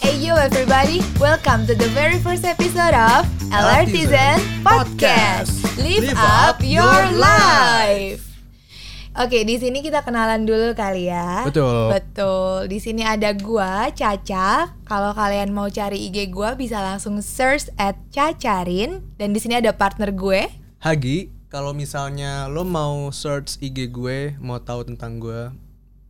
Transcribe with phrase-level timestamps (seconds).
[0.00, 5.60] Hello everybody, welcome to the very first episode of LRTizen Podcast.
[5.76, 8.24] Live up your life.
[9.12, 11.44] Oke, di sini kita kenalan dulu kali ya.
[11.44, 11.92] Betul.
[11.92, 12.72] Betul.
[12.72, 14.72] Di sini ada gua, Caca.
[14.88, 19.76] Kalau kalian mau cari IG gua bisa langsung search at Cacarin dan di sini ada
[19.76, 20.48] partner gue.
[20.80, 25.52] Hagi, kalau misalnya lo mau search IG gue, mau tahu tentang gue,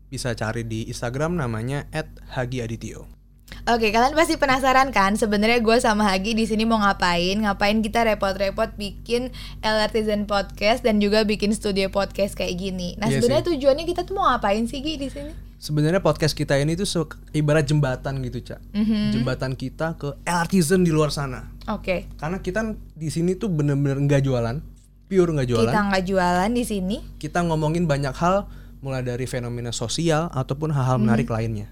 [0.07, 1.91] bisa cari di Instagram namanya
[2.37, 3.22] @hagiadityo.
[3.63, 7.39] Oke, kalian pasti penasaran kan sebenarnya gue sama Hagi di sini mau ngapain?
[7.39, 9.31] Ngapain kita repot-repot bikin
[9.63, 12.99] LRT Zen podcast dan juga bikin studio podcast kayak gini.
[12.99, 15.33] Nah, Iya sebenarnya tujuannya kita tuh mau ngapain sih Gi di sini?
[15.63, 16.87] Sebenarnya podcast kita ini tuh
[17.31, 18.61] ibarat jembatan gitu, Cak.
[18.75, 19.15] Mhm.
[19.15, 21.47] Jembatan kita ke LRTizen di luar sana.
[21.71, 22.11] Oke.
[22.19, 24.59] Karena kita di sini tuh bener-bener nggak jualan,
[25.07, 25.71] pure nggak jualan.
[25.71, 26.97] Kita nggak jualan di sini.
[27.15, 28.51] Kita ngomongin banyak hal,
[28.83, 31.71] mulai dari fenomena sosial ataupun hal-hal menarik lainnya.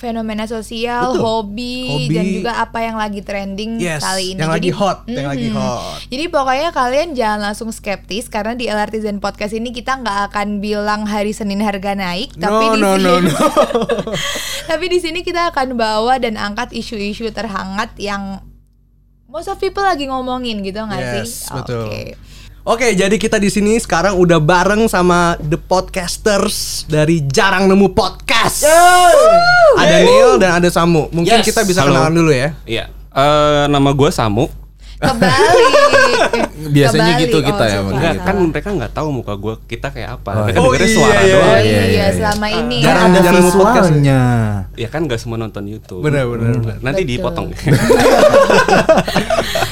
[0.00, 1.20] Fenomena sosial, Betul.
[1.20, 2.08] hobi, Hobi.
[2.10, 4.40] dan juga apa yang lagi trending Yes, kali ini.
[4.40, 6.00] yang lagi hot, yang lagi hot.
[6.06, 10.58] Jadi pokoknya kalian jangan langsung skeptis karena di LRT Zen Podcast ini kita nggak akan
[10.58, 13.36] bilang hari Senin harga naik, tapi No, di no, sini no, no.
[14.64, 18.40] tapi di sini kita akan bawa dan angkat isu-isu terhangat yang
[19.26, 21.52] most of people lagi ngomongin gitu nggak Yes, sih?
[21.52, 21.84] betul.
[21.84, 22.16] Oke.
[22.60, 28.68] Oke, jadi kita di sini sekarang udah bareng sama The Podcasters dari Jarang Nemu Podcast.
[29.80, 31.08] Ada Neil dan ada Samu.
[31.08, 31.48] Mungkin Yes.
[31.48, 31.96] kita bisa Halo.
[31.96, 32.52] kenalan dulu ya.
[32.68, 34.52] Iya, eh, nama gue Samu.
[35.00, 35.72] Kebalik.
[36.70, 37.24] Biasanya Kebalik.
[37.24, 37.80] gitu kita ya, suka.
[37.82, 37.94] Bang.
[37.96, 40.30] Enggak, kan mereka nggak tahu muka gue kita kayak apa.
[40.30, 40.60] Oh, mereka iya.
[40.60, 41.32] Oh, suara iya, iya.
[41.32, 41.48] doang.
[41.48, 42.06] Oh Iya, iya, iya, iya.
[42.12, 43.08] selama ini Jarang ya.
[43.08, 44.20] ada Jarang visualnya.
[44.76, 46.04] Ya kan nggak semua nonton YouTube.
[46.04, 46.76] Benar, benar, benar.
[46.80, 47.12] Nanti Betul.
[47.16, 47.46] dipotong.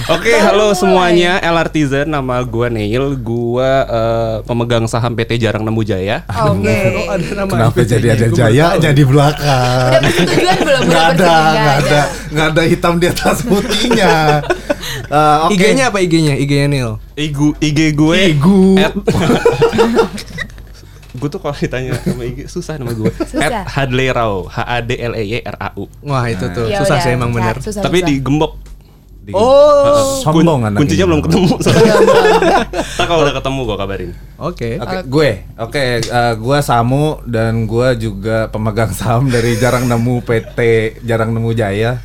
[0.09, 1.37] Oke, halo semuanya.
[1.39, 3.13] LRTizen, nama gue Neil.
[3.21, 6.25] Gue eh, pemegang saham PT Jarang Nemu Jaya.
[6.49, 6.77] Oke.
[6.99, 8.97] Oh, ada nama Kenapa jadi ada Gua baru jayanya tahu.
[8.97, 9.93] di belakang?
[9.93, 10.83] Udah persetujuan belum?
[10.89, 12.01] Nggak ada, nggak ada,
[12.33, 14.15] nggak ada hitam di atas putihnya.
[15.19, 15.55] Eh, Oke.
[15.59, 16.35] IG-nya apa IG-nya?
[16.37, 16.91] IG-nya Neil.
[17.15, 18.19] Igu, IG gue.
[18.31, 18.79] Igu.
[21.19, 23.11] gue tuh kalau ditanya nama IG susah nama gue.
[23.11, 23.43] Susah.
[23.43, 24.47] At Hadley Rao.
[24.47, 25.91] H A D L E Y R A U.
[26.01, 26.71] Wah, itu tuh.
[26.71, 27.59] Ya susah udah, sih emang bener.
[27.59, 28.09] susah, Tapi susah.
[28.09, 28.53] digembok.
[29.21, 30.25] Di- Oh.
[30.25, 31.11] sombong anak Kuncinya ini.
[31.11, 31.53] belum ketemu.
[31.61, 31.95] soalnya.
[32.97, 34.11] Ntar kalau udah ketemu gue kabarin.
[34.41, 34.71] Oke.
[34.79, 40.59] Oke, gue, oke, eh, gue Samu dan gue juga pemegang saham dari Jarang Nemu PT
[41.03, 42.01] Jarang Nemu Jaya.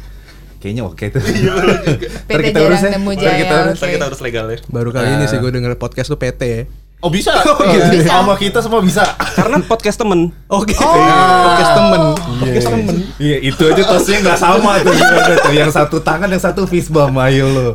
[0.63, 1.19] Kayaknya oke tuh.
[2.31, 2.89] Ntar PT kita urus ya.
[2.95, 3.79] Nemu Jaya, kita urus.
[3.83, 3.91] Oke.
[3.99, 4.57] kita harus legal ya.
[4.71, 6.63] Baru kali ini sih gue denger podcast tuh PT ya.
[7.03, 7.35] Oh bisa?
[7.35, 7.51] gitu.
[7.99, 8.07] Bisa.
[8.07, 9.03] Sama kita semua bisa.
[9.35, 10.31] Karena podcast temen.
[10.47, 10.71] Oke.
[10.71, 12.01] Podcast temen.
[12.15, 12.95] Podcast temen.
[13.19, 14.95] Iya itu aja tosnya nggak sama tuh
[15.43, 15.51] tuh.
[15.51, 17.69] Yang satu tangan yang satu fist bump ayo lo.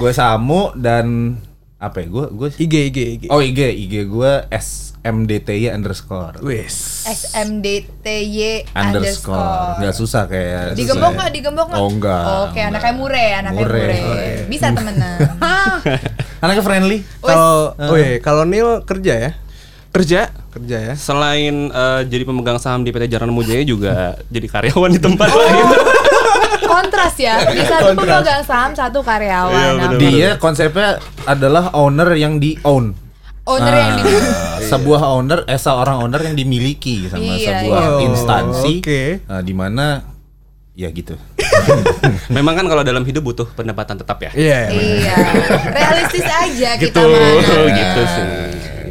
[0.00, 1.36] Gue Samu dan
[1.76, 2.08] apa ya?
[2.08, 3.24] Gue gue IG IG IG.
[3.28, 4.32] Oh IG IG gue
[5.02, 7.02] SMDTY underscore Wis.
[7.04, 9.74] SMDTY underscore underscore.
[9.76, 11.26] nggak susah kayak Digembok susah nggak?
[11.26, 11.34] ya.
[11.34, 11.80] Digembok nggak?
[11.80, 12.24] Oh enggak.
[12.46, 13.82] Oke, anaknya mure, anaknya Mure.
[13.82, 13.98] mure.
[13.98, 14.44] Oh, iya.
[14.46, 15.18] Bisa temenan.
[16.42, 16.98] Anaknya friendly.
[17.18, 19.30] Kalau oh iya, kalau Neil kerja ya?
[19.90, 20.94] Kerja Kerja ya.
[20.94, 23.92] selain eh, jadi pemegang saham di PT Jarang Nemu Jaya juga
[24.34, 25.36] jadi karyawan di tempat Oh.
[25.36, 25.66] lain.
[26.72, 27.42] Kontras ya.
[27.44, 29.50] Di satu pemegang saham, satu karyawan.
[29.52, 30.00] Iya, Nah, bener.
[30.00, 32.94] Dia konsepnya adalah owner yang di own.
[33.42, 34.02] Owner yang di
[34.64, 37.98] sebuah owner eh seorang owner yang dimiliki sama Iya, sebuah iya.
[38.06, 39.02] instansi Oh, oke.
[39.18, 39.98] eh, di mana
[40.72, 41.18] ya gitu.
[42.30, 44.30] Memang kan kalau dalam hidup butuh pendapatan tetap ya.
[44.32, 44.58] Iya.
[44.70, 44.90] iya.
[44.96, 45.14] Iya,
[45.68, 47.70] realistis aja kita Gitu, mana.
[47.78, 48.26] gitu sih.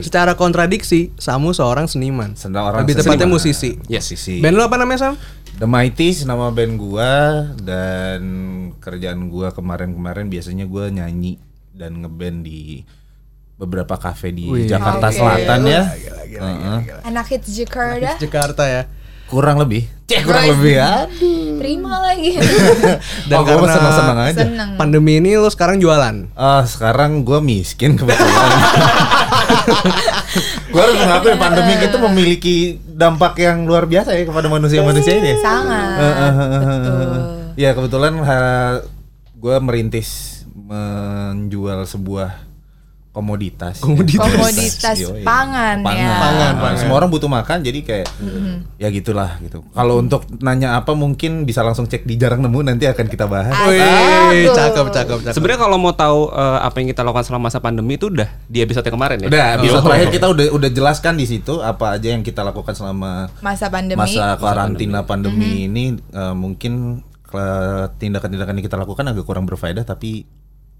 [0.02, 2.34] Secara kontradiksi, Samu seorang seniman.
[2.34, 3.38] Seorang Lebih tepatnya seniman.
[3.38, 3.72] musisi.
[3.86, 4.04] Yes.
[4.06, 4.42] Musisi.
[4.42, 5.16] Band lo apa namanya Sam?
[5.54, 7.12] The Mighties nama band gua
[7.56, 8.22] dan
[8.78, 11.38] kerjaan gua kemarin-kemarin biasanya gua nyanyi
[11.72, 12.82] dan ngeband di
[13.62, 14.66] beberapa kafe di Wih.
[14.66, 15.22] Jakarta Oke.
[15.22, 15.82] Selatan ya.
[15.94, 16.80] Gila, gila, Heeh.
[17.06, 18.18] Anak hits Jakarta.
[18.18, 18.84] Jakarta ya.
[19.30, 19.88] Kurang lebih.
[20.12, 20.52] Cek kurang Guys.
[20.58, 20.92] lebih ya.
[21.62, 22.36] Terima lagi.
[23.32, 24.44] Dan oh, karena senang-senang aja.
[24.44, 24.70] Seneng.
[24.76, 26.36] Pandemi ini lo sekarang jualan.
[26.36, 28.28] Ah, sekarang gua miskin kebetulan.
[30.74, 35.32] gua harus mengakui pandemi itu memiliki dampak yang luar biasa ya kepada manusia-manusia ini.
[35.40, 35.96] Sangat.
[35.96, 37.00] Eh, eh, eh, eh, Betul.
[37.00, 37.24] eh.
[37.56, 38.14] Ya kebetulan
[39.40, 42.51] gua merintis menjual sebuah
[43.12, 43.78] komoditas.
[43.78, 44.24] Komoditas.
[44.26, 45.22] Komoditas Yoi.
[45.22, 45.86] pangan, ya.
[45.86, 46.16] Pangan.
[46.18, 46.78] Pangan, Nah, pangan.
[46.78, 48.08] Semua orang butuh makan jadi kayak
[48.78, 49.68] ya gitulah gitu.
[49.68, 53.52] Kalau untuk nanya apa mungkin bisa langsung cek di jarang nemu nanti akan kita bahas.
[53.66, 54.56] Wih, Aduh.
[54.56, 55.34] cakep, cakep, cakep.
[55.34, 58.60] Sebenarnya kalau mau tahu eh, apa yang kita lakukan selama masa pandemi itu udah di
[58.60, 59.28] episode yang kemarin ya.
[59.28, 59.86] Udah, episode Oh.
[59.86, 64.00] terakhir kita udah udah jelaskan di situ apa aja yang kita lakukan selama Masa pandemi.
[64.00, 70.28] masa karantina pandemi ini eh, mungkin ke- tindakan-tindakan yang kita lakukan agak kurang berfaedah tapi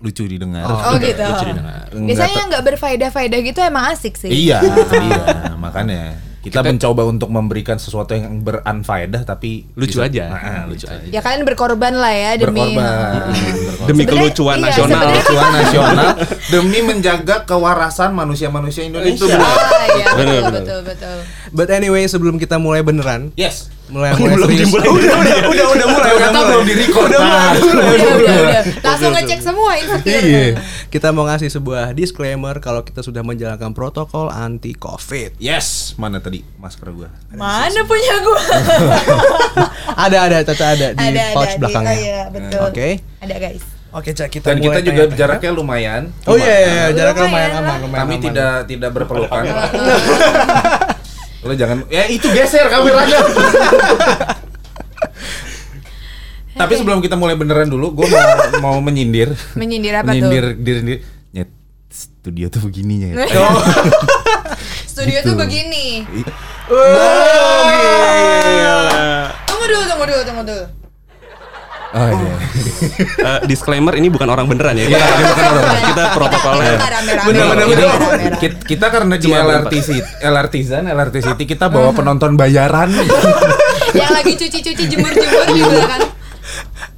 [0.02, 0.66] lucu didengar.
[0.66, 1.22] Oh gitu.
[1.22, 1.86] lucu didengar.
[1.94, 4.30] Biasanya yang nggak berfaedah-faedah gitu emang asik sih.
[4.30, 5.22] Iya, dia.
[5.64, 10.26] Makanya kita, mencoba untuk memberikan sesuatu yang berunfaedah tapi Lucu bisa- aja.
[10.34, 11.06] Nah, lucu aja.
[11.06, 12.82] Ya kalian berkorban lah ya demi Berkorban.
[12.82, 13.86] Heeh.
[13.86, 15.02] Demi kelucuan iya, nasional.
[15.06, 16.08] Kelucuan nasional
[16.50, 19.38] demi menjaga kewarasan manusia-manusia Indonesia.
[19.38, 21.18] Ah, iya, Benar, betul, betul, betul.
[21.54, 23.70] But anyway, sebelum kita mulai beneran, Yes.
[23.92, 24.88] Mulai Oh, mulai belum dimulai.
[24.88, 26.48] udah, udah, udah, udah mulai, udah mulai.
[26.48, 27.06] belum di-record.
[27.06, 27.52] Udah mulai, Nah.
[27.52, 27.88] udah mulai.
[27.92, 28.64] Udah, udah, udah.
[28.82, 29.72] Langsung ngecek semua.
[30.02, 30.44] Iya.
[30.88, 35.38] Kita mau ngasih sebuah disclaimer kalau kita sudah menjalankan protokol anti COVID.
[35.38, 35.94] Yes.
[35.96, 37.12] Mana tadi masker gua?
[37.30, 38.40] Mana punya gua?
[40.06, 41.92] ada ada Caca ada di pouch belakangnya.
[41.92, 42.60] Oh, iya, betul.
[42.66, 42.90] Oke.
[43.20, 43.64] Ada guys.
[43.92, 45.20] Oke, Cak, kita Dan kita mulai juga tanya-tanya.
[45.20, 46.02] jaraknya lumayan.
[46.24, 48.24] Oh iya, iya, iya, jaraknya lumayan aman, lumayan Kami aman.
[48.24, 49.44] tidak tidak berpelukan.
[51.42, 53.18] Lo jangan ya itu geser kameranya.
[56.52, 58.22] Tapi sebelum kita mulai beneran dulu, gue mau,
[58.62, 59.34] mau menyindir.
[59.58, 61.00] Menyindir apa menyindir diri sendiri.
[61.34, 61.50] Nyet,
[61.90, 63.16] studio tuh begini nyet.
[63.18, 63.26] tuh?
[63.42, 63.58] Oh.
[64.86, 66.06] Studio tuh begini.
[66.70, 68.78] Oh, gila.
[69.50, 70.66] Tunggu dulu, tunggu dulu, tunggu dulu.
[71.92, 72.36] Oh iya.
[73.22, 74.88] Eh, disclaimer ini bukan orang beneran ya.
[74.88, 75.64] Iya, ini bukan orang.
[75.64, 76.74] Kita- Kita protokolnya.
[76.74, 78.32] Bener, bener, Kita bener.
[78.34, 82.90] Kita, kita karena di Cuma LRT City, LRT Zan, LRT City kita bawa penonton bayaran.
[84.00, 86.02] Yang lagi cuci-cuci jemur-jemur juga kan.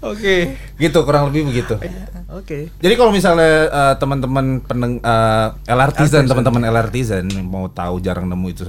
[0.03, 0.35] Oke.
[0.75, 1.73] gitu kurang lebih begitu.
[2.29, 2.69] Oke.
[2.75, 8.27] Jadi kalau misalnya eh, teman-teman peneng eh, LRT Zan, teman-teman LRT Zan mau tahu jarang
[8.27, 8.63] nemu itu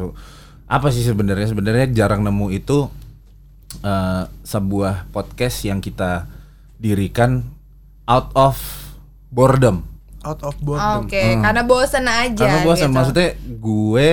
[0.64, 1.46] apa sih sebenarnya?
[1.46, 2.88] Sebenarnya jarang nemu itu
[3.80, 6.28] eh, sebuah podcast yang kita
[6.76, 7.42] dirikan
[8.04, 8.56] out of
[9.32, 9.82] boredom.
[10.22, 11.04] Out of boredom.
[11.08, 12.38] Oke, karena bosen aja.
[12.38, 12.96] Karena bosan gitu.
[12.96, 14.08] maksudnya gue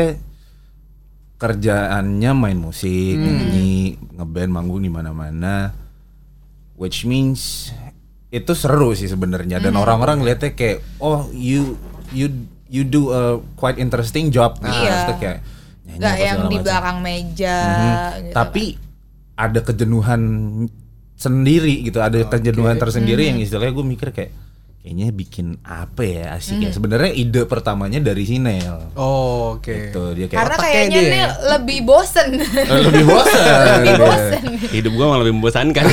[1.37, 5.73] kerjaannya main musik, nyanyi, ngeband, manggung di mana-mana.
[6.77, 7.69] Which means
[8.31, 11.75] itu seru sih sebenarnya dan orang-orang ngeliatnya kayak oh you
[12.15, 12.31] you
[12.71, 14.71] you do a quite interesting job gitu.
[14.71, 14.87] Iya.
[14.87, 15.39] Maksudnya kayak
[15.83, 16.63] nyanyi Gak yang di macam.
[16.63, 17.57] belakang meja.
[17.59, 17.83] Mhm.
[18.23, 18.63] gitu Tapi
[19.49, 20.21] ada kejenuhan
[21.17, 24.31] sendiri gitu, ada kejenuhan tersendiri yang istilahnya gue mikir kayak
[24.81, 26.73] kayaknya bikin apa ya asik ya.
[26.73, 28.89] Sebenarnya ide pertamanya dari Sinel.
[28.97, 29.69] Oh, oke.
[29.69, 31.13] Gitu, dia kayak Karena Otaknya kayaknya dia.
[31.13, 31.23] nih
[31.53, 32.29] lebih bosen.
[32.41, 33.45] Eh, lebih bosan.
[33.77, 34.43] lebih bosen.
[34.73, 35.85] Hidup gua malah lebih membosankan.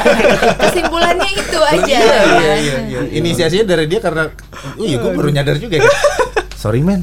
[0.64, 1.98] Kesimpulannya itu aja.
[2.00, 3.00] Iya, iya, iya.
[3.20, 4.32] Inisiasinya dari dia karena
[4.80, 5.84] oh iya gue baru nyadar juga ya.
[6.62, 7.02] Sorry men.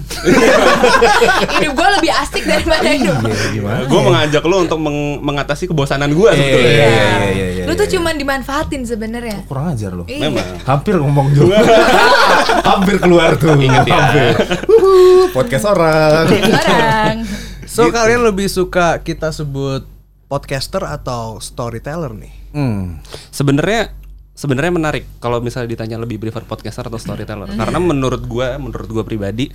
[1.60, 3.20] Hidup gue lebih asik daripada hidup.
[3.20, 3.80] Iya, gimana?
[3.84, 6.72] Gue mengajak lo untuk meng- mengatasi kebosanan gue Iya, sebetulnya.
[6.72, 7.94] iya, iya, iya, iya, Lu tuh iya.
[8.00, 9.44] cuman dimanfaatin sebenarnya.
[9.46, 10.08] kurang ajar loh.
[10.08, 10.32] Iya.
[10.32, 10.48] Memang.
[10.64, 11.60] Hampir ngomong juga.
[12.72, 13.52] Hampir keluar tuh.
[13.52, 14.00] Ingat ya.
[14.00, 14.32] Hampir.
[15.36, 16.24] Podcast orang.
[16.32, 17.16] Orang.
[17.68, 19.84] So kalian lebih suka kita sebut
[20.26, 22.34] podcaster atau storyteller nih?
[22.56, 23.04] Hmm.
[23.30, 23.92] Sebenarnya
[24.40, 27.52] sebenarnya menarik kalau misalnya ditanya lebih prefer podcaster atau storyteller.
[27.52, 29.52] Karena menurut gua, menurut gua pribadi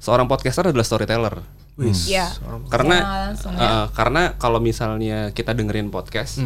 [0.00, 1.44] seorang podcaster adalah storyteller.
[1.76, 2.08] Wis.
[2.08, 2.32] Iya.
[2.72, 3.84] Karena langsung ya.
[3.84, 6.40] eh, karena kalau misalnya kita dengerin podcast,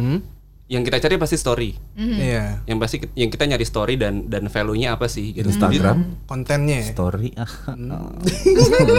[0.69, 1.71] yang kita cari pasti story.
[1.97, 2.61] Iya.
[2.67, 5.47] Yang pasti yang kita nyari story dan dan value-nya apa sih gitu.
[5.47, 6.83] Instagram Kontennya.
[6.83, 6.93] ya?
[6.93, 7.47] story ah.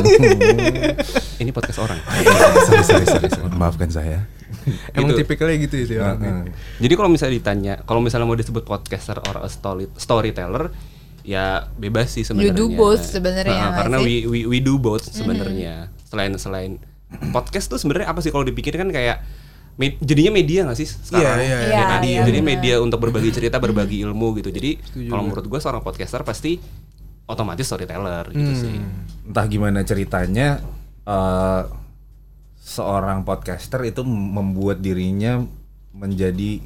[0.06, 0.18] Jadi,
[1.44, 1.98] ini podcast orang.
[2.66, 3.52] sorry, sorry, sorry, sorry.
[3.54, 4.39] Maafkan saya.
[4.96, 5.20] Emang Gitu.
[5.22, 5.96] tipikalnya gitu ya sih.
[5.96, 6.42] Heeh.
[6.78, 10.70] Jadi kalau misalnya ditanya, kalau misalnya mau disebut podcaster or a story, storyteller,
[11.20, 12.52] ya bebas sih sebenarnya.
[12.52, 15.88] do both sebenarnya, Nah, karena we, we we do both sebenarnya.
[16.04, 16.72] Selain selain
[17.28, 19.20] podcast tuh sebenarnya apa sih kalau dipikir kan kayak
[19.76, 21.38] me- jadinya media gak sih sekarang?
[21.38, 21.84] Iya, iya, iya.
[21.86, 22.00] kan?
[22.00, 24.48] Iya, Jadi media untuk berbagi cerita, berbagi ilmu gitu.
[24.48, 26.56] Jadi kalau menurut gue seorang podcaster pasti
[27.24, 28.74] otomatis storyteller gitu sih.
[29.24, 30.58] Entah gimana ceritanya
[31.02, 31.62] eh,
[32.70, 35.42] seorang podcaster itu membuat dirinya
[35.90, 36.62] menjadi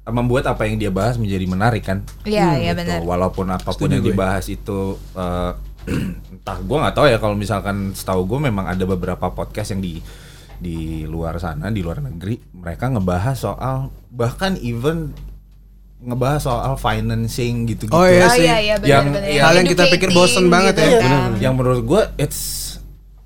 [0.00, 2.04] eh, membuat apa yang dia bahas menjadi menarik kan?
[2.22, 2.84] Iya, iya Gitu.
[2.84, 3.00] benar.
[3.02, 4.12] Walaupun apa pun Setuju yang gue.
[4.12, 4.78] dibahas itu
[5.16, 5.52] eh,
[6.36, 9.96] entah gue nggak tahu ya kalau misalkan setahu gue memang ada beberapa podcast yang di
[10.60, 15.16] di luar sana di luar negeri mereka ngebahas soal bahkan even
[16.00, 17.92] ngebahas soal financing gitu-gitu.
[17.92, 18.44] Oh, iya oh sih.
[18.44, 19.24] iya iya Yang- benar-benar.
[19.26, 20.84] yang- Hal yang kita pikir bosen banget ya.
[20.90, 21.00] kan.
[21.00, 22.40] Benar, Yang menurut gue it's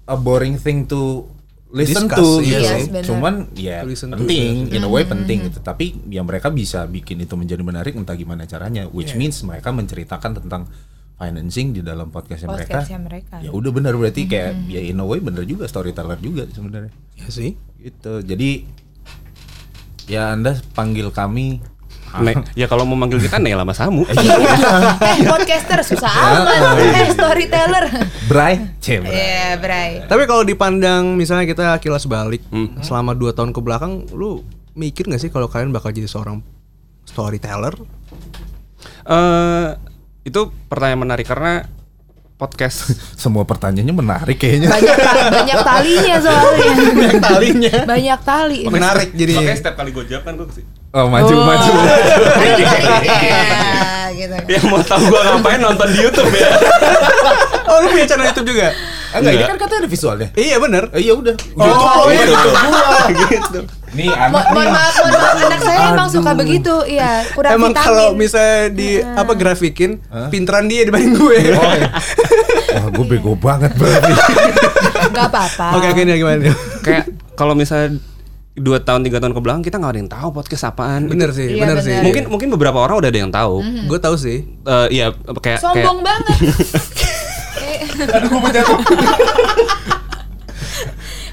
[0.05, 1.27] a boring thing to
[1.75, 2.71] listen Discuss, to iya gitu.
[2.71, 2.79] sih.
[2.79, 3.05] Yes, benar.
[3.11, 5.11] Cuman ya listen to, penting, in a way Mm-hmm.
[5.11, 5.59] penting gitu.
[5.59, 8.87] Tapi ya mereka bisa bikin itu menjadi menarik entah gimana caranya.
[8.87, 10.71] Which means mereka menceritakan tentang
[11.15, 12.79] financing di dalam podcastnya mereka.
[12.79, 13.35] Podcastnya mereka.
[13.43, 16.95] Ya udah benar berarti kayak ya in a way bener juga storyteller juga sebenarnya.
[17.19, 17.51] Iya sih.
[17.83, 18.23] Gitu.
[18.23, 18.51] Jadi
[20.07, 21.59] ya Anda panggil kami
[22.17, 24.03] Ne- ya kalau mau manggil kita Nela sama Samu.
[24.09, 26.07] eh podcaster susah
[26.37, 26.79] amat.
[26.79, 27.85] eh storyteller.
[28.25, 29.03] Bray, Cem.
[29.03, 30.05] Iya, Bray.
[30.05, 32.79] Tapi kalau dipandang misalnya kita kilas balik Hmm.
[32.81, 36.45] selama 2 tahun ke belakang, lu mikir gak sih kalau kalian bakal jadi seorang
[37.05, 37.75] storyteller?
[39.05, 39.69] eh
[40.23, 41.69] itu pertanyaan menarik karena
[42.35, 42.89] podcast
[43.21, 44.69] Semua pertanyaannya menarik kayaknya.
[44.69, 44.97] Banyak
[45.31, 46.67] banyak talinya soalnya.
[46.99, 48.59] Yang talinya banyak tali.
[48.67, 49.55] menarik Makanya jadinya.
[49.55, 50.65] setiap kali gue jawab kan gue sih.
[50.95, 51.43] Oh, maju Oh.
[51.43, 51.71] maju.
[52.39, 52.71] Iya,
[54.19, 54.37] gitu.
[54.47, 56.49] Yang mau tahu gue ngapain nonton di YouTube ya.
[57.65, 58.71] Oh, lu punya channel YouTube juga?
[59.11, 60.29] Enggak, ini kan katanya ada visualnya.
[60.37, 60.85] Iya bener.
[60.93, 61.35] Eh, iya udah.
[61.57, 62.49] Oh, iya gitu.
[63.33, 63.61] gitu.
[63.95, 67.87] Nih anak mohon maaf, mohon maaf, anak saya emang suka begitu, iya kurang Emang vitamin.
[67.89, 69.99] kalau misalnya di apa grafikin,
[70.29, 71.39] pinteran dia dibanding gue.
[71.51, 71.91] Oh, iya.
[72.75, 74.13] Wah, gue bego banget berarti.
[75.11, 75.67] Gak apa-apa.
[75.79, 76.53] Oke oke gimana?
[76.83, 77.97] Kayak kalau misalnya
[78.55, 81.07] dua tahun tiga tahun ke belakang kita nggak ada yang tahu podcast apaan.
[81.07, 81.85] Bener sih, Iya, bener bener.
[81.85, 81.95] sih.
[82.01, 83.57] Mungkin mungkin beberapa orang udah ada yang tahu.
[83.61, 84.47] gue tahu sih.
[84.47, 86.37] Eh, iya kayak Sombong kayak banget.
[88.15, 88.79] Aduh, gue jatuh.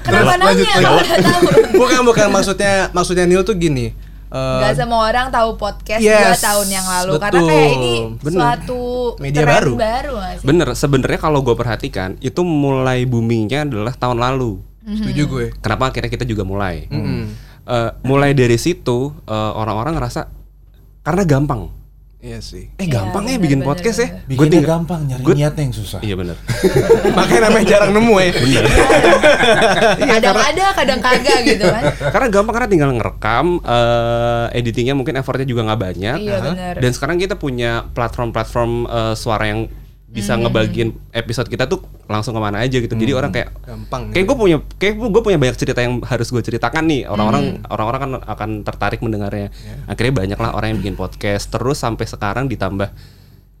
[0.02, 1.06] Kenapa Lanjut, nanya lanjut.
[1.14, 1.46] tahu?
[1.78, 3.94] bukan bukan maksudnya maksudnya Neil tuh gini.
[4.28, 7.48] eh, Gak semua orang tahu podcast Yes, dua tahun yang lalu karena betul.
[7.48, 8.38] kayak ini Bener.
[8.40, 8.82] suatu
[9.20, 9.72] Media baru.
[9.76, 14.58] baru bener sebenarnya kalau gue perhatikan itu mulai boomingnya adalah tahun lalu.
[14.84, 15.46] Setuju gue.
[15.58, 16.86] Kenapa akhirnya kita juga mulai?
[16.86, 17.22] Mm-mm.
[17.62, 20.26] Eh, mulai dari situ eh, orang-orang ngerasa
[21.00, 21.62] karena gampang.
[22.22, 22.70] Iya sih.
[22.78, 24.06] Eh Iya, gampang ya bener, bikin bener, podcast ya.
[24.06, 24.22] bener.
[24.22, 25.98] Gue Bikinnya tinggal gampang, nyari Gua- niatnya yang susah.
[25.98, 26.36] Iya bener.
[27.18, 28.30] Makanya namanya jarang nemu ya.
[30.14, 31.82] kadang ada, kadang kagak gitu kan.
[32.14, 36.16] karena gampang karena tinggal ngerekam, eh, editingnya mungkin effortnya juga nggak banyak.
[36.22, 36.74] Iya benar.
[36.78, 39.66] Dan sekarang kita punya platform-platform eh, suara yang
[40.12, 40.44] bisa Hmm.
[40.44, 42.92] ngebagiin episode kita tuh langsung ke mana aja gitu.
[42.92, 44.12] Jadi orang kayak Gampang.
[44.12, 47.64] kayak gue punya kayak gue punya banyak cerita yang harus gue ceritakan nih orang-orang Hmm.
[47.66, 49.74] orang-orang kan akan tertarik mendengarnya Ya.
[49.86, 52.92] akhirnya banyak lah orang yang bikin podcast terus sampai sekarang ditambah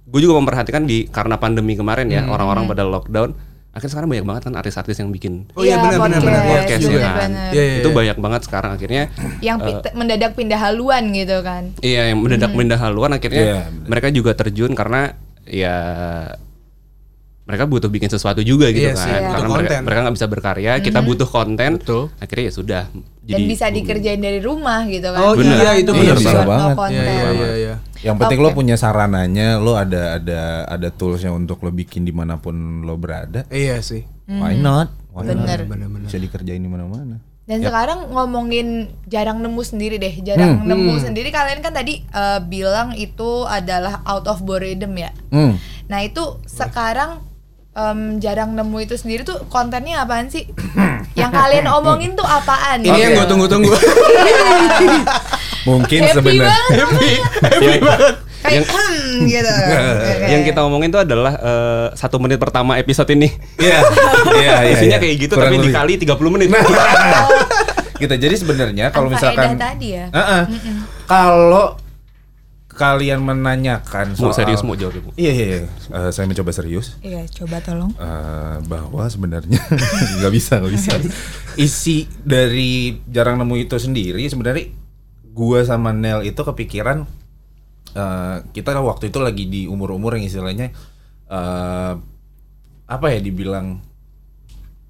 [0.04, 2.30] gue juga memperhatikan di karena pandemi kemarin ya Hmm.
[2.30, 3.32] orang-orang pada lockdown
[3.72, 6.44] akhirnya sekarang banyak banget kan artis-artis yang bikin Oh iya, benar, benar, benar.
[6.44, 7.30] podcast ya kan.
[7.48, 7.96] Iya, iya, itu iya.
[7.96, 9.02] banyak banget sekarang akhirnya
[9.40, 11.72] Yang pi- mendadak pindah haluan gitu kan.
[11.80, 13.88] iya yang mendadak pindah haluan akhirnya benar.
[13.88, 15.16] mereka juga terjun karena
[15.52, 15.76] ya
[17.42, 19.28] mereka butuh bikin sesuatu juga gitu Iya sih, kan Iya.
[19.28, 19.84] karena butuh mereka konten.
[19.84, 22.02] mereka nggak bisa berkarya kita butuh konten Betul.
[22.16, 22.82] akhirnya ya sudah
[23.22, 25.20] Dan bisa dikerjain dari rumah gitu kan.
[25.20, 25.54] Oh, Bener.
[25.56, 26.42] iya, itu bener banget.
[26.42, 26.90] no Iya, konten.
[26.96, 27.74] Iya iya iya iya.
[28.02, 28.56] Yang penting lo Oke.
[28.58, 33.46] punya sarananya, lo ada ada ada toolsnya untuk lo bikin di mana pun lo berada.
[33.46, 34.02] Iya sih.
[34.26, 34.90] Why not?
[35.10, 35.38] Why not?
[35.38, 35.58] Bener.
[35.64, 36.06] Bener-bener.
[36.06, 37.22] Bisa dikerjain di mana-mana.
[37.42, 40.14] Dan sekarang ngomongin jarang nemu sendiri deh.
[40.22, 45.10] Jarang nemu sendiri kalian kan tadi eh, bilang itu adalah out of boredom ya.
[45.34, 45.58] Hmm.
[45.90, 47.20] Nah itu sekarang
[47.76, 50.48] em, jarang nemu itu sendiri tuh kontennya apaan sih?
[51.20, 52.84] yang kalian omongin tuh apaan?
[52.84, 53.72] Ini yang gue tunggu-tunggu.
[55.68, 56.78] Mungkin Happy sebenarnya banget.
[56.78, 58.16] Happy, happy banget.
[58.42, 59.52] Kayak hmm, gitu.
[59.94, 60.12] Oke.
[60.26, 63.78] yang kita omongin itu adalah eh, satu menit pertama episode ini Iya.
[64.42, 64.72] Iya, iya.
[64.74, 65.02] isinya iya.
[65.02, 65.70] kayak gitu Kurang tapi lebih.
[65.70, 66.48] dikali 30 menit
[68.02, 68.14] gitu.
[68.18, 70.10] Jadi sebenarnya kalau misalkan tadi ya.
[70.10, 70.42] Heeh.
[71.06, 71.78] kalau
[72.72, 75.10] kalian menanyakan mau soal serius mau jawab ya, Bu?
[75.14, 75.58] Iya iya, iya.
[75.92, 76.96] Eh, saya mencoba serius.
[77.04, 77.92] Iya, coba tolong.
[77.94, 79.60] Eh, bahwa sebenarnya
[80.18, 80.90] nggak bisa nggak bisa
[81.60, 84.72] isi dari jarang nemu itu sendiri sebenarnya
[85.36, 87.04] gua sama Nel itu kepikiran
[87.92, 90.72] eh, kita waktu itu lagi di umur-umur yang istilahnya
[91.28, 91.92] eh,
[92.86, 93.80] apa ya dibilang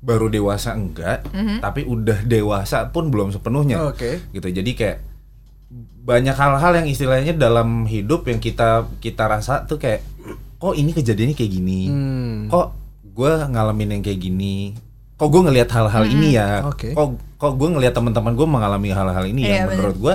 [0.03, 1.23] baru dewasa enggak
[1.63, 3.79] tapi udah dewasa pun belum sepenuhnya.
[3.87, 4.19] Oke.
[4.35, 4.99] gitu jadi kayak
[6.03, 10.03] banyak hal-hal yang istilahnya dalam hidup yang kita kita rasa tuh kayak
[10.59, 11.81] kok ini kejadiannya kayak gini?
[11.87, 12.51] Hmm.
[12.51, 12.75] kok
[13.15, 14.75] gue ngalamin yang kayak gini?
[15.15, 16.67] Kok gue ngelihat hal-hal ini ya?
[16.67, 16.91] Oke.
[16.99, 20.15] kok kok gue ngelihat teman-teman gue mengalami hal-hal ini Iya, yang menurut gue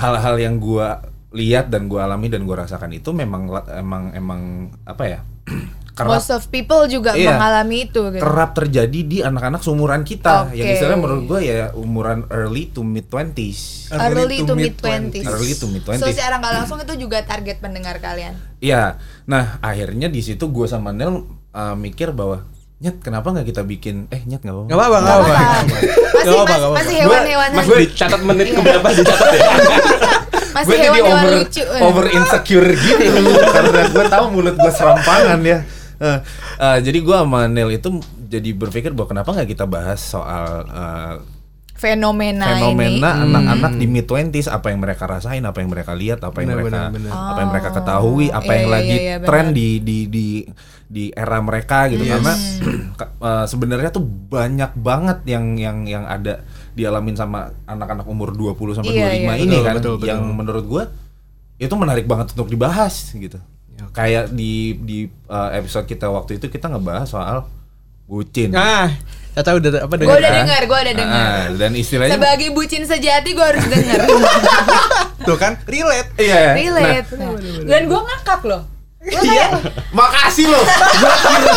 [0.00, 0.86] hal-hal yang gue
[1.30, 4.40] lihat dan gue alami dan gue rasakan itu memang emang emang
[4.82, 5.20] apa ya
[5.90, 7.34] kerap Most of people juga Iya.
[7.34, 8.18] mengalami itu gitu.
[8.18, 10.74] kerap terjadi di anak-anak seumuran kita yang Oke.
[10.74, 15.22] istilahnya menurut gue ya umuran early to mid 20s Early to mid 20s.
[15.24, 16.08] Early to mid So 20s.
[16.08, 18.38] secara nggak langsung itu juga target pendengar kalian.
[18.58, 22.46] Iya, nah akhirnya di situ gue sama Nel uh, mikir bahwa
[22.80, 24.08] Nyet, kenapa nggak kita bikin?
[24.08, 24.66] Eh, Nyet nggak apa-apa.
[24.66, 25.36] Gak apa-apa, gak Nggak apa-apa.
[25.36, 26.92] Masih Nggak apa-apa, masih apa-apa.
[26.96, 29.42] hewan-hewan Mas dicatat menit keberapa dicatat ya
[30.52, 31.62] masih gue jadi over lucu.
[31.62, 31.82] eh.
[31.82, 33.20] over insecure gitu
[33.54, 35.58] karena gue tahu mulut gue serampangan ya.
[35.96, 36.18] Eh,
[36.58, 37.88] eh, jadi gue sama Nel itu
[38.24, 41.14] jadi berpikir bahwa kenapa nggak kita bahas soal eh,
[41.74, 43.24] fenomena, fenomena ini.
[43.26, 46.60] anak-anak di mid 20s apa yang mereka rasain, apa yang mereka lihat, apa yang Benar,
[46.60, 47.12] mereka benar, benar.
[47.26, 49.28] apa yang mereka ketahui, apa iya, yang iya, lagi iya, benar.
[49.28, 50.26] tren di di di
[50.84, 52.12] di era mereka gitu Yes.
[52.12, 52.32] karena
[53.28, 56.44] eh, sebenarnya tuh banyak banget yang yang yang ada
[56.80, 60.08] dialamin sama anak-anak umur 20 sampai Iya, 25 iya, ini betul, kan betul, betul.
[60.08, 60.82] yang menurut gua
[61.56, 63.36] itu menarik banget untuk dibahas gitu.
[63.92, 67.44] Kayak di di eh, episode kita waktu itu kita ngebahas soal
[68.04, 68.50] bucin.
[68.52, 68.90] Ah,
[69.30, 70.18] Tata udah apa Gue dengar?
[70.18, 71.22] udah dengar, gue udah dengar.
[71.22, 74.02] Ah, dan istilahnya Sebagai bucin sejati gue harus dengar.
[75.28, 76.10] Tuh kan, relate.
[76.18, 76.58] iya.
[76.58, 77.14] Relate.
[77.62, 78.66] Dan gue ngakak loh.
[79.00, 79.64] Iya.
[79.96, 80.60] Makasih loh.
[80.60, 81.48] Gua kira,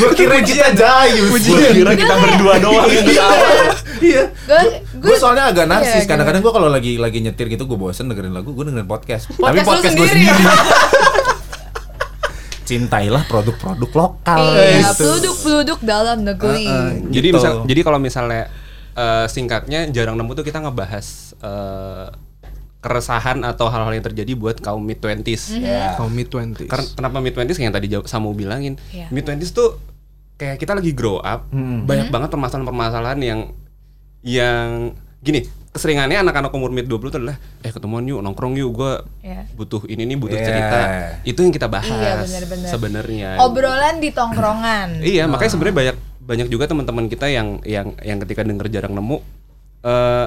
[0.00, 1.28] gua kira kita jayus.
[1.28, 3.52] Gua kira kita berdua doang yang dikawal.
[3.98, 4.22] Iya.
[4.94, 6.02] Gue soalnya agak narsis.
[6.02, 9.28] Iya, Kadang-kadang gue kalau lagi lagi nyetir gitu gue bosen dengerin lagu, gue dengerin podcast.
[9.28, 10.26] Tapi Podcast lu podcast gue sendiri.
[10.26, 10.46] sendiri.
[12.66, 14.36] Cintailah produk-produk lokal.
[14.52, 14.92] Iya, gitu.
[14.98, 16.66] peluduk-peluduk dalam negeri.
[17.08, 17.36] Jadi Gitu.
[17.38, 18.50] misal, jadi kalau misalnya
[18.92, 21.06] eh, singkatnya jarang nemu tuh kita ngebahas
[21.38, 22.06] eh,
[22.76, 25.54] keresahan atau hal-hal yang terjadi buat kaum mid 20s.
[25.54, 25.94] Iya.
[25.94, 26.64] Kaum mid 20s.
[26.64, 29.06] Karena kenapa mid 20s yang tadi Samu bilangin, Iya.
[29.10, 29.78] mid 20s tuh
[30.34, 31.46] kayak kita lagi grow up,
[31.86, 33.40] banyak banget permasalahan-permasalahan yang
[34.22, 39.04] yang gini, keseringannya anak-anak umur mid 20 tuh adalah eh ketemuan yuk, nongkrong yuk, gua
[39.20, 39.44] Iya.
[39.52, 40.46] butuh ini nih, butuh Iya.
[40.46, 40.78] cerita.
[41.22, 42.68] Itu yang kita bahas Iya, benar-benar.
[42.70, 43.30] sebenarnya.
[43.42, 44.88] Obrolan di tongkrongan.
[45.14, 45.96] Iya, makanya sebenarnya banyak
[46.26, 49.18] banyak juga teman-teman kita yang yang yang ketika denger jarang nemu
[49.84, 50.26] eh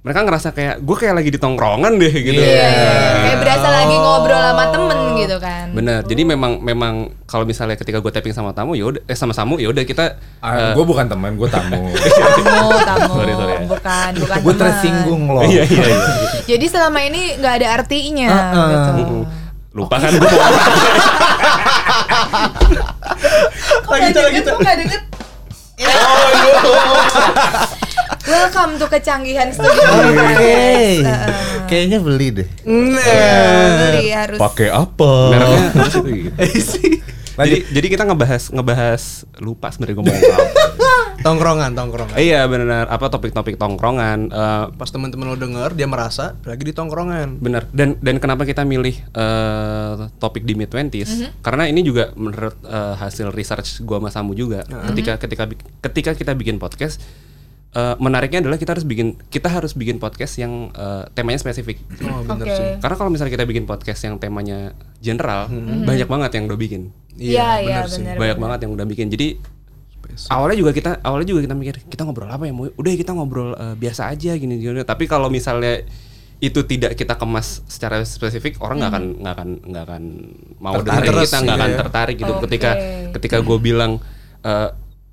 [0.00, 2.40] mereka ngerasa kayak gue kayak lagi di tongkrongan deh gitu.
[2.40, 3.20] Iya, iya, iya.
[3.20, 5.66] Kayak berasa lagi ngobrol sama temen gitu kan.
[5.76, 6.00] Bener.
[6.08, 6.94] Jadi memang memang
[7.28, 10.16] kalau misalnya ketika gue tapping sama tamu ya udah eh sama Samu ya udah kita
[10.40, 11.92] Ah, gue bukan teman, gue tamu.
[12.40, 13.12] Tamu, tamu.
[13.12, 13.60] Sorry, sorry ya.
[13.68, 15.44] Bukan, bukan gue tersinggung loh.
[15.44, 16.00] Iya iya iya.
[16.48, 18.96] Jadi selama ini nggak ada artinya Uh-uh.
[19.04, 19.16] gitu.
[19.20, 19.76] Mm-mm.
[19.76, 20.24] Lupa kan gue
[23.84, 24.44] nggak deket?
[24.48, 25.02] Kok nggak deket?
[25.76, 25.92] Ya.
[28.30, 29.90] Welcome to kecanggihan studio.
[29.90, 30.54] Oke.
[31.02, 31.34] Heeh.
[31.66, 32.48] Kayaknya beli deh.
[32.62, 34.38] Beli harus.
[34.38, 35.12] Pakai apa?
[35.34, 35.98] Mereknya gitu.
[36.62, 37.02] Isi.
[37.34, 39.02] Jadi jadi kita ngebahas ngebahas
[39.42, 40.38] lupa sebenarnya gue mau apa.
[41.26, 42.16] Tongkrongan, tongkrongan.
[42.16, 47.36] Iya benar apa topik-topik tongkrongan eh, Pas teman-teman lo denger, dia merasa lagi di tongkrongan.
[47.36, 47.68] Bener.
[47.76, 51.42] Dan dan kenapa kita milih eh, topik di mid 20s?
[51.44, 54.62] Karena ini juga menurut eh, hasil research gua sama Samu juga.
[54.64, 57.02] Ketika ketika bi- ketika kita bikin podcast
[57.74, 61.78] eh, menariknya adalah kita harus bikin kita harus bikin podcast yang eh, temanya spesifik.
[62.06, 62.56] Oh, bener Oke.
[62.56, 62.68] sih.
[62.82, 65.46] Karena kalau misalnya kita bikin podcast yang temanya general,
[65.86, 66.82] banyak banget yang udah bikin.
[67.20, 68.02] Iya, iya bener sih.
[68.02, 68.16] benar.
[68.16, 69.06] banyak banget yang udah bikin.
[69.12, 69.28] Jadi
[70.30, 73.54] awalnya juga kita awalnya juga kita mikir kita ngobrol apa ya mau udah kita ngobrol
[73.54, 75.86] eh, biasa aja gini gini tapi kalau misalnya
[76.40, 80.02] itu tidak kita kemas secara spesifik orang nggak akan nggak akan nggak akan
[80.56, 81.04] mau Tertarik.
[81.04, 81.78] dengerin kita nggak akan iya.
[81.84, 82.42] tertarik gitu Oke.
[82.48, 82.70] ketika
[83.20, 83.92] ketika gue bilang
[84.40, 84.68] eh,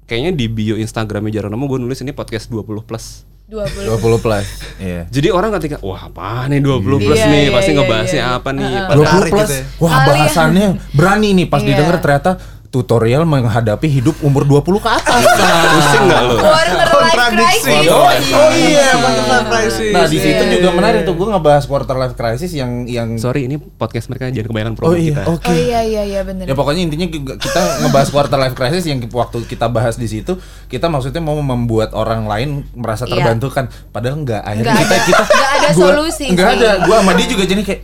[0.08, 3.88] kayaknya di bio Instagramnya jarang nemu gue nulis ini podcast 20 plus 20.
[3.96, 4.48] 20 plus.
[4.78, 5.08] Iya.
[5.08, 8.36] jadi orang ketika wah apa nih 20 plus Iya, nih iya, pasti iya, ngebahasnya iya.
[8.36, 8.68] apa nih.
[8.68, 9.48] Padahal- 20 Tertarik plus.
[9.48, 9.64] gitu ya.
[9.78, 11.68] Wah, Kalian- bahasannya berani nih pas Iya.
[11.70, 12.32] didengar ternyata
[12.68, 15.24] tutorial menghadapi hidup umur 20 ke atas.
[15.74, 17.64] pusing nggak lo Quarter life Kontradiksi.
[17.66, 17.90] crisis.
[17.90, 19.90] Oh, Oh iya, quarter crisis.
[19.90, 23.56] Nah, di situ juga menarik tuh gue ngebahas quarter life crisis yang yang sorry ini
[23.56, 25.48] podcast mereka jangan kebanyakan Oh promo iya, kita oke.
[25.48, 26.44] Oh iya iya iya benar.
[26.44, 30.36] Ya pokoknya intinya juga kita ngebahas quarter life crisis yang waktu kita bahas di situ
[30.66, 33.16] kita maksudnya mau membuat orang lain merasa Iya.
[33.16, 36.70] terbantukan padahal enggak akhirnya kita kita nggak ada gua- solusi Enggak ada.
[36.84, 37.82] Gua sama dia juga jadi kayak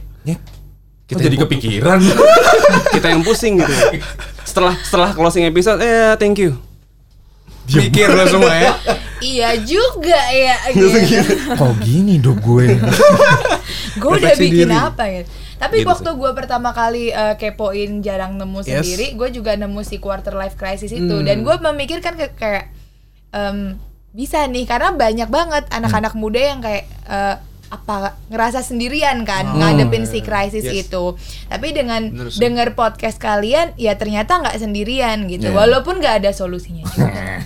[1.04, 2.00] "Nyet, kita jadi kepikiran.
[2.96, 3.74] kita yang pusing gitu
[4.44, 6.56] setelah setelah closing episode eh thank you
[7.66, 8.72] Mikir lo semua ya.
[9.24, 10.92] Iya juga ya gitu.
[11.56, 12.76] Kok gini dong gue?
[14.04, 14.76] gue udah bikin diri.
[14.76, 15.24] apa ya
[15.56, 18.84] tapi Gitu waktu gue pertama kali eh, kepoin jarang nemu Yes.
[18.84, 22.68] sendiri gue juga nemu si quarter life crisis itu dan gue memikirkan ke, kayak
[23.32, 23.80] em,
[24.12, 27.36] bisa nih karena banyak banget anak-anak muda yang kayak eh,
[27.74, 27.96] apa
[28.30, 30.86] ngerasa sendirian kan ngadepin si krisis Yes.
[30.86, 35.58] itu tapi dengan Bener denger podcast kalian ya ternyata nggak sendirian gitu Iya.
[35.58, 37.42] walaupun nggak ada solusinya juga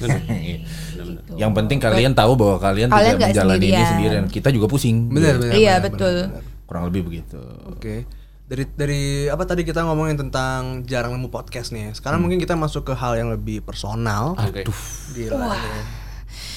[0.97, 1.33] Gitu.
[1.37, 3.87] Yang penting kalian tahu bahwa kalian, Kalian tidak menjalani ini sendirian.
[3.87, 4.23] sendirian.
[4.27, 5.07] Kita juga pusing.
[5.07, 5.53] Bener, bener.
[5.55, 6.65] iya bener, betul bener, bener.
[6.65, 7.39] Kurang lebih begitu.
[7.65, 8.03] Oke.
[8.43, 11.91] Dari dari apa tadi kita ngomongin tentang jarang nemu podcast nih.
[11.91, 11.91] ya.
[11.93, 14.35] Sekarang mungkin kita masuk ke hal yang lebih personal.
[14.35, 14.67] Oke.
[15.13, 15.47] Gila.
[15.47, 16.06] nih.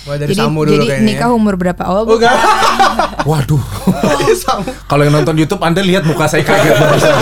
[0.02, 1.06] Wah, dari jadi Samu dulu jadi kayaknya.
[1.06, 2.32] nikah umur berapa oh Oh, enggak.
[3.28, 3.60] Waduh.
[4.90, 7.14] Kalau yang nonton YouTube Anda lihat muka saya kaget barusan.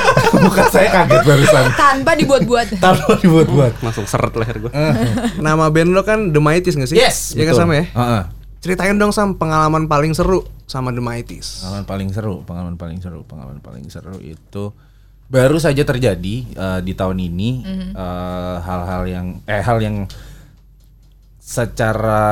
[0.44, 1.64] muka saya kaget barusan.
[1.72, 3.72] tanpa dibuat-buat Taruh dibuat-buat.
[3.80, 4.70] langsung seret leher gue
[5.38, 6.96] Nama band lo kan The Mighties gak sih?
[6.96, 7.62] Yes, Iya kan betul.
[7.62, 7.84] sama ya?
[7.88, 8.22] Heeh.
[8.58, 11.62] Ceritain dong Sam pengalaman paling seru sama The Mighties.
[11.62, 14.74] Pengalaman paling seru, pengalaman paling seru, pengalaman paling seru itu
[15.26, 17.50] baru saja terjadi eh, di tahun ini
[17.90, 20.04] eh, hal-hal yang eh hal yang
[21.46, 22.26] secara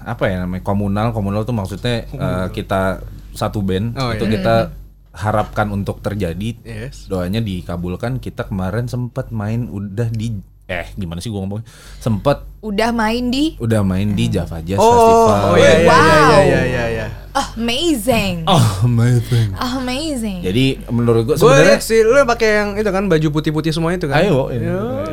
[0.00, 3.04] apa ya namanya komunal komunal tuh maksudnya eh, kita
[3.36, 4.32] satu band Oh, itu iya.
[4.40, 4.54] kita
[5.12, 6.56] harapkan untuk terjadi.
[6.64, 7.04] Yes.
[7.04, 8.16] doanya dikabulkan.
[8.18, 11.60] Kita kemarin sempat main udah di eh gimana sih gua ngomong
[12.00, 13.52] sempat udah main di?
[13.60, 15.40] udah main di Java Jazz Oh, Festival.
[15.44, 16.00] oh iya iya Wow.
[16.00, 17.06] iya iya iya iya.
[17.36, 18.34] oh, amazing.
[18.48, 19.48] Oh amazing.
[19.52, 20.40] Amazing.
[20.40, 24.24] Jadi menurut gua sebenarnya sih lu pakai yang itu kan baju putih-putih semua itu kan.
[24.24, 24.64] Ayo, ini.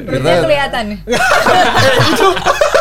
[0.08, 0.84] perutnya kelihatan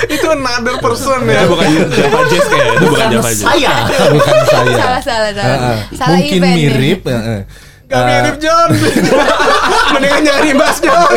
[0.14, 1.44] itu another person ya.
[1.44, 3.74] bukan Java Jazz kayak itu bukan Java Jazz saya,
[4.08, 4.74] bukan saya.
[4.80, 5.58] salah salah salah
[5.90, 6.66] salah Mungkin event nih.
[6.68, 7.00] mirip.
[7.04, 7.40] heeh.
[7.84, 8.68] Gak Eh, mirip John.
[9.92, 11.14] Mendingan jangan dibahas John.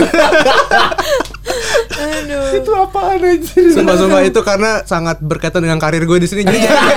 [1.93, 2.49] Aduh.
[2.55, 3.65] itu apaan anjir?
[3.69, 6.41] Sumpah-sumpah itu karena sangat berkaitan dengan karir gue di sini.
[6.41, 6.95] Jadi jangan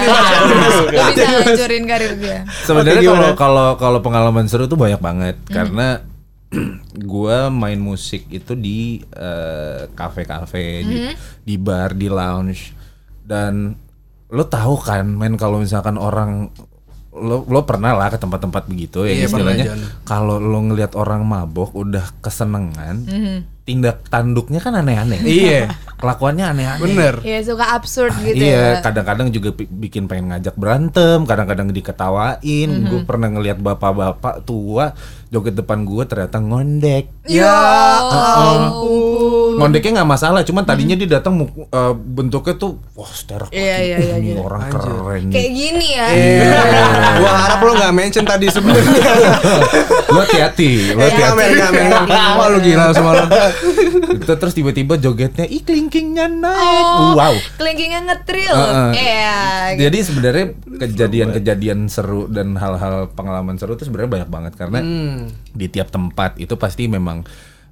[0.96, 2.38] bisa hancurin karir dia.
[2.64, 5.53] Sebenarnya kalau kalau kalau pengalaman seru tuh banyak banget Hmm.
[5.53, 5.88] karena
[7.09, 8.79] gua main musik itu di
[9.11, 11.14] eh, kafe-kafe, di, Hmm.
[11.42, 12.73] di bar, di lounge
[13.23, 13.75] dan
[14.27, 16.51] lo tahu kan, men kalau misalkan orang
[17.16, 19.64] lo lo pernah lah ke tempat-tempat begitu ya Iya, istilahnya
[20.05, 23.09] kalau lo ngelihat orang mabok udah kesenengan
[23.64, 25.73] tindak tanduknya kan aneh-aneh Iya.
[25.97, 27.14] kelakuannya aneh-aneh Bener.
[27.25, 28.85] Ya suka absurd gitu iya, ya.
[28.85, 32.69] kadang-kadang juga bikin pengen ngajak berantem, kadang-kadang diketawain.
[32.85, 34.92] Gue pernah ngelihat bapak-bapak tua
[35.37, 37.15] joget depan gue ternyata ngondek.
[37.29, 37.55] Ya
[38.37, 39.57] ampun.
[39.57, 44.15] Ngondeknya nggak masalah, cuman tadinya dia datang eh, bentuknya tuh wah sterak Iya, iya, iya,
[44.17, 44.39] Ini iya.
[44.39, 46.07] orang keren Kayak gini ya.
[46.07, 46.61] Iya.
[47.21, 49.01] Gua harap lo gak mention tadi sebenarnya.
[50.12, 51.53] lo hati-hati, lo Iya, hati-hati.
[51.57, 52.31] nggak.
[52.39, 53.27] Wah lu gila semua lo.
[54.19, 56.85] Terus tiba-tiba jogetnya ih klingkingnya naik.
[56.85, 57.33] Oh, Wow.
[57.57, 58.53] Kelingkingnya ngetril.
[58.53, 58.91] Heeh.
[58.93, 59.39] Iya.
[59.73, 59.81] gitu.
[59.83, 65.33] Jadi sebenarnya kejadian-kejadian seru dan hal-hal pengalaman seru itu sebenarnya banyak banget karena Hmm.
[65.51, 67.15] di tiap tempat itu pasti memang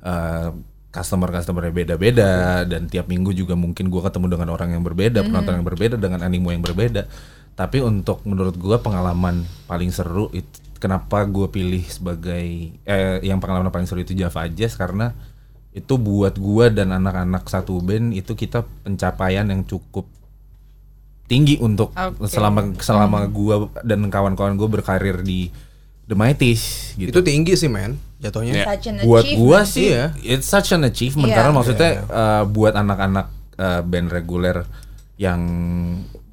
[0.04, 0.54] uh,
[0.94, 5.66] customer-customernya beda-beda dan tiap minggu juga mungkin gua ketemu dengan orang yang berbeda, penonton yang
[5.66, 7.10] berbeda dengan animo yang berbeda.
[7.58, 13.74] Tapi untuk menurut gua pengalaman paling seru itu kenapa gua pilih sebagai eh yang pengalaman
[13.74, 15.10] paling seru itu Java Jazz karena
[15.74, 20.06] itu buat gua dan anak-anak satu band itu kita pencapaian yang cukup
[21.26, 22.30] tinggi untuk Oke.
[22.30, 25.50] selama selama gua dan kawan-kawan gua berkarir di
[26.04, 27.08] The Mighties gitu.
[27.10, 28.64] Itu tinggi sih men jatuhnya.
[28.64, 30.12] Such an buat gua sih Iya.
[30.20, 31.36] it's such an achievement Iya.
[31.40, 34.64] karena maksudnya uh, buat anak-anak uh, band reguler
[35.16, 35.40] yang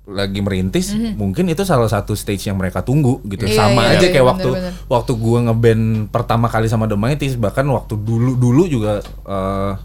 [0.01, 4.05] lagi merintis mungkin itu salah satu stage yang mereka tunggu gitu Iya, sama iya, aja
[4.07, 4.71] iya, kayak bener, waktu bener.
[4.91, 9.79] waktu gua ngeband pertama kali sama The Mighties bahkan waktu dulu dulu juga uh,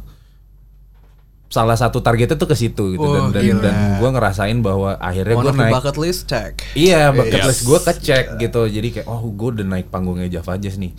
[1.46, 3.62] salah satu targetnya tuh ke situ gitu Wah, dan dan, gila.
[3.62, 6.58] dan gua ngerasain bahwa akhirnya the naik bucket list check.
[6.74, 7.46] Iya, bucket Yes.
[7.46, 8.62] list gue kecek gitu.
[8.66, 10.90] Jadi kayak, oh gue udah naik panggungnya Java Jazz nih.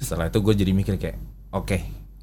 [0.00, 1.20] Setelah itu gue jadi mikir kayak,
[1.52, 1.78] oke,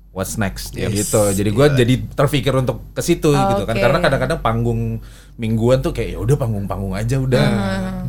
[0.09, 0.73] what's next?
[0.73, 0.89] Yes.
[0.89, 1.21] Gitu.
[1.37, 3.75] Jadi gue jadi terpikir untuk ke situ gitu kan.
[3.77, 3.83] Oke.
[3.85, 4.97] Karena kadang-kadang panggung
[5.37, 7.45] mingguan tuh kayak, ya udah panggung-panggung aja, udah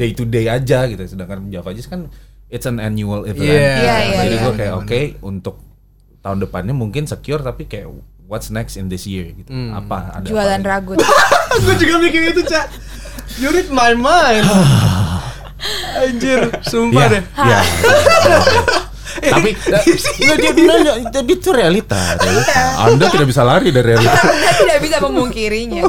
[0.01, 1.05] day to day aja gitu.
[1.05, 2.09] Sedangkan Java Jazz kan
[2.49, 3.53] it's an annual event.
[3.53, 3.61] Iya.
[3.61, 4.45] Iya, iya, jadi iya.
[4.49, 5.57] gue kayak, oke, untuk
[6.23, 7.91] tahun depannya mungkin secure tapi kayak
[8.27, 9.51] what's next in this year gitu.
[9.71, 10.69] Apa ada Jualan apa?
[10.69, 10.99] ragut.
[11.61, 12.67] Gue juga mikir itu cak.
[13.39, 14.45] You read my mind.
[16.03, 17.23] Anjir, sumpah Iya, deh.
[17.39, 17.61] iya.
[19.23, 22.59] Tapi nggak, dia bilang tapi itu realita, realita.
[22.83, 24.19] Anda tidak bisa lari dari realita.
[24.19, 25.83] Anda tidak bisa memungkirinya.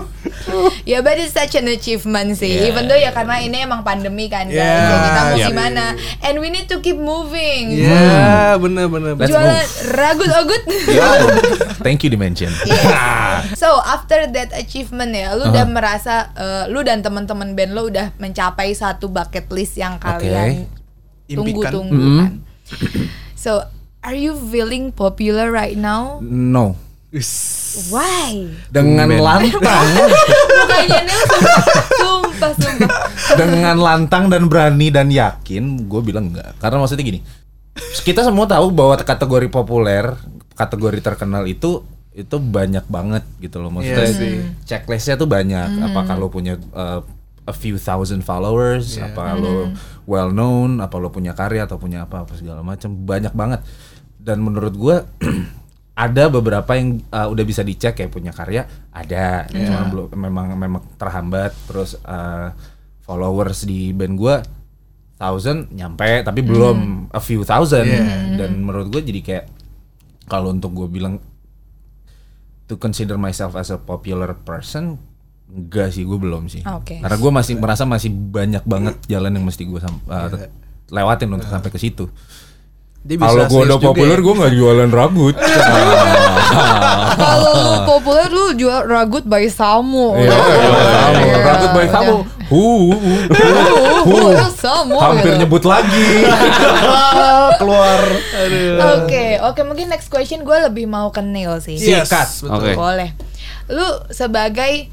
[0.86, 2.62] ya, but it's such an achievement sih.
[2.62, 2.70] Yeah.
[2.70, 4.62] Even though ya karena ini emang pandemi kan guys.
[4.62, 4.86] Yeah.
[4.86, 5.50] Ya, kita mau Yep.
[5.50, 5.86] gimana?
[6.22, 7.74] And we need to keep moving.
[7.74, 9.18] Iya, bener bener.
[9.18, 9.66] Let's Jualan
[9.98, 10.62] ragut ogut.
[10.88, 11.10] Yo,
[11.86, 12.54] thank you dimension.
[13.58, 18.14] So after that achievement ya, lu udah merasa eh, lu dan teman-teman band lu udah
[18.22, 20.70] mencapai satu bucket list yang kalian
[21.26, 21.38] Impikan.
[21.42, 22.32] tunggu-tunggu kan.
[23.44, 23.68] So
[24.00, 26.24] are you feeling popular right now?
[26.24, 26.80] No.
[27.92, 28.50] Why?
[28.72, 29.22] Dengan Tumben.
[29.22, 29.86] lantang,
[30.58, 31.14] Mukanya
[32.00, 32.90] sumpah, sumpah,
[33.38, 36.58] dengan lantang dan berani dan yakin, gue bilang enggak.
[36.58, 37.20] Karena maksudnya gini,
[38.02, 40.16] kita semua tahu bahwa kategori populer,
[40.58, 41.86] kategori terkenal itu
[42.18, 43.70] itu banyak banget gitu loh.
[43.70, 44.34] Maksudnya Iya sih.
[44.66, 45.86] checklistnya tuh banyak.
[45.86, 47.06] Apakah lo punya uh,
[47.44, 49.76] a few thousand followers, apa lo
[50.08, 53.62] well known, apa lo punya karya atau punya apa apa segala macam, banyak banget.
[54.16, 54.96] Dan menurut gue
[56.08, 60.84] ada beberapa yang uh, udah bisa dicek kayak punya karya ada, cuma belum memang memang
[60.96, 61.52] terhambat.
[61.68, 62.56] Terus uh,
[63.04, 64.36] followers di band gue
[65.20, 67.88] thousand nyampe tapi belum a few thousand.
[68.40, 69.46] Dan menurut gue jadi kayak
[70.32, 71.20] kalau untuk gue bilang
[72.72, 74.96] to consider myself as a popular person
[75.54, 76.98] enggak sih gue belum sih Oke.
[76.98, 79.80] karena gue masih merasa masih banyak banget jalan yang mesti gue
[80.90, 82.10] lewatin untuk sampai ke situ
[83.04, 84.24] kalau gue udah populer ya.
[84.24, 85.36] gue nggak jualan rambut
[87.14, 90.18] Kalau lu populer lu jual ragut by Samu.
[90.18, 91.38] Iya, Iya.
[91.46, 92.16] rambut baik kamu
[92.50, 93.12] hu hu,
[94.04, 94.18] hu.
[94.34, 94.98] Uh, Samu.
[94.98, 96.26] hampir nyebut lagi
[97.62, 98.02] keluar
[98.98, 101.78] Oke, oke mungkin next question gue lebih mau ke Neil sih.
[101.80, 102.44] Sikat.
[102.44, 102.50] betul.
[102.50, 102.72] Oke.
[102.76, 103.10] Boleh.
[103.72, 104.90] Lu sebagai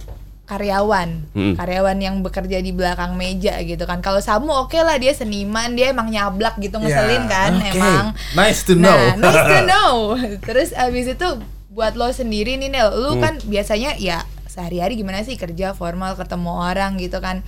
[0.50, 1.54] karyawan, Mm.
[1.54, 4.02] karyawan yang bekerja di belakang meja gitu kan.
[4.02, 7.70] Kalau Samu oke lah dia seniman, dia emang nyablak gitu ngeselin Ya, kan, oke.
[7.70, 8.06] emang.
[8.34, 8.98] Nice to Nah, know.
[9.22, 9.92] nice to know.
[10.40, 11.28] Terus abis itu
[11.68, 13.22] buat lo sendiri nih Nel, lu Hmm.
[13.22, 17.46] kan biasanya ya sehari-hari gimana sih kerja formal ketemu orang gitu kan.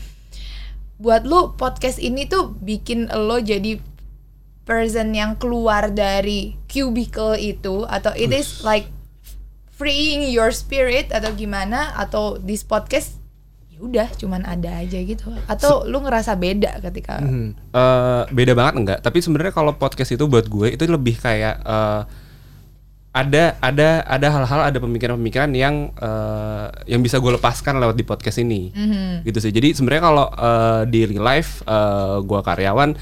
[0.97, 3.83] Buat lu podcast ini tuh bikin lo jadi
[4.63, 8.87] person yang keluar dari cubicle itu atau it is like
[9.83, 13.19] freeing your spirit atau gimana atau this podcast
[13.67, 15.27] ya udah cuman ada aja gitu.
[15.51, 18.99] Atau lu ngerasa beda ketika Eh, beda banget enggak.
[19.03, 22.03] Tapi sebenarnya kalau podcast itu buat gue itu lebih kayak eh,
[23.13, 28.39] ada ada ada hal-hal ada pemikiran-pemikiran yang eh, yang bisa gue lepaskan lewat di podcast
[28.39, 28.71] ini.
[29.27, 29.51] Gitu sih.
[29.51, 32.95] Jadi sebenarnya kalau eh, di real life eh, gue karyawan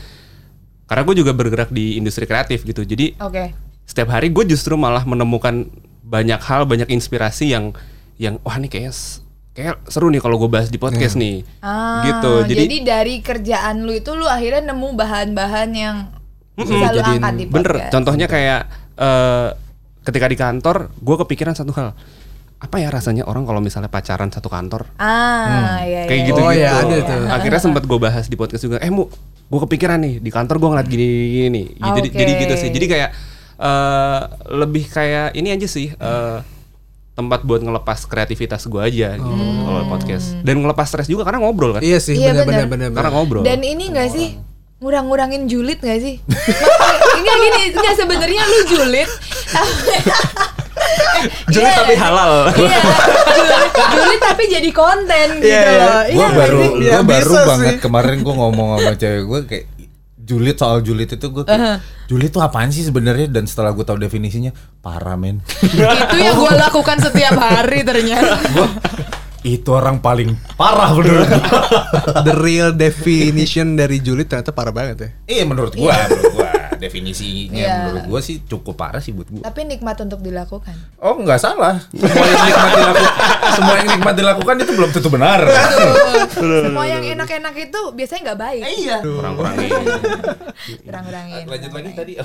[0.89, 2.83] karena gue juga bergerak di industri kreatif gitu.
[2.83, 3.55] Jadi oke.
[3.87, 5.71] setiap hari gue justru malah menemukan
[6.11, 7.71] banyak hal banyak inspirasi yang
[8.19, 8.93] yang wah nih kayak
[9.51, 11.47] kayak seru nih kalau gue bahas di podcast nih.
[11.61, 12.45] Ah, gitu.
[12.45, 15.97] Jadi, jadi, dari kerjaan lu itu lu akhirnya nemu bahan-bahan yang
[16.55, 17.73] bisa lu jadiin- angkat di bener.
[17.79, 17.93] podcast.
[17.93, 18.61] contohnya kayak
[18.95, 19.49] eh,
[20.01, 21.95] ketika di kantor gue kepikiran satu hal.
[22.61, 24.85] Apa ya rasanya orang kalau misalnya pacaran satu kantor?
[25.01, 26.29] Ah, iya, kayak iya.
[26.29, 27.25] gitu Oh, gitu iya, ada tuh.
[27.33, 28.77] akhirnya sempat gue bahas di podcast juga.
[28.79, 29.09] Eh mu
[29.49, 32.17] gue kepikiran nih di kantor gue ngeliat gini gini nih jadi Oke.
[32.17, 32.69] jadi gitu sih.
[32.69, 33.11] Jadi kayak
[33.61, 34.21] eh,
[34.51, 36.39] lebih kayak ini aja sih eh,
[37.13, 39.29] tempat buat ngelepas kreativitas gue aja gitu
[39.61, 42.89] kalau podcast dan ngelepas stres juga karena ngobrol kan Iya sih, Iya, benar-benar benar.
[42.89, 42.97] benar.
[42.97, 44.41] karena ngobrol Dan ini enggak sih
[44.81, 46.17] ngurang-ngurangin julid gak sih?
[47.21, 49.11] Enggak gini, enggak sebenarnya lu julid.
[51.47, 51.77] Julid Iya.
[51.77, 52.81] tapi halal Iya,
[53.29, 55.77] julid, julid tapi jadi konten gitu Iya, iya.
[55.77, 56.01] loh.
[56.01, 56.71] gue Iya nggak baru sih?
[56.81, 57.83] Ya, gue baru banget sih.
[57.83, 59.65] kemarin gue ngomong sama cewek gue kayak
[60.31, 61.43] julid soal julid itu gue
[62.07, 63.27] julid tuh apaan sih sebenarnya?
[63.27, 65.43] Dan setelah gue tahu definisinya parah men.
[65.59, 68.39] Itu yang gue lakukan setiap hari ternyata.
[69.41, 71.41] itu orang paling parah menurut gue
[72.29, 75.09] The real definition dari julid ternyata parah banget ya.
[75.41, 76.50] iya menurut gue menurut gue
[76.81, 77.77] definisinya Iya.
[77.85, 80.73] menurut gue sih cukup parah sih buat gue Tapi nikmat untuk dilakukan.
[80.97, 83.13] oh nggak salah semua yang nikmat dilakukan
[83.57, 85.41] semua yang nikmat dilakukan itu belum tentu benar
[86.33, 88.63] Semua yang enak-enak itu biasanya nggak baik.
[88.75, 89.71] iya kurang-kurangin
[90.81, 91.45] Kurang-kurangin.
[91.45, 92.13] lanjut lagi tadi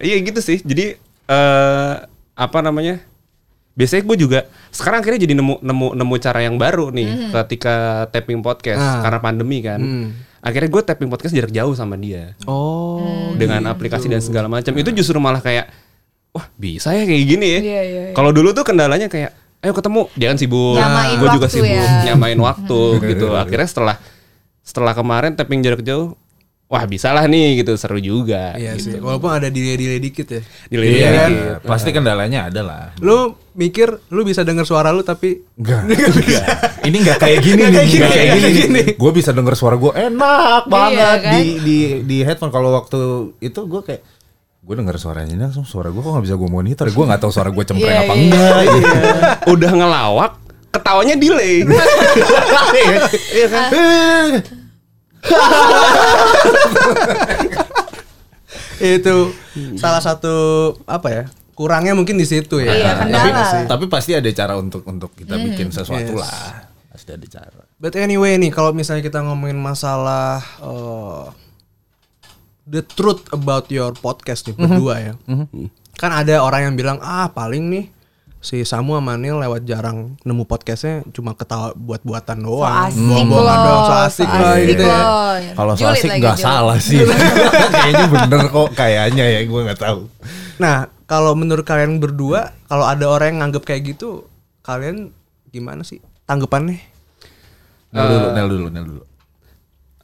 [0.00, 0.56] Iya gitu sih.
[0.58, 1.94] Jadi eh
[2.34, 3.04] apa namanya?
[3.70, 7.74] Biasanya gue juga sekarang akhirnya jadi nemu nemu nemu cara yang baru nih ketika
[8.08, 9.00] tapping podcast Ah.
[9.00, 9.80] karena pandemi kan.
[10.40, 13.32] Akhirnya gue tapping podcast jarak jauh sama dia Oh.
[13.34, 14.72] dengan aplikasi dan segala macam.
[14.72, 15.68] Itu justru malah kayak
[16.30, 17.60] wah bisa ya kayak gini ya.
[17.60, 18.12] Iya, iya, iya.
[18.12, 21.88] Kalau dulu tuh kendalanya kayak ayo ketemu jangan sibuk, Nyamain gue juga waktu sibuk ya.
[22.06, 23.26] nyamain waktu gitu.
[23.34, 23.96] Akhirnya setelah
[24.60, 26.16] setelah kemarin tapping jarak jauh,
[26.70, 28.54] wah bisa lah nih gitu seru juga.
[28.54, 28.84] Iya gitu.
[28.86, 28.96] sih.
[28.96, 30.40] Walaupun ada delay-delay dikit ya.
[30.66, 31.28] Delay Iya, dikit.
[31.28, 31.54] iya.
[31.60, 32.84] pasti kendalanya ada lah.
[32.96, 35.82] Lu mikir lu bisa denger suara lu tapi Enggak.
[36.86, 38.40] Ini enggak kayak gini Nggak nih, kayak gini, enggak kayak gini.
[38.40, 38.82] kayak gini.
[38.94, 41.32] Gue bisa denger suara gue enak banget kan?
[41.34, 43.00] di di di headphone kalau waktu
[43.40, 44.02] itu gue kayak
[44.60, 47.32] gue denger suaranya ini langsung suara gue kok nggak bisa gue monitor gue nggak tahu
[47.32, 48.22] suara gue cempreng Iya, apa iya.
[48.22, 48.88] enggak gitu.
[49.50, 50.32] udah ngelawak
[50.70, 51.66] ketawanya delay
[53.34, 53.70] Iya kan?
[58.80, 59.16] itu
[59.76, 60.34] salah satu
[60.84, 61.24] apa ya?
[61.52, 62.72] Kurangnya mungkin di situ ya.
[62.72, 63.68] Iya, tapi, kendala.
[63.68, 66.24] tapi pasti ada cara untuk untuk kita bikin sesuatu Yes.
[66.24, 71.24] lah pasti ada cara But anyway nih kalau misalnya kita ngomongin masalah eh,
[72.64, 75.12] the truth about your podcast nih berdua ya.
[75.96, 77.84] Kan ada orang yang bilang ah paling nih
[78.40, 82.72] si Samu sama Neil lewat jarang nemu podcastnya cuma ketawa buat-buatan So doang.
[82.82, 85.00] asik Bohong-bohongan loh, doang, so asik lah gitu ya.
[85.52, 87.04] kalau so asik nggak salah sih
[87.74, 90.00] kayaknya bener kok kayaknya ya gue nggak tahu
[90.56, 94.28] Nah, kalau menurut kalian berdua, kalau ada orang yang nganggep kayak gitu,
[94.60, 95.08] kalian
[95.48, 96.76] gimana sih tanggapannya?
[97.90, 99.02] Nel dulu Nel dulu Nel dulu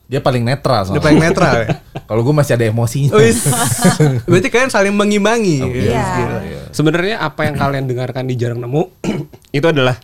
[0.07, 1.69] dia paling netral soalnya paling netral ya?
[2.09, 3.42] kalau gue masih ada emosinya Wis.
[4.31, 5.59] Berarti kalian saling mengimbangi.
[5.62, 5.99] Iya.
[5.99, 6.40] Gila.
[6.71, 8.83] sebenarnya apa yang kalian dengarkan di jarang nemu
[9.59, 9.99] itu adalah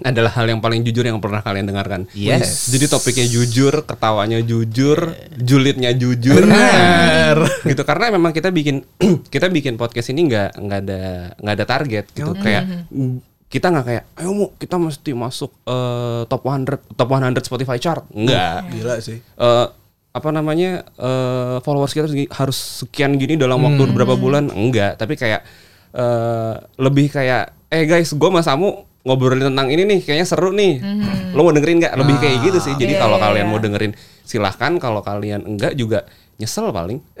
[0.00, 2.08] adalah hal yang paling jujur yang pernah kalian dengarkan.
[2.16, 2.72] Yes.
[2.72, 6.40] Jadi topiknya jujur, ketawanya jujur, julidnya jujur.
[6.40, 7.36] Benar.
[7.70, 8.80] gitu karena memang kita bikin
[9.34, 11.02] kita bikin podcast ini nggak nggak ada
[11.36, 16.22] nggak ada target gitu kayak mm, kita nggak kayak ayo mu kita mesti masuk eh,
[16.30, 18.06] top 100 top 100 Spotify chart.
[18.14, 19.18] Enggak Gila sih.
[19.18, 19.66] eh
[20.10, 24.48] apa namanya eh followers kita harus sekian gini dalam waktu beberapa bulan?
[24.48, 25.42] Enggak tapi kayak
[25.90, 30.78] eh lebih kayak eh guys gue sama Samu ngobrolin tentang ini nih kayaknya seru nih.
[31.34, 31.94] Lo mau dengerin nggak?
[31.98, 32.74] Lebih kayak gitu sih.
[32.78, 33.50] Jadi Iya, kalau iya, kalian iya.
[33.50, 34.72] mau dengerin silahkan.
[34.78, 36.06] Kalau kalian enggak juga
[36.40, 37.04] nyesel paling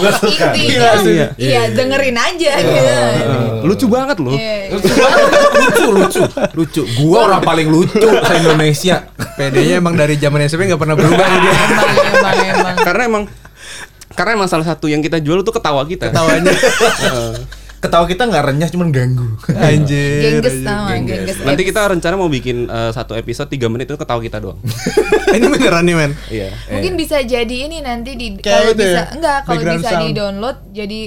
[0.00, 2.50] Intinya, iya dengerin aja.
[2.56, 3.66] gitu.
[3.66, 4.70] lucu banget loh Iya.
[4.70, 6.22] lucu lucu
[6.54, 11.26] lucu gua orang paling lucu se Indonesia PD-nya emang dari zaman SMP nggak pernah berubah
[11.26, 11.50] dia.
[11.50, 12.74] Emang, emang, emang.
[12.78, 13.24] karena emang
[14.10, 16.52] karena emang salah satu yang kita jual tuh ketawa kita Ketawanya.
[17.80, 19.24] Ketawa kita nggak renyah cuman ganggu.
[19.56, 20.20] Anjir.
[20.20, 21.00] Gengges sama.
[21.48, 24.60] Nanti kita rencana mau bikin eh, satu episode 3 menit itu ketawa kita doang.
[25.36, 26.12] Ini beneran nih men.
[26.28, 26.52] Iya.
[26.68, 29.90] Mungkin bisa jadi ini nanti di Kayak kalau itu bisa ya, enggak kalau background bisa
[29.90, 30.02] sound.
[30.04, 31.00] di download jadi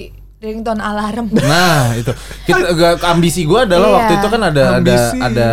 [0.44, 1.26] ringtone alarm.
[1.54, 2.12] Nah itu
[2.44, 3.96] kita gak, ambisi gue adalah Iya.
[3.96, 5.18] waktu itu kan ada Ambisi.
[5.22, 5.50] ada ada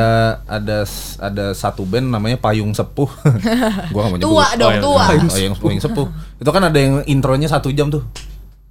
[0.48, 0.78] ada
[1.20, 3.06] ada satu band namanya Payung Sepuh.
[3.94, 4.26] gua gak mau nyebut.
[4.26, 5.04] Tua dong, iya, tua.
[5.06, 6.06] Payung, Payung, Payung Sepuh.
[6.40, 8.02] Itu kan ada yang intronya satu jam tuh.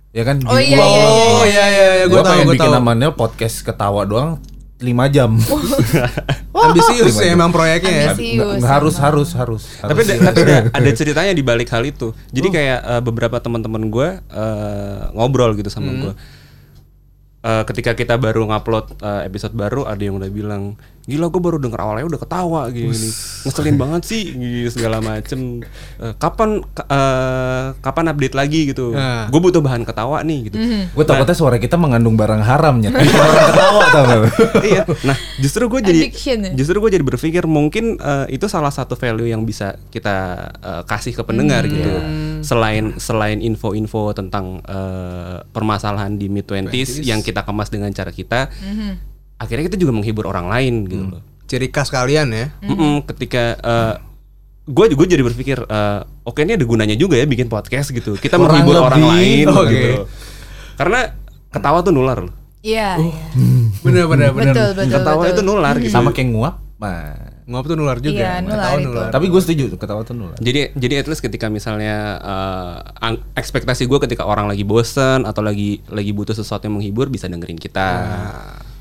[0.10, 0.42] Ya kan?
[0.44, 1.08] Oh, iya, gua- iya, iya.
[1.08, 2.78] Oh iya iya iya gue Gua tahu pengen gue bikin tahu.
[2.78, 4.42] namanya podcast ketawa doang
[4.76, 5.32] 5 jam.
[6.60, 8.12] Ambisius Lima ya emang proyeknya ya.
[8.16, 9.64] Nggak- harus harus harus.
[9.78, 10.10] tapi harus.
[10.12, 12.12] ada, tapi ada, ada ceritanya di balik hal itu.
[12.28, 16.14] Jadi kayak eh, beberapa teman-teman gue eh, ngobrol gitu sama gue.
[17.40, 20.76] Eh, ketika kita baru ngupload eh, episode baru ada yang udah bilang
[21.10, 22.94] gila gue baru denger awalnya udah ketawa gini,
[23.42, 25.66] ngeselin banget sih gini, segala macem
[25.98, 29.28] Eh, kapan ka- eh, kapan update lagi gitu Nah.
[29.28, 30.56] gue butuh bahan ketawa nih gitu
[30.90, 32.94] Gue takutnya suara kita mengandung barang haramnya.
[32.96, 34.20] Bikin orang ketawa tau gak?
[34.70, 34.82] iya.
[35.04, 36.52] Nah, justru gue jadi Addiction ya?
[36.54, 40.16] justru gue jadi berpikir mungkin eh, itu salah satu value yang bisa kita
[40.56, 41.74] eh, kasih ke pendengar Hmm.
[41.74, 41.92] gitu.
[42.42, 48.48] Selain selain info-info tentang eh, permasalahan di mid 20s yang kita kemas dengan cara kita,
[48.52, 48.92] Mhm.
[49.40, 51.22] Akhirnya kita juga menghibur orang lain gitu loh.
[51.48, 52.54] Ciri khas kalian ya.
[52.62, 53.58] Mm-mm, ketika
[54.70, 58.14] gue gue jadi berpikir eh, oke ini ada gunanya juga ya bikin podcast gitu.
[58.14, 59.10] Kita Kurang menghibur orang lebih.
[59.10, 59.72] lain Oke.
[59.74, 59.92] gitu.
[60.78, 61.00] Karena
[61.50, 62.34] ketawa tuh nular loh.
[62.60, 63.24] Iya, iya.
[63.82, 64.52] Bener bener bener.
[64.52, 65.34] Betul, betul, Ketawa betul.
[65.34, 65.90] itu nular gitu.
[65.90, 66.56] Sama kayak nguap.
[66.78, 67.16] Nah.
[67.50, 68.14] Ngop tuh nular juga.
[68.14, 68.86] Iya, nular itu.
[68.86, 69.10] nular.
[69.10, 70.38] Tapi gue setuju tuh ketawa tuh nular.
[70.38, 75.42] Jadi jadi at least ketika misalnya eh, ang- ekspektasi gue ketika orang lagi bosen atau
[75.42, 77.90] lagi lagi butuh sesuatu yang menghibur bisa dengerin kita,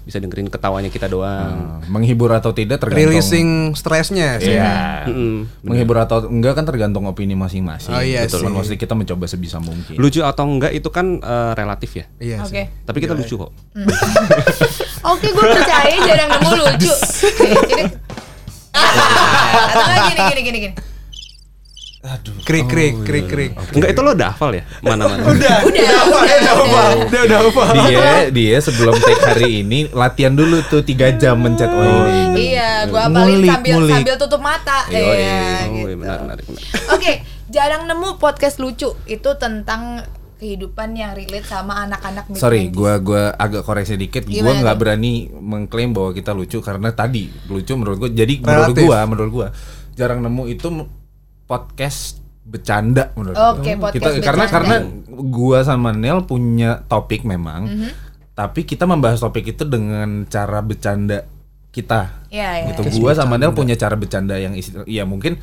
[0.09, 1.85] bisa dengerin ketawanya kita doang.
[1.85, 3.13] Hmm, Menghibur atau tidak tergantung.
[3.13, 4.57] Releasing stresnya sih.
[4.57, 5.05] Iya.
[5.05, 5.61] Mm-mm.
[5.61, 7.93] Menghibur atau enggak kan tergantung opini masing-masing.
[7.93, 8.41] Oh, iya Betul.
[8.41, 8.49] sih.
[8.49, 10.01] Maksudnya kita mencoba sebisa mungkin.
[10.01, 12.05] Lucu atau enggak itu kan eh, relatif ya.
[12.17, 12.49] Iya Oke.
[12.49, 12.65] sih.
[12.89, 13.53] Tapi kita lucu kok.
[15.13, 16.93] Oke, gue percaya jarang nemu lucu.
[17.69, 17.85] Jadi
[19.77, 20.75] atau gini gini gini gini.
[21.99, 22.31] Aduh.
[22.41, 23.53] Krik krik krik krik.
[23.75, 24.63] Enggak itu lo udah hafal ya?
[24.87, 25.19] Mana-mana.
[25.25, 26.19] Udah, udah, apa?
[26.23, 26.83] Dia udah apa?
[27.05, 27.63] Dia udah apa?
[27.75, 28.07] Dia
[28.39, 32.55] dia sebelum take hari ini latihan dulu tuh tiga jam mencet oh ini.
[32.55, 33.95] Iya, gue apalin Ngulik, sambil ngulik.
[33.99, 34.79] sambil tutup mata.
[34.87, 35.15] Iya, Oh,
[35.75, 35.89] gitu.
[35.91, 36.63] iya, benar, benar, benar.
[36.89, 37.13] Oke,
[37.49, 40.07] jarang nemu podcast lucu itu tentang
[40.39, 42.79] kehidupan yang relate sama anak-anak Sorry, 20s.
[42.79, 44.23] gua gua agak koreksi dikit.
[44.23, 44.81] Gua Gimana nggak tuh?
[44.81, 48.11] berani mengklaim bahwa kita lucu karena tadi lucu menurut gua.
[48.15, 48.87] Jadi menurut Relatif.
[48.87, 49.49] gua, menurut gua
[49.93, 50.67] jarang nemu itu
[51.49, 53.89] podcast bercanda menurut Oke, gua.
[53.89, 54.77] podcast kita karena bercanda.
[54.77, 54.77] karena
[55.27, 57.67] gua sama Nel punya topik memang.
[57.67, 57.91] Mhm.
[58.33, 61.27] Tapi kita membahas topik itu dengan cara bercanda
[61.69, 62.25] kita.
[62.29, 62.69] Iya, iya.
[62.71, 63.01] gitu.
[63.01, 65.37] Gua sama Nel punya cara bercanda yang istilah ya mungkin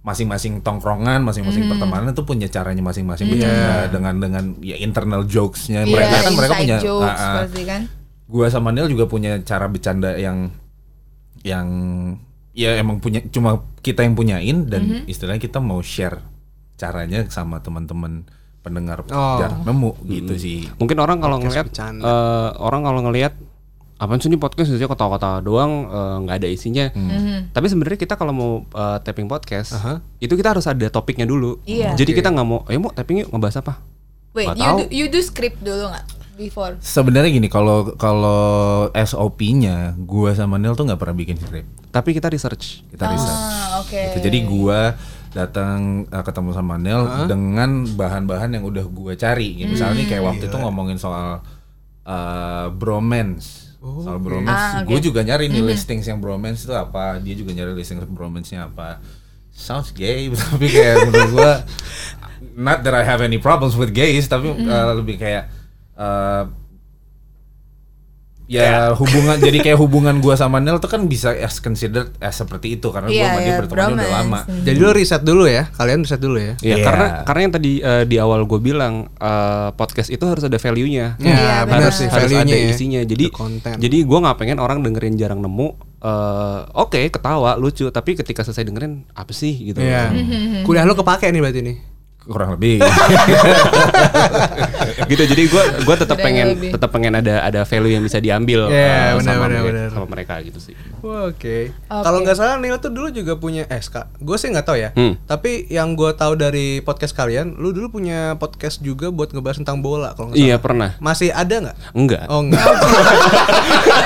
[0.00, 1.76] masing-masing tongkrongan, masing-masing Hmm.
[1.76, 6.54] pertemanan itu punya caranya masing-masing bercanda dengan dengan ya internal jokesnya mereka Iya, kan mereka
[6.56, 7.82] punya jokes pasti kan.
[8.24, 10.48] gua sama Neil juga punya cara bercanda yang
[11.42, 11.68] yang
[12.50, 15.00] ya emang punya cuma kita yang punyain dan Mhm.
[15.06, 16.20] istilahnya kita mau share
[16.74, 18.24] caranya sama teman-teman
[18.60, 19.36] pendengar Oh.
[19.36, 22.02] jarang nemu gitu sih Mungkin orang kalau ngelihat bercanda.
[22.02, 23.32] eh, orang kalau ngelihat
[23.96, 26.86] apaan sih ini podcast isinya ketawa-ketawa doang eh, nggak ada isinya.
[26.90, 27.50] Mhm.
[27.50, 30.00] Tapi sebenarnya kita kalau mau eh, tapping podcast Aha.
[30.18, 31.60] itu kita harus ada topiknya dulu.
[31.64, 31.92] Iya.
[31.94, 33.80] Jadi kita nggak mau, ayo mau tapping yuk ngebahas apa?
[34.30, 34.76] Wait, you tahu.
[34.78, 36.06] do, you do script dulu nggak
[36.38, 36.72] before?
[36.78, 38.40] sebenarnya gini kalau kalau
[38.94, 42.86] SOP-nya gua sama Neil tuh nggak pernah bikin script Tapi kita research.
[42.86, 43.90] kita research Ah, oke.
[44.14, 44.18] Gitu.
[44.22, 44.94] Jadi gua
[45.30, 49.58] datang uh, ketemu sama Nel dengan bahan-bahan yang udah gua cari.
[49.58, 49.74] Gitu.
[49.74, 51.42] Misalnya nih kayak waktu itu ngomongin soal
[52.04, 53.70] uh, bromance.
[53.80, 55.00] soal bromance, Ah, gue oke.
[55.00, 57.16] juga nyari nih listings yang bromance itu apa.
[57.16, 59.00] Dia juga nyari listing bromance-nya apa.
[59.50, 61.52] Sounds gay, tapi kayak menurut gua
[62.54, 65.48] not that I have any problems with gays, tapi uh, lebih kayak
[65.96, 66.52] uh,
[68.50, 72.74] ya hubungan jadi kayak hubungan gua sama Nel tuh kan bisa as considered as seperti
[72.74, 74.40] itu karena gua Iya, sama dia iya, bertemannya udah lama.
[74.60, 76.54] Jadi lo riset dulu ya, kalian riset dulu ya.
[76.58, 76.84] Iya, Iya.
[76.84, 81.14] karena karena yang tadi eh, di awal gue bilang eh, podcast itu harus ada value-nya.
[81.16, 81.92] Ya, Iya, benar benar.
[81.94, 82.70] sih harus value-nya ada ya.
[82.70, 83.00] isinya.
[83.00, 83.24] Jadi
[83.78, 85.68] jadi gue nggak pengen orang dengerin jarang nemu.
[86.00, 87.86] eh, Oke, ketawa, lucu.
[87.86, 89.78] Tapi ketika selesai dengerin apa sih gitu.
[89.78, 90.10] Iya.
[90.64, 91.76] Kuliah lo kepake nih berarti nih.
[92.24, 92.80] Kurang lebih.
[95.10, 95.22] gitu.
[95.24, 99.10] Jadi gue gue tetap pengen tetap pengen ada ada value yang bisa diambil Iya, eh,
[99.18, 99.88] benar, sama, benar, mereka, benar.
[99.90, 100.74] sama mereka gitu sih.
[101.00, 101.28] Oke.
[101.30, 101.58] Oke.
[101.88, 104.12] Kalau nggak salah Neil tuh dulu juga punya eh Ska.
[104.20, 104.90] Gue sih nggak tahu ya.
[104.92, 105.16] Hmm.
[105.24, 109.80] Tapi yang gue tahu dari podcast kalian, lu dulu punya podcast juga buat ngebahas tentang
[109.80, 110.90] bola kalau nggak Iya pernah.
[111.00, 111.76] Masih ada nggak?
[111.96, 112.24] Enggak.
[112.28, 112.60] Oh enggak.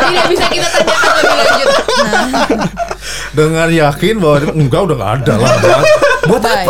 [0.04, 1.68] Tidak bisa kita tanyakan lebih lanjut.
[1.94, 2.22] Nah,
[3.34, 5.50] Dengan yakin bahwa enggak udah gak ada lah.
[6.24, 6.68] Buat baik.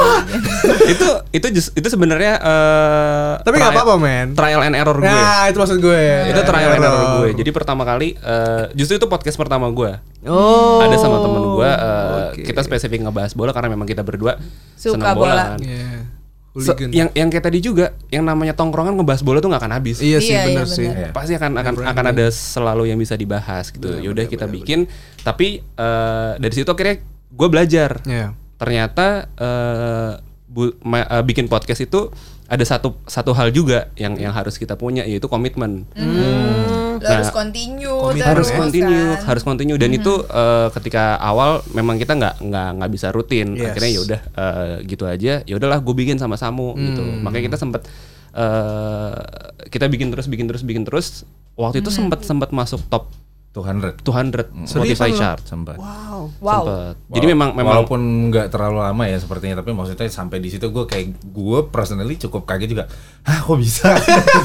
[0.87, 4.27] Itu itu just- itu sebenarnya eh, Tapi nggak apa-apa, men.
[4.33, 5.07] Trial and error gue.
[5.07, 6.05] Nah, itu maksud gue.
[6.29, 7.31] itu trial and error gue.
[7.35, 9.93] Jadi pertama kali eh, justru itu podcast pertama gue.
[10.25, 10.81] Oh.
[10.81, 12.43] Ada sama temen gue eh, Oke.
[12.45, 14.41] kita spesifik ngebahas bola karena memang kita berdua
[14.75, 15.45] Suka senang bola.
[15.53, 15.61] kan.
[15.61, 16.13] Iya.
[16.55, 16.91] Se- Hooligan.
[16.95, 19.99] yang yang kayak tadi juga yang namanya tongkrongan ngebahas bola tuh nggak akan habis.
[19.99, 20.87] Iya sih Iya, bener iya, sih.
[20.87, 21.11] bener.
[21.11, 23.91] pasti akan akan akan ada selalu yang bisa dibahas gitu.
[23.91, 24.87] Yaudah kita bikin,
[25.21, 27.99] tapi eh, dari situ akhirnya gue belajar.
[28.05, 28.39] Iya.
[28.55, 30.13] Ternyata eh,
[30.55, 34.75] bu- ma- eh, bikin podcast itu ada satu satu hal juga yang yang harus kita
[34.75, 35.83] punya yaitu komitmen.
[35.93, 36.63] Lo
[36.95, 39.27] Nah, harus continue komitmen harus continue, kan.
[39.27, 43.59] harus continue dan itu eh, ketika awal memang kita nggak nggak nggak bisa rutin.
[43.59, 43.75] Yes.
[43.75, 45.33] Akhirnya ya udah eh, gitu aja.
[45.43, 47.03] Ya udahlah gue bikin sama Samu gitu.
[47.21, 47.83] Makanya kita sempat
[48.33, 49.13] eh,
[49.67, 51.27] kita bikin terus bikin terus bikin terus.
[51.55, 53.11] Waktu itu sempat sempat masuk top
[53.55, 55.17] 200 200 Seriusan Spotify lo?
[55.17, 55.43] chart.
[55.47, 55.77] sempat.
[55.79, 56.35] Wow.
[56.43, 56.63] Wow.
[56.67, 56.95] Sempet.
[57.15, 60.85] Jadi memang memang walaupun nggak terlalu lama ya sepertinya tapi maksudnya sampai di situ gue
[60.85, 62.85] kayak gue personally cukup kaget juga
[63.23, 63.95] ah kok bisa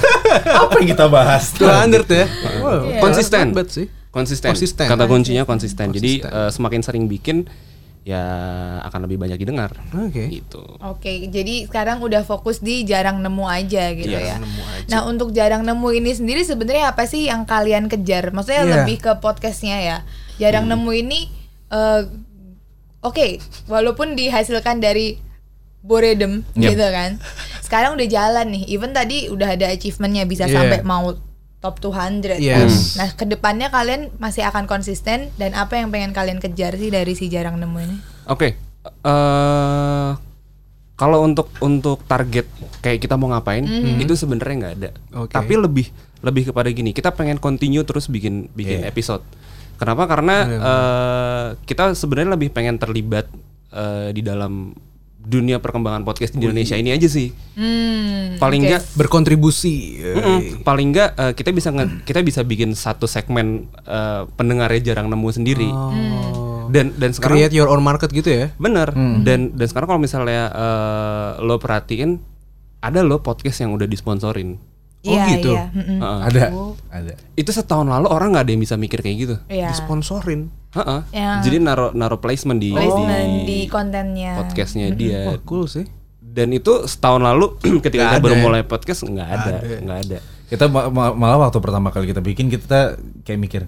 [0.61, 2.25] apa yang kita bahas 200 ya.
[2.61, 2.85] Wow.
[2.85, 3.01] Iya.
[3.01, 3.45] konsisten.
[3.65, 3.87] sih.
[4.09, 4.49] Konsisten.
[4.53, 4.85] Konsisten.
[4.85, 5.89] Kata kuncinya konsisten.
[5.89, 6.45] Jadi Konsisten.
[6.45, 7.49] eh, semakin sering bikin
[8.09, 8.25] ya
[8.89, 9.69] akan lebih banyak didengar.
[9.93, 10.25] Oke.
[10.33, 10.65] Gitu.
[10.81, 14.37] Oke, jadi sekarang udah fokus di jarang nemu aja gitu Iya, ya.
[14.89, 18.33] Nah, untuk jarang nemu ini sendiri sebenarnya apa sih yang kalian kejar?
[18.33, 18.71] Maksudnya Iya.
[18.81, 19.97] lebih ke podcastnya ya.
[20.41, 20.81] Jarang Hmm.
[20.81, 21.19] nemu ini
[21.69, 22.01] eh,
[22.99, 23.27] oke,
[23.69, 25.21] walaupun dihasilkan dari
[25.85, 26.65] boredom Yep.
[26.65, 27.11] gitu kan.
[27.61, 28.63] Sekarang udah jalan nih.
[28.67, 30.57] Even tadi udah ada achievementnya bisa Iya.
[30.57, 31.13] sampai mau
[31.59, 32.39] top 200 kan.
[32.39, 32.95] Yes.
[32.95, 37.13] Nah, ke depannya kalian masih akan konsisten dan apa yang pengen kalian kejar sih dari
[37.15, 37.97] si jarang nemu ini?
[38.31, 38.55] Oke.
[39.03, 40.11] eh
[40.99, 42.43] kalau untuk untuk target
[42.83, 43.63] kayak kita mau ngapain
[44.03, 44.89] itu sebenarnya nggak ada.
[45.23, 45.31] Oke.
[45.31, 45.87] Tapi lebih
[46.19, 49.23] lebih kepada gini, kita pengen continue terus bikin bikin episode.
[49.79, 50.11] Kenapa?
[50.11, 53.31] Karena eh, kita sebenarnya lebih pengen terlibat
[53.71, 54.75] eh, di dalam
[55.29, 57.29] dunia perkembangan podcast di Indonesia ini aja sih.
[57.53, 58.41] Hmm.
[58.41, 58.69] Paling oke.
[58.73, 60.01] nggak Berkontribusi.
[60.01, 60.65] Mm-mm.
[60.65, 65.29] paling nggak eh, kita bisa nge- kita bisa bikin satu segmen eh, pendengarnya jarang nemu
[65.29, 65.69] sendiri.
[65.69, 66.65] Oh.
[66.73, 68.49] Dan dan sekarang Create your own market gitu ya.
[68.57, 68.89] Bener.
[69.21, 72.17] Dan dan sekarang kalau misalnya eh, lo perhatiin
[72.81, 74.57] ada lo podcast yang udah disponsorin.
[74.99, 75.51] Oh, Iya, gitu?
[75.53, 75.65] iya.
[75.71, 75.97] Mm-mm.
[75.97, 76.19] Heeh.
[76.21, 76.43] ada
[76.89, 79.35] ada Itu setahun lalu orang nggak ada yang bisa mikir kayak gitu.
[79.47, 79.71] Iya.
[79.71, 80.51] Disponsorin.
[80.69, 80.99] Heeh.
[81.09, 81.39] Ya.
[81.39, 84.35] Jadi naro naro placement di, Placement di, di kontennya.
[84.37, 85.23] podcastnya dia.
[85.25, 85.87] Wah, cool sih.
[86.19, 90.17] Dan itu setahun lalu ketika Nggak kita baru ada mulai podcast nggak ada, nggak ada.
[90.45, 93.61] kita ma- ma- malah waktu pertama kali kita bikin kita kayak mikir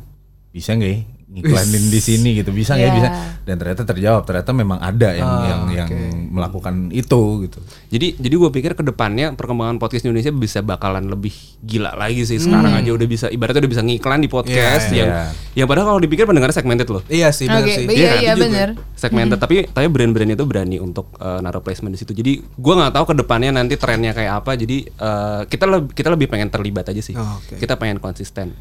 [0.50, 1.00] bisa nggak ya
[1.32, 2.98] ngiklanin di sini gitu bisa nggak ya Iya.
[2.98, 3.10] bisa
[3.42, 5.90] dan ternyata terjawab ternyata memang ada yang Ah, yang yang
[6.28, 11.06] melakukan itu gitu Jadi jadi gue pikir ke depannya perkembangan podcast di Indonesia bisa bakalan
[11.06, 12.36] lebih gila lagi sih.
[12.38, 15.24] Sekarang aja udah bisa ibaratnya udah bisa ngiklan di podcast Iya, yang iya.
[15.56, 17.04] yang padahal kalau dipikir pendengarnya segmented loh.
[17.06, 17.86] Iya sih benar Oke, sih.
[17.86, 18.44] iya, Iya, iya itu juga.
[18.46, 18.70] bener.
[18.94, 22.12] Segmented tapi tapi brand-brand itu berani untuk eh, naruh placement di situ.
[22.12, 24.52] Jadi gue nggak tahu ke depannya nanti trennya kayak apa.
[24.54, 27.14] Jadi eh, kita lebih kita lebih pengen terlibat aja sih.
[27.14, 27.56] Oh, oke.
[27.56, 28.52] Kita pengen konsisten.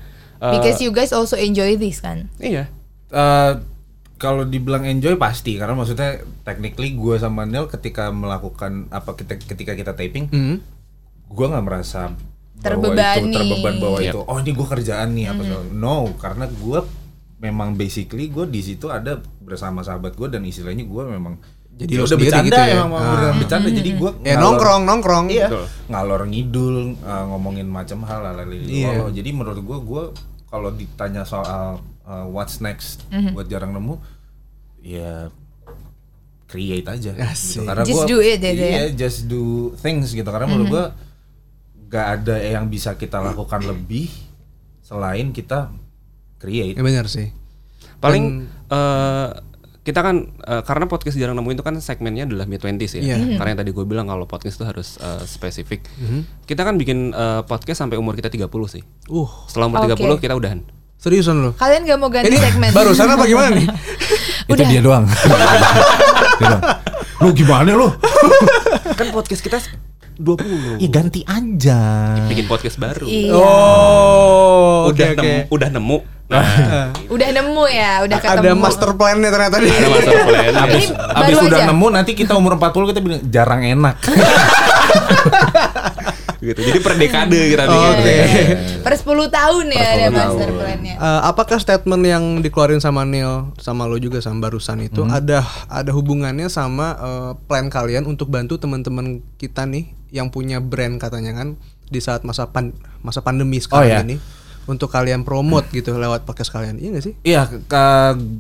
[0.41, 2.32] Eh, Because you guys also enjoy this kan.
[2.38, 2.72] iya.
[3.07, 3.53] Eh,
[4.16, 9.72] kalau dibilang enjoy pasti karena maksudnya technically gue sama Neil ketika melakukan apa kita ketika
[9.72, 10.61] kita taping Hmm.
[11.26, 12.12] gue nggak merasa
[12.55, 13.16] bahwa Terbebani.
[13.18, 14.05] itu terbeban bahwa Yep.
[14.07, 16.78] itu oh ini gue kerjaan nih apa segala no karena gue
[17.38, 21.41] memang basically gue di situ ada bersama sahabat gue dan istilahnya gue memang
[21.81, 22.74] Jadi ya lo udah sendiri bercanda gitu ya?
[22.74, 23.09] emang mau Ah.
[23.09, 25.26] beneran bercanda jadi gue Ya nongkrong, nongkrong.
[25.28, 25.64] iya Betul.
[25.89, 29.09] ngalor ngidul uh, ngomongin macam hal hal Iya.
[29.09, 30.03] jadi menurut gue gue
[30.47, 33.01] kalau ditanya soal uh, what's next
[33.33, 33.97] buat jarang nemu
[34.78, 35.33] ya
[36.47, 37.57] create aja Asik.
[37.57, 37.61] gitu.
[37.64, 39.43] karena Just gua- do it iya just do
[39.76, 40.85] things gitu karena menurut gue
[41.89, 44.11] gak ada yang bisa kita lakukan lebih
[44.81, 45.70] selain kita
[46.37, 47.31] create Ya benar sih.
[47.99, 48.24] Paling
[48.66, 49.28] eh,
[49.91, 53.03] kita kan eh, karena podcast jarang nemu itu kan segmennya adalah mid 20s ya.
[53.05, 53.16] Iya.
[53.18, 53.34] Mhm.
[53.34, 55.82] Karena yang tadi gue bilang kalau podcast itu harus eh, spesifik.
[56.45, 58.82] Kita kan bikin eh, podcast sampai umur kita 30 sih.
[59.07, 59.99] Uh, Setelah umur Oke.
[59.99, 60.62] 30 kita udahan.
[60.97, 61.51] seriusan lo.
[61.55, 62.70] Kalian gak mau ganti Ini segmen?
[62.70, 63.64] barusan apa gimana nih?
[64.53, 65.09] itu dia doang
[66.38, 66.62] Dia doang.
[67.18, 67.88] lu gimana lu
[68.99, 69.57] kan podcast kita
[70.16, 70.76] 20.
[70.76, 71.80] ya ganti aja
[72.28, 73.09] Bikin podcast baru.
[73.09, 73.32] Iya.
[73.32, 75.16] Oh, oke udah oke.
[75.16, 75.99] nemu, udah nemu.
[76.31, 78.39] Nah, Udah nemu ya, udah ketemu.
[78.41, 79.66] Ada master plan-nya ternyata nih.
[79.68, 80.53] ada master plan.
[80.57, 81.68] Abis, Ini abis baru udah aja.
[81.68, 83.97] nemu nanti kita umur 40 kita bilang jarang enak.
[86.41, 86.61] gitu.
[86.62, 87.93] Jadi per dekade kita Oh, bikin.
[87.93, 88.16] oke.
[88.81, 90.57] Per 10 tahun ya Per ada 10 master tahun.
[90.57, 90.95] plan-nya.
[90.95, 95.91] Eh, apakah statement yang dikeluarin sama Neil sama lo juga sama barusan itu ada ada
[95.91, 101.49] hubungannya sama eh, plan kalian untuk bantu teman-teman kita nih yang punya brand katanya kan
[101.85, 104.01] di saat masa pan- masa pandemi sekarang Oh, ya.
[104.01, 104.16] ini
[104.70, 106.78] untuk kalian promote gitu lewat podcast kalian.
[106.78, 107.14] Iya gak sih?
[107.20, 107.84] Iya, ke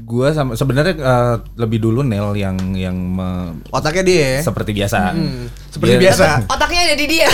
[0.04, 4.40] gue sama sebenarnya eh, lebih dulu Nel yang yang me- Otaknya dia ya.
[4.40, 5.10] seperti biasa.
[5.68, 6.26] Seperti Dia- biasa.
[6.46, 7.28] Otaknya ada di dia.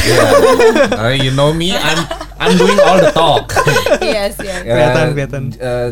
[0.93, 2.01] Uh, you know me, I'm
[2.37, 3.53] I'm doing all the talk.
[3.99, 4.45] Iya sih.
[4.45, 5.43] Ya, Kelihatan, kelihatan.
[5.55, 5.89] eh,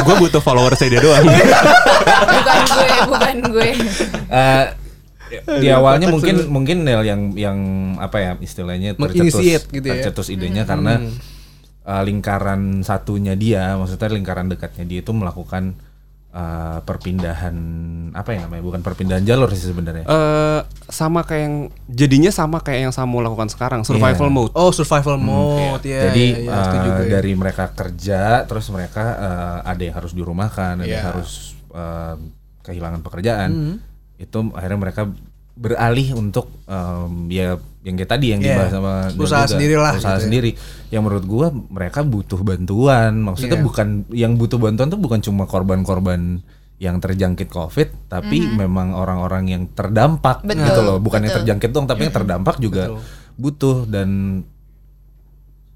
[0.00, 1.24] gue butuh followers dia doang.
[1.24, 3.68] Bukan gue, bukan gue.
[4.28, 4.64] eh,
[5.42, 7.58] di awalnya mungkin mungkin Nel yang yang
[7.98, 9.98] apa ya istilahnya Menginitiate gitu ya.
[9.98, 11.02] tercetus idenya karena
[11.82, 15.74] eh, lingkaran satunya dia, maksudnya lingkaran dekatnya dia itu melakukan
[16.30, 17.56] eh, perpindahan
[18.10, 18.62] apa ya namanya?
[18.62, 20.02] Bukan perpindahan jalur sih sebenarnya.
[20.02, 21.56] Eh sama kayak yang
[21.86, 24.34] jadinya sama kayak yang Samu lakukan sekarang, survival Iya.
[24.34, 24.52] mode.
[24.52, 25.82] Oh, survival mode.
[25.82, 27.06] ya Jadi ya, ya, setuju eh, gue.
[27.10, 31.08] dari mereka kerja, terus mereka eh, ada yang harus dirumahkan, ada yang Iya.
[31.10, 31.30] harus
[31.70, 32.14] eh,
[32.62, 33.50] kehilangan pekerjaan.
[33.50, 33.76] Hmm.
[34.16, 35.02] Itu akhirnya mereka
[35.54, 38.48] beralih untuk em, ya yang kayak tadi yang Iya.
[38.50, 40.24] dibahas sama Usaha juga, sendiri lah usaha gitu ya.
[40.24, 40.50] sendiri.
[40.88, 43.12] Yang menurut gua mereka butuh bantuan.
[43.20, 43.64] Maksudnya Iya.
[43.64, 46.42] bukan yang butuh bantuan tuh bukan cuma korban-korban
[46.76, 50.50] yang terjangkit COVID, tapi memang orang-orang yang terdampak Mm-hmm.
[50.50, 50.96] Betul, gitu loh.
[50.98, 51.40] Bukan yang betul.
[51.40, 52.84] terjangkit doang, tapi yang terdampak juga
[53.34, 54.42] butuh dan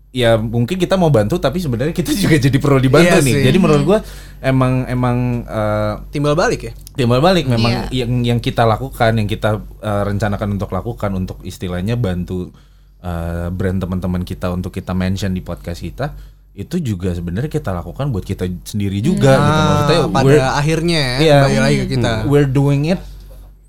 [0.08, 3.34] ya mungkin kita mau bantu tapi sebenarnya kita juga jadi perlu dibantu Iya nih.
[3.34, 3.44] sih.
[3.44, 3.98] Jadi menurut gua
[4.40, 6.72] emang emang eh, timbal balik ya.
[6.98, 8.02] Timbal balik memang Iya.
[8.02, 12.50] yang yang kita lakukan, yang kita eh, rencanakan untuk lakukan untuk istilahnya bantu
[12.98, 16.18] eh, brand teman-teman kita untuk kita mention di podcast kita
[16.52, 19.60] itu juga sebenarnya kita lakukan buat kita sendiri juga gitu.
[19.62, 21.36] Maksudnya Ah, pada we're- akhirnya ya, Iya.
[21.38, 22.10] kembali lagi ke kita.
[22.26, 22.98] we're doing it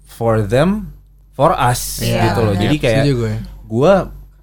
[0.09, 0.89] for them,
[1.32, 2.53] for us Iya, gitu loh.
[2.53, 3.34] Jadi kayak Setuju gue.
[3.69, 3.93] gue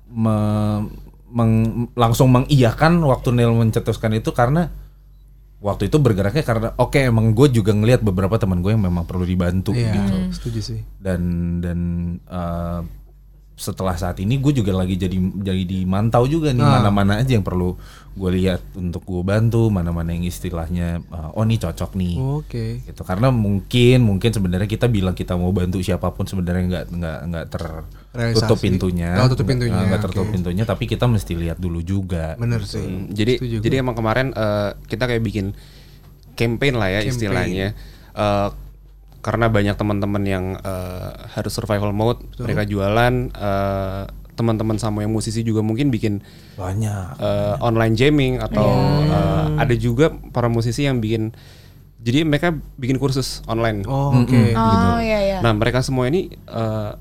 [0.08, 0.86] me-
[1.28, 4.70] meng- langsung mengiyakan waktu Neil mencetuskan itu karena
[5.58, 9.24] waktu itu bergeraknya karena oke emang gue juga ngelihat beberapa teman gue yang memang perlu
[9.24, 10.80] dibantu Iya, gitu setuju sih.
[10.96, 11.20] dan
[11.58, 11.78] dan
[12.22, 12.80] eh,
[13.56, 16.78] setelah saat ini gue juga lagi jadi jadi dimantau juga nih Ah.
[16.78, 17.72] mana-mana aja yang perlu
[18.12, 22.66] gue lihat untuk gue bantu mana-mana yang istilahnya eh, oh nih cocok nih Oke.
[22.82, 27.18] gitu karena mungkin mungkin sebenarnya kita bilang kita mau bantu siapa pun sebenarnya nggak nggak
[27.26, 28.60] nggak tertutup Realisasi.
[28.62, 30.32] pintunya Oh, tutup pintunya, Nggak- nggak tertutup oke.
[30.32, 32.80] pintunya tapi kita mesti lihat dulu juga Bener sih.
[32.80, 35.56] Hmm, jadi Setuju jadi emang kemarin eh, kita kayak bikin
[36.34, 37.12] campaign lah ya Campaign.
[37.14, 37.68] istilahnya
[38.12, 38.48] Eh,
[39.26, 44.04] karena banyak teman-teman yang eh, harus survival mode mereka jualan eh,
[44.36, 46.22] teman-teman sama yang musisi juga mungkin bikin
[46.54, 48.70] banyak eh, online jamming atau
[49.02, 51.34] eh, ada juga para musisi yang bikin
[51.98, 54.42] jadi mereka bikin kursus online Oh, oke.
[54.54, 55.38] Oh iya iya.
[55.42, 56.92] nah mereka semua ini eh,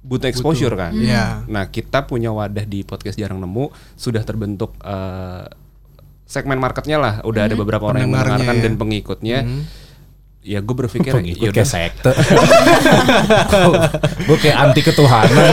[0.00, 1.44] butuh exposure kan Iya.
[1.46, 5.44] Nah, kita punya wadah di podcast jarang nemu sudah terbentuk eh,
[6.24, 7.14] segmen marketnya lah.
[7.22, 8.62] Udah ada beberapa orang yang mendengarkan ya.
[8.64, 9.38] dan pengikutnya.
[10.48, 12.08] Ya gue berpikir pengikut ya kayak udah sekte
[14.28, 15.52] gue kayak anti ketuhanan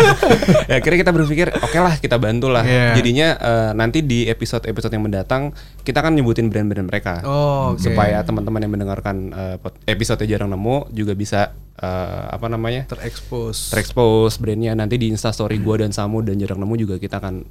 [0.70, 2.66] ya akhirnya kita berpikir oke lah kita bantu lah.
[2.66, 2.98] Iya.
[2.98, 5.54] Jadinya eh, nanti di episode-episode yang mendatang
[5.86, 7.22] kita akan nyebutin brand-brand mereka.
[7.22, 7.82] Oh, oke.
[7.82, 12.90] Supaya teman-teman yang mendengarkan eh, pod- episode jarang nemu juga bisa eh, apa namanya?
[12.90, 13.70] Terekspos.
[13.70, 17.46] terexpose brandnya nanti di instastory gua dan Samu dan jarang nemu juga kita akan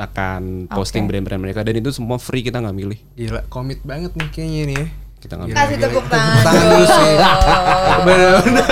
[0.00, 1.12] akan posting Oke.
[1.12, 4.76] brand-brand mereka dan itu semua free kita nggak milih Gila, komit banget nih kayaknya nih
[4.80, 4.86] ya.
[5.20, 6.42] Kita nggak Gila, Kasih tepuk tangan.
[6.42, 7.14] tangan dulu sih.
[8.06, 8.68] Bener-bener.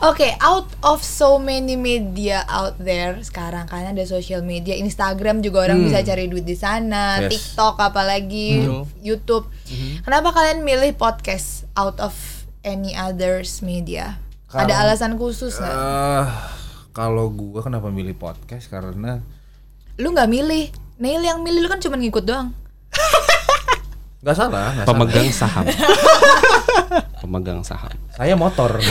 [0.00, 5.68] Oke, out of so many media out there sekarang kan ada social media, Instagram juga
[5.68, 7.28] orang bisa cari duit di sana, Yes.
[7.28, 8.84] TikTok apalagi Betul.
[8.98, 9.44] YouTube.
[10.00, 12.16] Kenapa kalian milih podcast out of
[12.62, 14.16] any others media?
[14.48, 15.68] ada Kalau- alasan khusus nggak?
[15.70, 16.26] Eh,
[16.90, 19.20] kalau gue kenapa milih podcast karena
[19.94, 22.56] lu nggak milih, Neil yang milih lu kan cuma ngikut doang.
[24.20, 24.84] Nggak salah salah.
[24.84, 25.64] pemegang saham
[27.18, 28.76] pemegang saham saya motor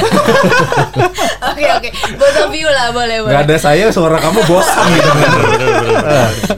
[1.40, 3.32] Oke oke, both of you lah boleh boleh.
[3.32, 5.12] nggak ada saya suara kamu bosan gitu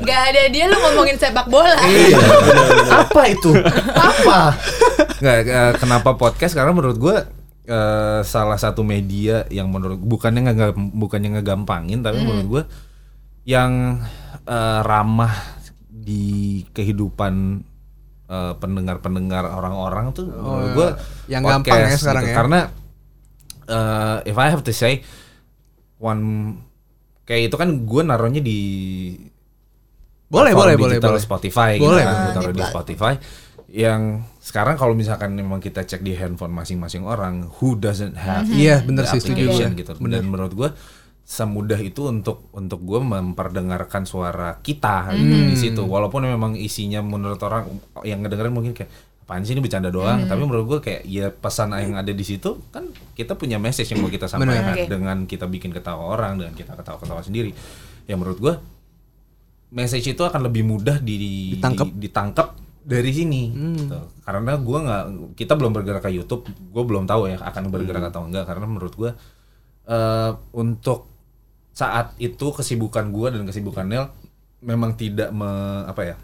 [0.02, 1.74] Nggak ada dia lu ngomongin sepak bola.
[1.82, 2.18] Iya.
[3.02, 3.52] apa itu?
[3.94, 4.40] Apa?
[5.22, 6.54] Nggak, eh, kenapa podcast?
[6.54, 7.18] Karena menurut gue
[7.66, 12.64] eh, salah satu media yang menurut bukannya nggak bukannya ngegampangin, tapi menurut gue
[13.46, 14.02] yang
[14.46, 15.34] eh, ramah
[15.88, 17.62] di kehidupan
[18.32, 20.90] eh, pendengar-pendengar orang-orang tuh menurut gue
[21.28, 22.32] yang gampang ya podcast sekarang gitu.
[22.32, 22.38] ya.
[22.40, 22.60] Karena
[23.68, 25.04] eh, if I have to say
[25.98, 26.24] one
[27.24, 28.60] kayak itu kan gue naruhnya di
[30.26, 31.20] Boleh, boleh, boleh, boleh.
[31.20, 32.24] Spotify Boleh, gitu kan, boleh.
[32.24, 33.14] gua taruh Di Spotify
[33.68, 34.02] yang
[34.40, 39.04] sekarang kalau misalkan memang kita cek di handphone masing-masing orang who doesn't have Iya, bener
[39.04, 39.80] the sih, setuju application gue.
[39.84, 40.70] gitu dan menurut gue
[41.32, 45.48] semudah itu untuk untuk gue memperdengarkan suara kita Hmm.
[45.48, 47.72] di situ walaupun memang isinya menurut orang
[48.04, 50.28] yang ngedengerin mungkin kayak apaan sih ini bercanda doang Hmm.
[50.28, 52.84] tapi menurut gue kayak ya pesan yang ada di situ kan
[53.16, 54.92] kita punya message yang mau kita sampaikan Oke.
[54.92, 57.56] dengan kita bikin ketawa orang dengan kita ketawa-ketawa sendiri
[58.04, 58.60] ya menurut gua
[59.72, 61.88] message itu akan lebih mudah di, Ditangkep.
[61.88, 62.48] di- ditangkep
[62.82, 63.42] dari sini
[63.78, 63.98] gitu.
[64.20, 65.04] karena gua nggak
[65.38, 68.92] kita belum bergerak ke YouTube gua belum tahu ya akan bergerak atau enggak karena menurut
[68.92, 69.16] gua
[69.82, 71.11] eh untuk
[71.72, 74.12] saat itu kesibukan gua dan kesibukan Nel
[74.60, 75.50] memang tidak me,
[75.84, 76.16] apa ya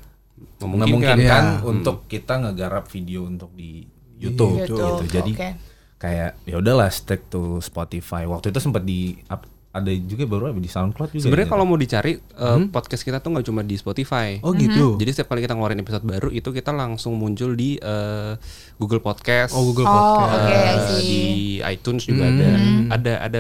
[0.60, 0.86] Memungkinkan.
[1.18, 1.64] memungkinkan Ya.
[1.64, 3.82] untuk kita ngegarap video untuk di
[4.16, 5.18] YouTube, YouTube, gitu.
[5.18, 5.50] Jadi oke.
[5.98, 8.24] kayak ya udahlah stick to Spotify.
[8.24, 11.22] Waktu itu sempat di up- ada juga baru di SoundCloud juga.
[11.22, 11.54] Sebenarnya ya.
[11.54, 14.42] kalau mau dicari eh, podcast kita tuh nggak cuma di Spotify.
[14.42, 14.98] Oh gitu.
[14.98, 18.34] Jadi setiap kali kita ngeluarin episode baru itu kita langsung muncul di eh,
[18.76, 19.54] Google Podcast.
[19.54, 20.50] Oh Google Oh, Podcast.
[20.50, 21.02] eh, I see.
[21.02, 21.22] di
[21.64, 22.50] iTunes juga ada.
[22.92, 23.40] Ada ada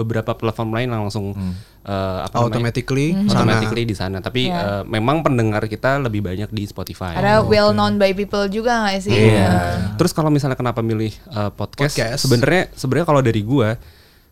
[0.00, 2.72] beberapa platform lain langsung eh, apa namanya?
[2.72, 4.24] Automatically automatically di sana.
[4.24, 4.80] Tapi Iya.
[4.80, 7.20] eh, memang pendengar kita lebih banyak di Spotify.
[7.20, 9.12] Ada well known by people juga nggak sih?
[9.12, 9.50] Iya.
[10.00, 11.92] Terus kalau misalnya kenapa milih uh, podcast?
[11.92, 12.20] Podcast.
[12.24, 13.76] Sebenarnya sebenarnya kalau dari gua,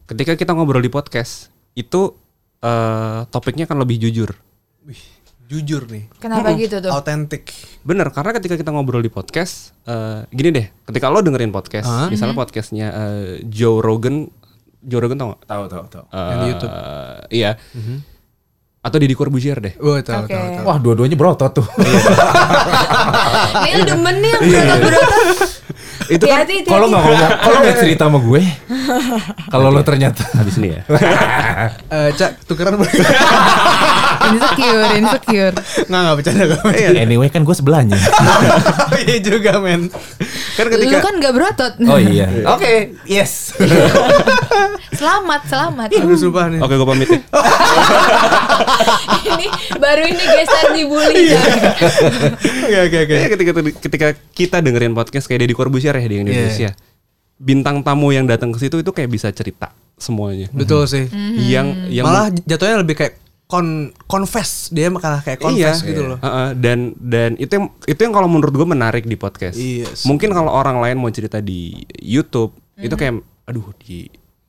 [0.08, 2.16] ketika kita ngobrol di podcast itu
[2.64, 4.32] uh, topiknya akan lebih jujur.
[4.84, 4.98] Wih,
[5.48, 6.08] jujur nih.
[6.20, 6.90] Kenapa gitu tuh?
[6.92, 7.48] Autentik.
[7.84, 12.08] Bener, karena ketika kita ngobrol di podcast, uh, gini deh, ketika lo dengerin podcast, Hah?
[12.12, 14.28] misalnya podcastnya uh, Joe Rogan,
[14.82, 15.40] Joe Rogan tau gak?
[15.46, 16.04] tahu tahu tahu.
[16.12, 16.72] Yang di YouTube.
[17.30, 17.50] Iya.
[18.78, 19.74] Atau Deddy Corbuzier deh.
[19.82, 20.32] Wah, tahu Oke.
[20.32, 20.64] tahu tahu.
[20.64, 21.66] Wah, dua-duanya berotot tuh.
[23.64, 25.50] Ini demen nih yang berotot-berotot.
[26.08, 28.40] Itu kan Kalau nggak ngomong, kalau nggak cerita sama gue,
[29.52, 30.80] kalau lo ternyata habis ini ya.
[31.88, 32.80] Eh, Cak, tukeran
[34.28, 35.54] insecure, insecure.
[35.84, 36.98] Nggak, nggak bercanda nggak bercanda.
[36.98, 37.96] anyway kan gue sebelahnya.
[38.98, 39.92] Iya juga men.
[40.56, 41.72] kan Lu ketika kan gak berotot.
[41.86, 42.26] Oh iya.
[42.50, 43.54] Oke, yes.
[44.90, 45.88] Selamat, selamat.
[45.94, 46.58] Aduh sumpah nih.
[46.58, 47.20] Oke, gue pamit ya.
[49.28, 49.46] ini
[49.76, 51.38] baru ini geser dibully Iya.
[51.38, 51.58] kan.
[52.84, 53.16] Oke oke oke.
[53.16, 54.06] Kayaknya ketika ketika
[54.36, 56.76] kita dengerin podcast kayak Deddy Corbuzier ya di Indonesia.
[57.38, 60.52] Bintang tamu yang datang ke situ itu kayak bisa cerita semuanya.
[60.52, 61.08] Betul sih.
[61.40, 63.14] Yang yang Malah jatuhnya lebih kayak
[63.48, 66.18] kon confess dia malah kayak confess gitu loh.
[66.20, 69.56] Heeh, dan dan itu yang itu yang kalau menurut gue menarik di podcast.
[69.56, 70.04] Iya sih.
[70.04, 74.04] Mungkin kalau orang lain mau cerita di YouTube itu kayak aduh di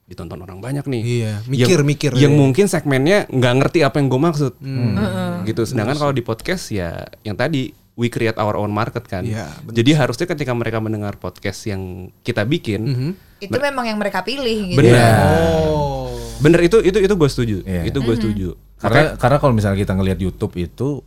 [0.09, 1.01] ditonton orang banyak nih.
[1.05, 2.39] Iya, Yang- mikir-mikir Yang, ya.
[2.41, 4.53] mungkin segmennya nggak ngerti apa yang gue maksud.
[4.57, 5.45] Hmm.
[5.45, 5.61] Gitu.
[5.69, 7.69] Sedangkan kalau di podcast ya yang tadi
[7.99, 9.27] we create our own market kan.
[9.27, 13.11] Iya, benar Jadi harusnya ketika mereka mendengar podcast yang kita bikin, Mhm.
[13.39, 14.79] Itu memang yang mereka pilih gitu.
[14.79, 15.67] benar.
[15.67, 16.11] Oh.
[16.39, 17.57] Bener itu itu itu gue setuju.
[17.67, 17.83] Iya.
[17.87, 18.49] Itu gue setuju.
[18.79, 21.03] Karena karena kalau misalnya kita ngelihat YouTube itu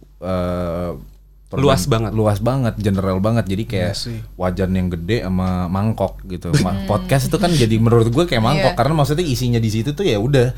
[1.53, 2.13] eh, Luas banget.
[2.13, 3.45] luas banget, general banget.
[3.47, 4.19] Jadi kayak Iya sih.
[4.35, 6.49] wajan yang gede sama mangkok gitu.
[6.61, 8.79] Ma- Podcast itu kan jadi menurut gue kayak mangkok Iya.
[8.79, 10.53] karena maksudnya isinya di situ tuh ya udah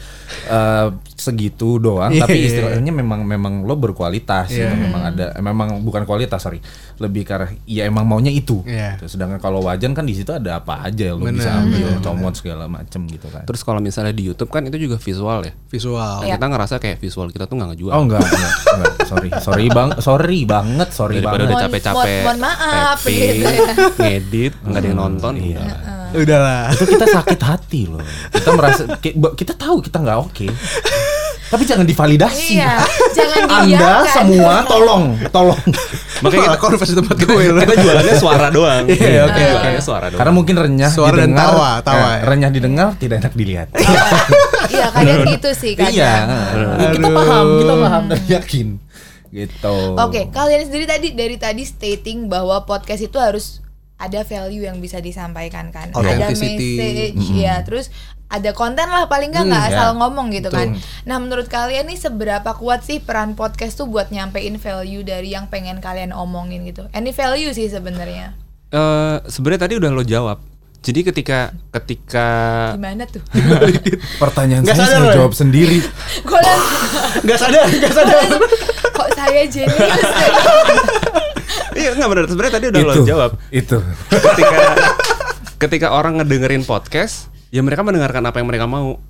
[0.45, 2.11] eh, segitu doang.
[2.11, 4.49] Iya, tapi iya, istilahnya memang memang lo berkualitas.
[4.49, 4.71] Iya.
[4.71, 4.75] gitu.
[4.81, 6.61] Memang ada, memang bukan kualitas sorry,
[6.97, 8.61] lebih karena ya emang maunya itu.
[8.63, 8.99] Iya.
[8.99, 9.15] Gitu.
[9.15, 12.35] Sedangkan kalau wajan kan di situ ada apa aja lo Bener, bisa ambil, bener, comot
[12.35, 13.43] segala macem gitu kan.
[13.45, 15.53] Terus kalau misalnya di YouTube kan itu juga visual ya.
[15.69, 16.17] Visual.
[16.23, 16.37] Iya.
[16.37, 17.93] Kita ngerasa kayak visual kita tuh nggak ngejual.
[17.93, 18.93] Oh enggak, enggak, enggak.
[19.05, 21.45] sorry, sorry bang, sorry banget, sorry Daripada banget.
[21.45, 23.51] udah Mohon- capek-capek, mohon- mohon maaf, gitu ya.
[23.97, 25.33] ngedit, nggak ada yang nonton.
[25.35, 25.63] Iya.
[26.15, 26.71] Udahlah.
[26.71, 28.03] Itu kita sakit hati loh.
[28.29, 28.83] Kita merasa,
[29.35, 30.47] kita tahu kita nggak oke.
[31.45, 32.57] Tapi jangan divalidasi.
[32.57, 32.83] Iya,
[33.13, 35.61] jangan Anda semua tolong, tolong.
[36.19, 37.61] Makanya kita, confess di tempat gue loh.
[37.61, 38.85] kita jualannya suara doang.
[38.89, 39.43] Iya, oke, oke.
[39.53, 40.19] Jualannya suara doang.
[40.19, 42.19] Karena mungkin renyah Suara dan didengar, tawa, tawa eh, ya.
[42.25, 43.69] renyah didengar tidak enak dilihat.
[44.65, 45.95] Iya, kadang gitu sih kadang.
[45.95, 46.13] iya,
[46.91, 48.67] kita paham, kita paham dan yakin.
[49.35, 49.77] Gitu.
[49.99, 53.59] Oke, kalian sendiri tadi dari tadi stating bahwa podcast itu harus
[53.99, 57.91] ada value yang bisa disampaikan kan, ada message, ya, terus
[58.27, 59.99] ada konten lah paling nggak nggak Hmm, asal ya.
[59.99, 60.75] ngomong gitu kan.
[60.75, 61.07] Betul.
[61.07, 65.47] Nah, menurut kalian nih seberapa kuat sih peran podcast tuh buat nyampein value dari yang
[65.47, 66.91] pengen kalian omongin gitu?
[66.91, 68.35] Any value sih sebenarnya.
[68.75, 70.39] Eh, sebenarnya tadi udah lo jawab.
[70.85, 71.39] Jadi ketika
[71.73, 72.29] ketika
[72.77, 73.25] Gimana tuh?
[74.23, 75.15] Pertanyaan Nggak saya sadar saya loh.
[75.17, 75.79] jawab sendiri.
[76.29, 76.41] Gue
[77.25, 78.21] Gak sadar, gak sadar.
[78.87, 79.75] kok saya jenius
[81.75, 83.31] iya nggak benar sebenarnya tadi udah lo itu, jawab.
[83.51, 83.79] itu.
[84.09, 84.57] Ketika
[85.57, 89.01] ketika orang ngedengerin podcast, ya mereka mendengarkan apa yang mereka mau.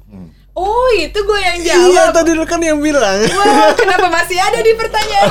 [0.55, 2.15] Oh, itu gue yang Iya jawab.
[2.15, 3.19] tadi lu kan yang bilang.
[3.27, 5.29] Wah, kenapa masih ada di pertanyaan?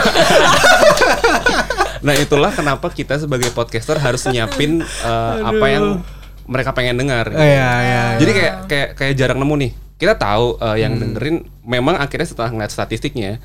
[2.03, 6.03] Nah itulah kenapa kita sebagai podcaster harus nyiapin eh, apa yang
[6.45, 7.27] mereka pengen dengar.
[7.27, 7.37] gitu.
[7.37, 8.03] Iya iya.
[8.17, 9.71] Jadi kayak kayak kayak jarang nemu nih.
[9.95, 13.39] Kita tahu eh, yang dengerin memang akhirnya setelah ngeliat statistiknya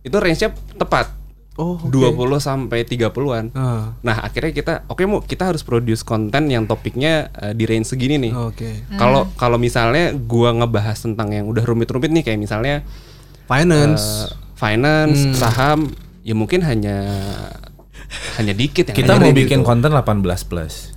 [0.00, 1.08] itu range-nya tepat.
[1.52, 1.92] Oh, oke.
[1.92, 3.52] 20 sampai 30-an.
[3.52, 3.92] Ah.
[4.00, 8.16] Nah, akhirnya kita oke mau kita harus produce konten yang topiknya eh, di range segini
[8.18, 8.32] nih.
[8.32, 8.88] Oke.
[8.96, 12.80] Kalau kalau misalnya gua ngebahas tentang yang udah rumit-rumit nih kayak misalnya
[13.44, 14.32] Finance.
[14.32, 15.92] eh, finance, saham,
[16.22, 17.04] ya mungkin hanya
[18.36, 19.66] hanya dikit yang Kita mau bikin gitu.
[19.66, 20.91] konten 18 plus.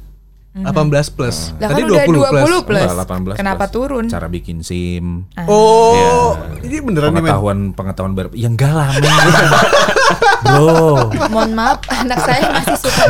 [0.56, 0.72] 18
[1.12, 1.51] plus.
[1.53, 2.88] Lah Tadi kan udah 20 plus.
[2.88, 3.76] Enggak, 18 Kenapa plus.
[3.76, 4.06] turun?
[4.08, 5.28] Cara bikin SIM.
[5.45, 6.32] Oh,
[6.62, 7.28] ini beneran nih men.
[7.28, 9.03] pengetahuan pengetahuan ber ya enggak lah men.
[10.45, 13.03] bro Mohon maaf, anak saya masih suka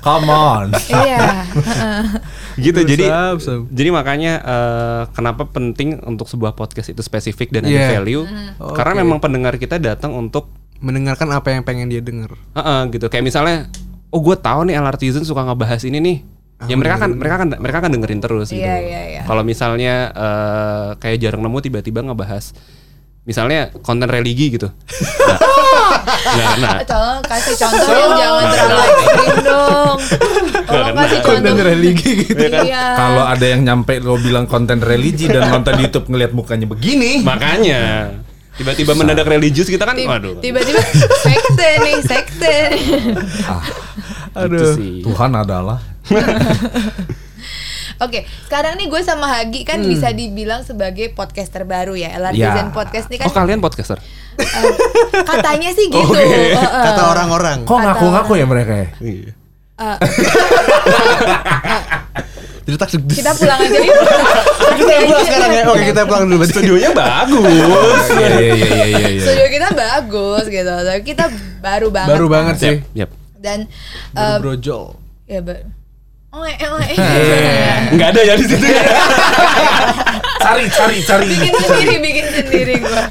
[0.00, 1.46] come on Iya.
[1.46, 2.02] heeh.
[2.58, 3.04] gitu Sab, jadi
[3.38, 3.60] sab.
[3.68, 7.88] jadi makanya eh, kenapa penting untuk sebuah podcast itu spesifik dan Yeah.
[7.88, 8.74] ada value Mm-hmm.
[8.74, 9.00] karena Oke.
[9.00, 12.36] memang pendengar kita datang untuk Mendengarkan apa yang pengen dia denger.
[12.52, 13.72] Heeh, gitu kayak misalnya
[14.06, 16.16] oh gue tahu nih LRTizen suka ngebahas ini nih
[16.64, 19.22] ya mereka kan mereka kan mereka kan dengerin terus gitu Iya, iya, iya.
[19.24, 22.52] kalau misalnya eh, kayak jarang nemu tiba-tiba ngebahas
[23.24, 25.38] misalnya konten religi gitu nah,
[26.36, 29.96] nah, nah, Tolong kasih contoh yang jangan terlalu ekstrim dong.
[30.68, 31.64] Tolong kasih Konten contoh.
[31.64, 32.36] religi gitu.
[32.44, 32.84] Iya.
[32.92, 37.24] kalau ada yang nyampe lo bilang konten religi dan nonton di YouTube ngelihat mukanya begini
[37.24, 38.12] makanya
[38.54, 40.78] tiba-tiba mendadak religius kita kan waduh Tiba-tiba
[41.18, 42.56] sekte nih, sekte.
[42.76, 44.74] gitu Aduh.
[44.74, 45.80] sih Tuhan adalah
[47.96, 49.86] Oke, sekarang nih gue sama Hagi kan Hmm.
[49.86, 52.10] bisa dibilang sebagai podcaster baru ya.
[52.12, 52.74] LRTizen Ya.
[52.74, 53.98] Podcast nih kan oh kalian podcaster
[54.34, 54.74] eh,
[55.22, 56.02] katanya sih gitu.
[56.02, 56.18] Oke.
[56.18, 56.58] Heeh.
[56.58, 57.62] Kata orang-orang.
[57.62, 59.30] kok ngaku-ngaku ya mereka ya Iya.
[59.76, 59.96] Eh,
[62.64, 63.94] Jadi tak kita pulang aja yuk.
[64.74, 65.62] Kita pulang sekarang ya.
[65.68, 66.44] Oke, kita pulang dulu.
[66.44, 70.72] studionya bagus iya iya iya iya iya iya Studio kita bagus gitu.
[70.72, 71.24] Tapi kita
[71.60, 72.10] baru banget.
[72.10, 72.32] Baru kan.
[72.32, 72.74] banget sih.
[72.96, 73.10] Yap.
[73.36, 73.68] Dan
[74.10, 74.84] Baru eh, brojol.
[75.24, 75.73] ya ber
[76.34, 77.94] Oh, eh, oh, eh.
[77.94, 78.82] nggak ada ya di situ ya
[80.44, 83.06] cari cari cari bikin sendiri, bikin sendiri gua.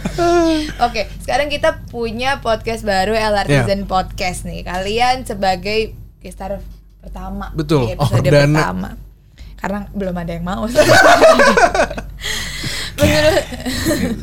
[0.86, 4.61] Oke, sekarang kita punya podcast baru LRTizen Podcast nih.
[4.61, 6.61] Kalian sebagai gestar
[7.01, 7.89] pertama Betul.
[7.89, 8.59] di episode Perdana.
[8.59, 8.89] pertama.
[9.57, 10.67] Karena belum ada yang mau.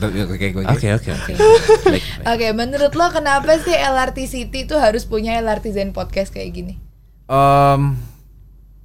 [0.01, 0.47] menurut oke
[0.95, 1.33] oke oke
[2.23, 6.75] oke menurut lo kenapa sih LRT City itu harus punya LRTizen Podcast kayak gini?
[7.27, 7.99] Em,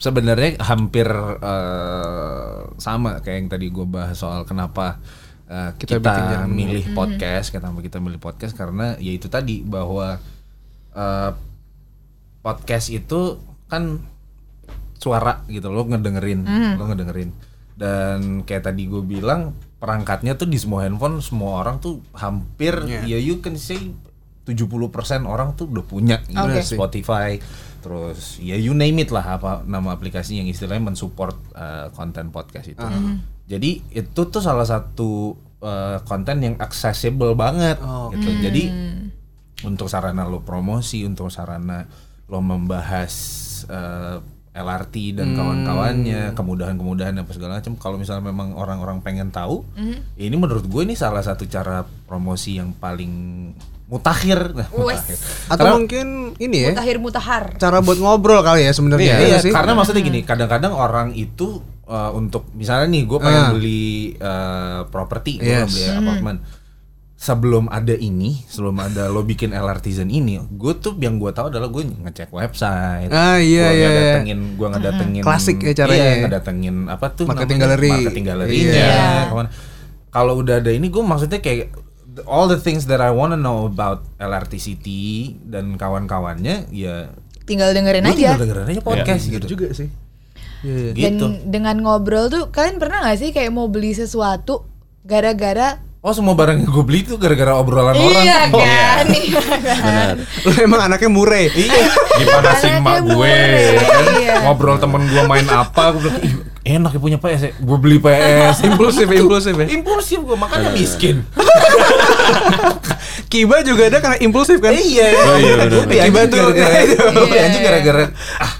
[0.05, 1.09] sebenarnya hampir
[1.41, 5.01] eh, sama kayak yang tadi gue bahas soal kenapa
[5.49, 10.21] eh, Kita kita, milih podcast, kenapa kita milih podcast karena ya itu tadi bahwa
[10.93, 11.31] eh,
[12.45, 13.97] podcast itu kan
[15.01, 16.45] suara gitu lo ngedengerin,
[16.77, 17.33] lo ngedengerin.
[17.75, 22.73] Dan kayak tadi gue bilang perangkatnya tuh di semua handphone semua orang tuh hampir
[23.05, 23.77] ya you can say
[24.45, 26.37] 70% orang tuh udah punya gitu.
[26.37, 26.61] Oke.
[26.61, 27.29] Spotify
[27.81, 32.69] terus ya you name it lah apa nama aplikasi yang istilahnya mensupport uh, konten podcast
[32.69, 32.85] itu.
[33.45, 37.77] Jadi itu tuh salah satu uh, konten yang accessible banget
[38.17, 38.29] gitu.
[38.41, 38.63] Jadi
[39.65, 41.85] untuk sarana lo promosi, untuk sarana
[42.25, 43.13] lo membahas
[43.69, 44.17] uh,
[44.55, 47.75] LRT dan kawan-kawannya, kemudahan-kemudahan apa segala macam.
[47.75, 49.67] Kalau misalnya memang orang-orang pengen tahu,
[50.15, 53.51] ini menurut gue ini salah satu cara promosi yang paling
[53.85, 54.39] mutakhir.
[54.51, 55.17] Nah, mutakhir.
[55.45, 56.69] Atau Karena- mungkin ini ya.
[56.73, 57.43] Mutahir mutahar.
[57.55, 59.05] Cara buat ngobrol kali ya sebenarnya.
[59.05, 59.51] Iya, Iya iya, sih.
[59.51, 63.51] karena maksudnya gini, kadang-kadang orang itu uh, untuk misalnya nih gue pengen Ah.
[63.51, 63.85] beli
[64.17, 65.69] uh, properti, gue Yes.
[65.69, 66.37] beli apartemen.
[67.15, 71.69] Sebelum ada ini, sebelum ada lo bikin LRTizen ini, gue tuh yang gue tahu adalah
[71.69, 73.07] gue ngecek website.
[73.07, 73.87] Ah, iya, gua iya, iya.
[73.87, 75.21] ngedatengin, gue ngedatengin.
[75.23, 76.21] Klasik ya caranya Iya, ya.
[76.21, 77.25] ngedatengin apa tuh?
[77.25, 77.71] Marketing namanya?
[77.71, 77.91] gallery.
[77.95, 78.57] Marketing gallery.
[78.67, 78.93] Iya.
[79.27, 79.51] Kawan-
[80.07, 81.71] Kalau udah ada ini, gue maksudnya kayak
[82.23, 85.03] all the things that I wanna know about LRT City
[85.41, 87.11] dan kawan-kawannya, ya
[87.43, 88.33] Tinggal dengerin aja.
[88.33, 89.47] tinggal dengerin aja podcast Bener gitu.
[89.51, 89.89] juga sih.
[90.61, 90.91] Iya, iya.
[90.95, 91.25] Dan gitu.
[91.45, 94.65] dengan ngobrol tuh kalian pernah gak sih kayak mau beli sesuatu
[95.01, 98.21] gara-gara Oh semua barang yang gue beli tuh gara-gara obrolan orang.
[98.21, 99.05] Iya Oh, kan?
[99.09, 99.41] Iya
[99.81, 100.15] kan?
[100.45, 101.49] Lo emang anaknya mure.
[101.49, 101.81] Iya,
[102.15, 104.05] dipanasin Anaknya mak gue, mure, kan?
[104.15, 104.35] iya.
[104.41, 106.33] ngobrol temen gue main apa, gue bilang, "Ih,
[106.65, 107.51] enak ya punya PS, ya.
[107.53, 108.61] gue beli PS.
[108.67, 109.65] impulsif, impulsif ya.
[109.69, 111.21] Impulsif gue makanya miskin.
[113.29, 114.73] Kiba juga ada karena impulsif kan?
[114.73, 117.39] iya, Oh, iya, beli Kiba tuh- gara-gara, Iya.
[117.45, 118.03] anjing gara-gara
[118.39, 118.51] ah,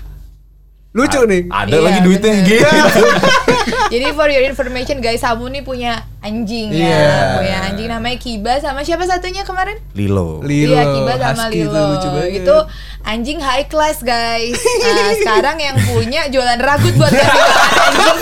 [0.96, 1.52] Lucu nih.
[1.52, 2.48] ada Iya, lagi duitnya bener.
[2.48, 3.04] gitu.
[3.94, 7.12] Jadi for your information guys, Samu nih punya anjing ya, Iya.
[7.36, 9.76] punya anjing namanya Kiba sama siapa satunya kemarin?
[9.92, 10.40] Lilo.
[10.42, 10.72] Lilo.
[10.72, 11.74] Iya Kiba sama husky Lilo.
[11.94, 12.32] banget.
[12.40, 12.56] Itu
[13.04, 14.56] anjing high class guys.
[14.58, 18.20] Nah sekarang yang punya jualan ragut buat anjing.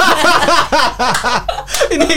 [1.94, 2.12] ini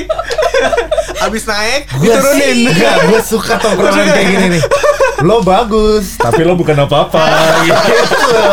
[1.18, 2.56] abis naik Gue diturunin.
[2.66, 4.62] Enggak, gue suka tongkrongan kayak gini nih.
[5.20, 7.24] Lo bagus, tapi lo bukan apa-apa.
[7.62, 8.44] gitu.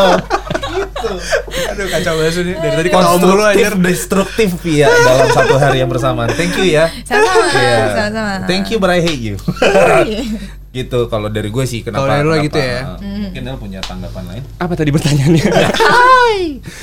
[1.72, 2.44] Aduh kacau banget sih.
[2.46, 3.80] Dari tadi mulu konstruktif aja.
[3.80, 6.30] destruktif ya dalam satu hari yang bersamaan.
[6.32, 6.88] Thank you ya.
[7.04, 7.78] Sama-sama, Iya.
[7.92, 8.46] sama-sama.
[8.46, 9.36] Thank you but I hate you.
[10.74, 12.82] gitu kalau dari gue sih kenapa Kalau dari lo gitu ya?
[12.82, 15.46] uh, mungkin El punya tanggapan lain apa tadi pertanyaannya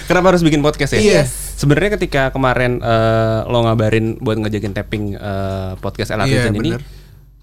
[0.07, 1.22] kenapa harus bikin podcast ya Iya.
[1.59, 6.83] sebenarnya ketika kemarin eh, lo ngabarin buat ngajakin tapping eh, podcast LRT Iya, ini bener.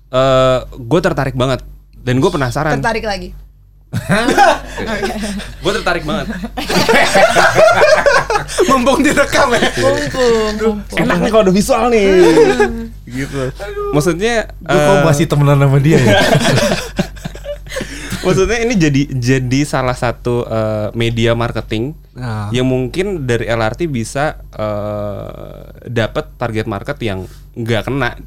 [0.07, 1.67] eh gue tertarik banget
[1.99, 3.35] dan gue penasaran Tertarik lagi.
[5.63, 6.27] gue tertarik banget.
[8.69, 9.63] Mumpung direkam ya.
[9.79, 10.75] Mumpung.
[10.93, 12.05] Enak nih kalau ada visual nih.
[13.07, 13.41] gitu.
[13.95, 16.19] Maksudnya Gue kok eh, masih temenan sama dia ya?
[18.27, 22.49] maksudnya ini jadi jadi salah satu eh, media marketing Nah.
[22.49, 28.17] yang mungkin dari LRT bisa eh, dapat target market yang nggak kena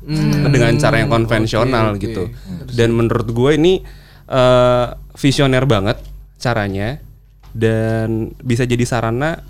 [0.47, 2.03] dengan cara yang konvensional oke, oke.
[2.07, 2.25] gitu.
[2.71, 3.83] Dan menurut gue ini
[4.31, 4.87] eh,
[5.19, 5.99] visioner banget
[6.39, 7.03] caranya.
[7.51, 9.43] Dan bisa jadi sarana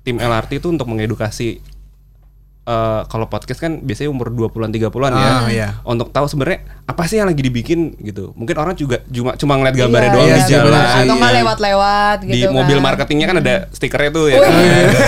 [0.00, 1.60] tim LRT itu untuk mengedukasi
[2.64, 5.20] eh, kalau podcast kan biasanya umur 20-an 30-an ya.
[5.20, 5.68] Ah, iya.
[5.82, 8.32] Untuk tahu sebenarnya apa sih yang lagi dibikin gitu.
[8.32, 10.72] Mungkin orang juga cuma cuma ngeliat gambarnya Iya, doang iya, di jalan.
[10.74, 11.38] Atau nggak Iya.
[11.40, 12.52] lewat-lewat gitu Di kan.
[12.52, 14.36] mobil marketingnya kan ada stikernya tuh ya.
[14.36, 14.54] Wih, kan?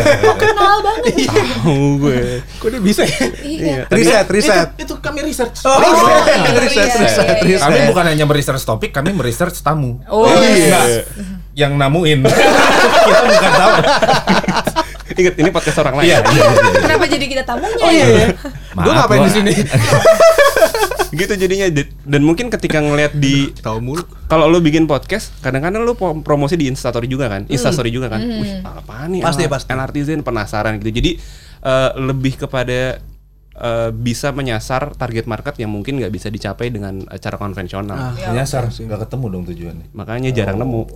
[0.24, 1.04] kok kenal banget.
[1.26, 2.20] Tahu gue.
[2.56, 3.18] Kok dia bisa ya?
[3.40, 3.76] Iya.
[3.88, 4.68] Riset, riset.
[4.76, 5.64] Itu, itu kami research.
[5.64, 7.36] Oh, iya, riset, iya, riset, iya.
[7.40, 7.64] riset.
[7.64, 10.00] Kami bukan hanya meresearch topik, kami meresearch tamu.
[10.08, 11.08] Oh, Enggak.
[11.56, 12.20] Yang namuin.
[13.06, 13.74] Kita bukan tahu.
[15.08, 16.06] Ingat ini podcast orang lain.
[16.08, 16.80] Iya, iya, iya, iya.
[16.80, 18.04] Kenapa jadi kita tamunya Oh ya?
[18.04, 18.26] iya.
[18.72, 19.52] Maaf, Gue ngapain di sini?
[21.16, 21.66] gitu jadinya
[22.02, 24.02] Dan- mungkin ketika ngeliat di Tahu mulu.
[24.26, 28.60] kalau lu bikin podcast kadang-kadang lu promosi di instastory juga kan instastory juga kan wih
[28.60, 29.70] apa nih Pasti, pasti.
[29.70, 31.16] LRTzen penasaran gitu jadi
[31.62, 33.00] eh, lebih kepada
[33.54, 39.06] eh, bisa menyasar target market yang mungkin nggak bisa dicapai dengan cara konvensional Nyasar, nggak
[39.06, 39.86] ketemu dong tujuannya.
[39.94, 40.90] makanya jarang nemu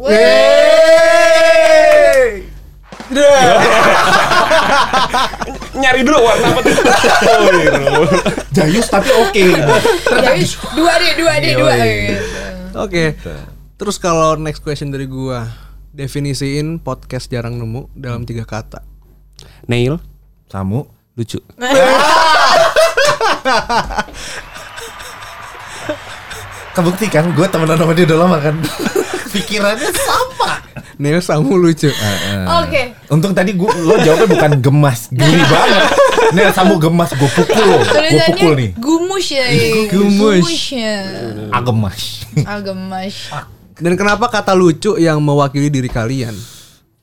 [5.81, 7.73] nyari dulu warna apa tuh oh, iya.
[8.55, 9.45] Jayus tapi oke.
[10.39, 11.73] Wis, dua deh, dua deh, dua.
[11.75, 11.91] Yoi.
[12.07, 12.23] gitu.
[12.79, 13.05] Oke.
[13.81, 15.49] Terus kalau next question dari gua,
[15.91, 18.83] definisiin podcast jarang nemu dalam tiga kata.
[19.67, 19.99] Nail
[20.51, 20.87] Samu.
[21.19, 21.43] lucu
[26.71, 28.55] Kebukti kan, gue temenan sama dia udah lama kan.
[29.35, 30.20] Pikirannya sama.
[31.01, 31.89] Neil Samu lucu.
[32.61, 32.93] Oke.
[33.09, 35.83] Untung tadi gua lo jawabnya bukan gemas, geli banget.
[36.31, 38.71] Nih Samu gemas, gue pukul, gue Tulisannya pukul nih.
[38.77, 39.45] gumus ya.
[39.93, 40.47] Gumus.
[40.71, 40.97] ya.
[41.51, 42.29] Ah gemas.
[42.45, 43.33] Ah, gemas.
[43.75, 46.37] Dan kenapa kata lucu yang mewakili diri kalian?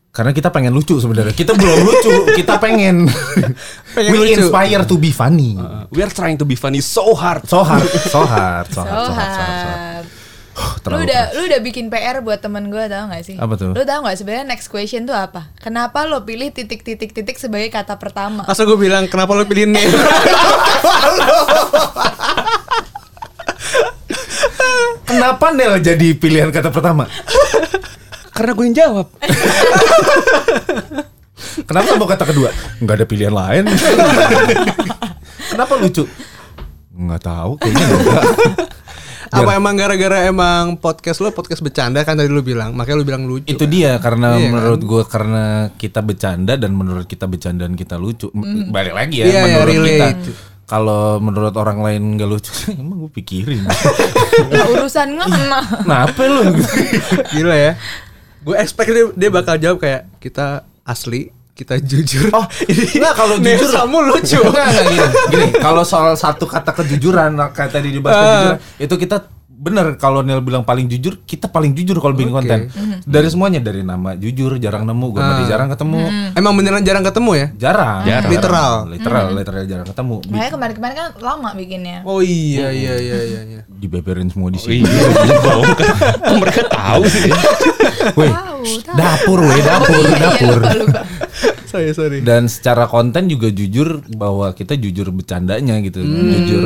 [0.07, 1.29] Karena kita pengen lucu sebenarnya.
[1.29, 3.05] Kita belum lucu, kita pengen.
[3.93, 4.33] Pengen We lucu.
[4.39, 5.53] inspire to be funny.
[5.53, 8.93] Uh, we are trying to be funny so hard So hard, so hard, so hard,
[8.97, 10.05] So so hard, so hard, so hard.
[10.87, 11.03] Hard.
[11.03, 13.35] Lu terlalu udah lu udah bikin PR buat temen gue tau gak sih?
[13.35, 13.71] Apa tuh?
[13.75, 15.51] Lu tau gak sebenarnya next question tuh apa?
[15.59, 18.47] Kenapa lo pilih titik-titik-titik sebagai kata pertama?
[18.47, 19.91] Masa gue bilang kenapa lo pilih Neil?
[25.07, 27.07] Kenapa Nel jadi pilihan kata pertama?
[28.37, 29.07] karena gue yang jawab
[31.67, 32.49] Kenapa mau kata kedua?
[32.79, 33.65] Nggak ada pilihan lain.
[35.51, 36.05] Kenapa lucu?
[36.93, 38.23] Nggak tahu, kayaknya enggak.
[39.29, 43.23] Apa emang gara-gara emang podcast lo podcast bercanda kan tadi lo bilang, makanya lo bilang
[43.23, 43.47] lucu.
[43.47, 44.51] Itu dia karena Iya kan?
[44.53, 48.31] menurut gue karena kita bercanda dan menurut kita bercandaan kita lucu.
[48.31, 50.07] M- Balik lagi ya Iya, iya, menurut kita.
[50.13, 50.31] relate.
[50.63, 53.63] Kalau menurut orang lain nggak lucu, emang gue pikirin.
[53.63, 55.59] Lah, urusan ngena.
[55.79, 56.41] Kenapa lu?
[57.33, 57.73] Gila ya.
[58.39, 62.29] Gue expect dia, dia bakal jawab kayak kita asli, kita jujur.
[62.31, 64.37] Oh, enggak kalau jujur Samu lucu.
[64.37, 65.07] Enggak, enggak gini.
[65.33, 68.23] Gini, kalau soal satu kata kejujuran kayak tadi dibahas Ah.
[68.23, 69.17] kejujuran, itu kita
[69.49, 72.45] bener kalau Neil bilang paling jujur, kita paling jujur kalau bikin Oke.
[72.45, 72.59] konten.
[73.01, 75.41] Dari semuanya dari nama jujur jarang nemu, gue Ah.
[75.41, 75.97] dia jarang ketemu.
[76.31, 77.47] Emang beneran jarang ketemu ya?
[77.59, 78.29] Jarang, Jarang.
[78.29, 78.73] Literal.
[78.85, 80.15] literal, literal jarang ketemu.
[80.23, 81.97] Makanya kemarin-kemarin kan lama bikinnya.
[82.03, 83.41] Oh iya iya iya iya.
[83.49, 83.61] iya.
[83.67, 84.85] Dibeberin semua di Oh, sini.
[84.85, 85.89] iya bohong kan
[86.19, 87.29] Kok mereka tahu sih
[88.15, 88.95] Weh, Tahu, tahu.
[88.95, 90.57] dapur weh, dapur, Oh, iya, iya, dapur.
[90.57, 91.01] lupa, lupa.
[91.63, 92.17] Sorry sorry.
[92.21, 96.31] Dan secara konten juga jujur bahwa kita jujur bercandanya gitu, Hmm.
[96.31, 96.63] jujur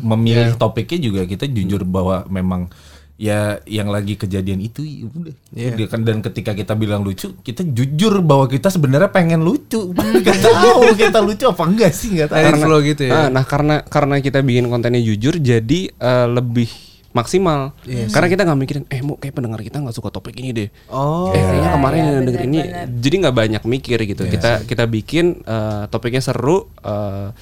[0.00, 0.58] memilih Iya.
[0.58, 2.72] topiknya juga kita jujur bahwa memang
[3.14, 5.34] ya yang lagi kejadian itu ya udah.
[5.52, 5.86] Iya.
[5.86, 9.90] Kan dan ketika kita bilang lucu, kita jujur bahwa kita sebenarnya pengen lucu.
[9.90, 10.22] Hmm.
[10.24, 12.38] Gak tahu kita lucu apa enggak sih nggak tahu.
[12.40, 13.12] Edit flow gitu ya.
[13.12, 16.70] Ah, nah karena karena kita bikin kontennya jujur jadi eh, lebih
[17.16, 17.72] maksimal.
[18.12, 20.68] Karena kita nggak mikirin eh mau kayak pendengar kita nggak suka topik ini deh.
[20.92, 21.32] Oh.
[21.32, 22.58] eh kayaknya kemarin iya, yang denger ini
[23.00, 24.22] jadi nggak banyak mikir gitu.
[24.28, 27.32] Kita kita bikin eh, topiknya seru eh,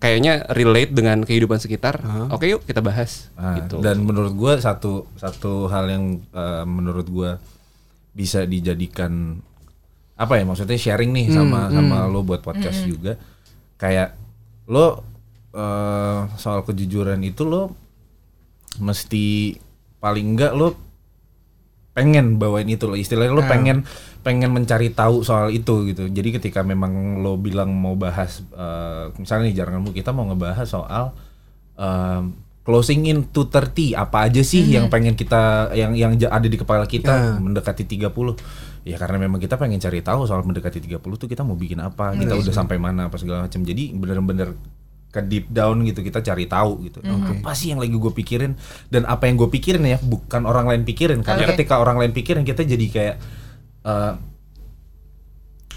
[0.00, 2.00] kayaknya relate dengan kehidupan sekitar.
[2.32, 3.84] Oke yuk kita bahas Nah, gitu.
[3.84, 7.30] Dan menurut gua satu satu hal yang eh, menurut gua
[8.12, 9.40] bisa dijadikan
[10.12, 13.20] apa ya maksudnya sharing nih sama sama lo buat podcast juga.
[13.76, 14.16] Kayak
[14.72, 15.04] lo
[15.52, 17.81] eh, soal kejujuran itu lo
[18.80, 19.58] mesti
[20.00, 20.74] paling enggak lo
[21.92, 23.84] pengen bawain itu lo istilahnya lo pengen
[24.24, 26.08] pengen mencari tahu soal itu gitu.
[26.08, 30.64] Jadi ketika memang lo bilang mau bahas eh, misalnya nih jarang nemu kita mau ngebahas
[30.64, 31.12] soal
[31.76, 36.54] em, closing in to 30 apa aja sih yang pengen kita yang yang ada di
[36.54, 38.14] kepala kita mendekati 30
[38.86, 42.14] ya karena memang kita pengen cari tahu soal mendekati 30 tuh kita mau bikin apa
[42.14, 43.60] kita udah sampai mana apa segala macam.
[43.66, 44.54] Jadi bener-bener
[45.12, 47.04] ke deep down gitu kita cari tahu gitu.
[47.04, 48.56] Apa sih yang lagi gue pikirin?
[48.88, 51.52] Dan apa yang gue pikirin ya bukan orang lain pikirin karena Oke.
[51.54, 53.16] ketika orang lain pikirin kita jadi kayak
[53.84, 54.12] eh,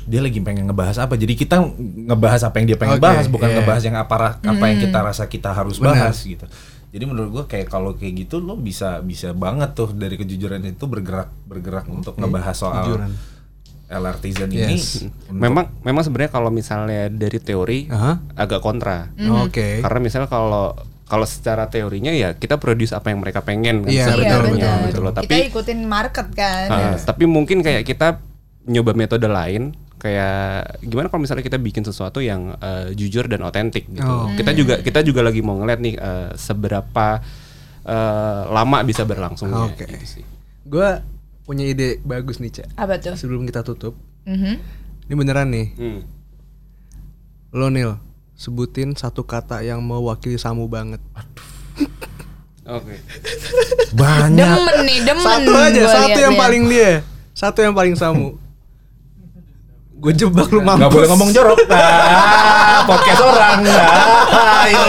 [0.05, 1.19] dia lagi pengen ngebahas apa.
[1.19, 1.59] Jadi kita
[2.07, 3.55] ngebahas apa yang dia pengen Oke, bahas bukan iya.
[3.59, 6.47] ngebahas yang apa apa yang kita rasa kita harus bahas gitu.
[6.95, 10.88] Jadi menurut gua kayak kalau kayak gitu lo bisa bisa banget tuh dari kejujuran itu
[10.88, 13.11] bergerak bergerak untuk ngebahas soal kejujuran.
[13.86, 15.03] LRTizen ini Yes.
[15.03, 18.17] untuk- Memang memang sebenarnya kalau misalnya dari teori Aha.
[18.33, 19.13] agak kontra.
[19.39, 19.79] Oke.
[19.79, 20.73] Karena misalnya kalau
[21.05, 24.57] kalau secara teorinya ya kita produce apa yang mereka pengen kan Iya, Iya sebenarnya betul,
[24.57, 24.88] benar.
[24.88, 25.13] gitu loh.
[25.13, 26.65] Tapi Kita ikutin market kan.
[26.67, 28.17] Ah, tapi mungkin kayak kita
[28.65, 33.86] nyoba metode lain kayak gimana kalau misalnya kita bikin sesuatu yang eh, jujur dan otentik
[33.88, 34.01] gitu.
[34.01, 34.33] Oh.
[34.33, 37.21] Kita juga kita juga lagi mau ngeliat nih eh, seberapa
[37.83, 39.86] eh, lama bisa berlangsungnya Oke.
[39.86, 40.25] gitu sih.
[40.63, 40.89] Gue
[41.46, 42.76] punya ide bagus nih, Cak.
[42.76, 43.16] Apa tuh?
[43.16, 43.93] Sebelum kita tutup.
[44.26, 44.58] Mhm.
[45.06, 45.68] Ini beneran nih.
[45.78, 46.02] Hmm.
[47.54, 47.96] Lo Nil,
[48.34, 51.00] sebutin satu kata yang mewakili Samu banget.
[52.66, 52.98] Oke.
[53.93, 55.22] banyak Demen nih, demen.
[55.22, 57.06] Satu aja, satu yang paling dia.
[57.38, 58.41] Satu yang paling Samu.
[59.96, 60.80] Gue jebak lu mampus.
[60.84, 61.60] nggak boleh ngomong jorok.
[62.76, 63.66] Nah, podcast orang.
[63.66, 64.84] Nah, ayo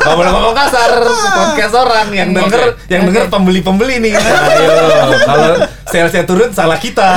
[0.00, 0.90] nggak boleh ngomong kasar.
[1.36, 4.14] Podcast orang yang denger yang denger pembeli pembeli nih.
[4.16, 4.72] Ayo.
[5.26, 5.50] Kalau
[5.90, 7.04] salesnya turun salah kita.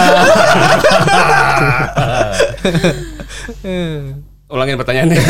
[4.50, 5.22] Ulangin pertanyaannya.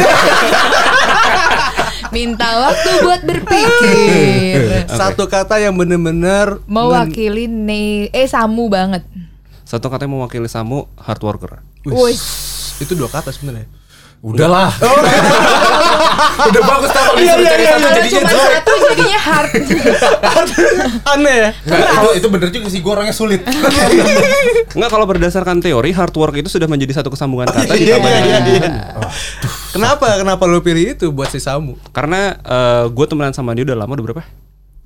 [2.16, 4.90] Minta waktu buat berpikir.
[4.90, 9.06] Satu kata yang bener-bener Mewakili nih, eh Samu banget.
[9.70, 11.62] Satu katanya mewakili Samu hard worker.
[11.86, 12.18] Wih.
[12.80, 13.70] itu dua kata sebenarnya.
[14.20, 14.68] udahlah
[16.52, 19.52] udah bagus tau kalau disuruh cari satu jadinya cuma jelek satu jadinya hard.
[21.16, 21.50] Aneh ya?
[21.62, 23.42] Nggak, itu, itu bener juga sih gue orangnya sulit
[24.76, 28.24] Enggak kalau berdasarkan teori hard work itu sudah menjadi satu kesambungan kata Iya, iya, dengan-
[28.26, 28.70] iya, iya.
[29.70, 30.20] Kenapa?
[30.20, 31.80] Kenapa lu pilih itu buat si Samu?
[31.90, 32.36] Karena
[32.86, 34.24] gue temenan sama dia udah lama udah berapa?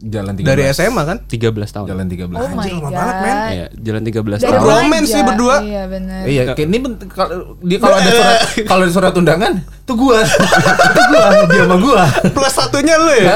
[0.03, 1.17] Jalan 13 Dari SMA kan?
[1.23, 1.85] 13 tahun.
[1.87, 2.91] jalan 13 Oh my Anjir, lama god.
[2.93, 3.35] banget, men.
[3.47, 4.67] Iya, jalan 13 Dari tahun.
[4.83, 5.07] Remaja.
[5.07, 5.55] sih berdua.
[5.61, 6.21] Iya benar.
[6.23, 6.77] Iya, kayak ini
[7.07, 8.37] kalau dia kalau ada surat
[8.69, 10.19] kalau ada surat undangan tuh gua.
[10.95, 12.03] tuh gua, dia sama gua.
[12.29, 13.35] Plus satunya lu ya?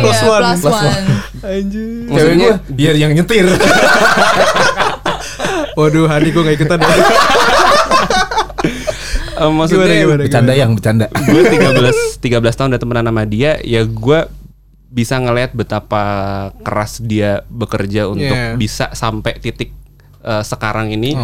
[0.00, 0.42] plus one.
[0.44, 1.04] plus Plus one.
[1.42, 1.84] Anjir.
[1.84, 3.46] Cewek Maksudnya- gua biar yang nyetir.
[5.76, 6.88] Waduh, Hani gue gak ikutan ya.
[9.36, 10.20] Eh, maksudnya Gimana, gimana?
[10.24, 11.06] bercanda yang bercanda.
[11.12, 14.18] gue 13 13 tahun udah temenan sama dia, ya gue
[14.86, 16.04] bisa ngelihat betapa
[16.62, 18.54] keras dia bekerja untuk Yeah.
[18.58, 19.74] bisa sampai titik
[20.26, 21.14] eh, sekarang ini.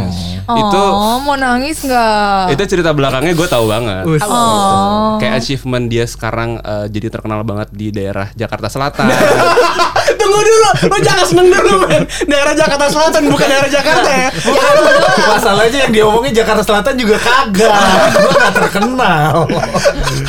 [0.43, 2.55] Itu oh, mau nangis nggak?
[2.55, 4.05] itu cerita belakangnya gue tahu banget.
[4.27, 5.19] Oh.
[5.19, 9.07] Kayak achievement dia sekarang eh, jadi terkenal banget di daerah Jakarta Selatan.
[10.33, 14.29] Tunggu dulu, lo jangan seneng dulu men Daerah Jakarta Selatan bukan daerah Jakarta ya
[15.29, 17.69] Masalahnya yang dia omongin Jakarta Selatan juga kagak.
[18.17, 19.45] gua gak terkenal.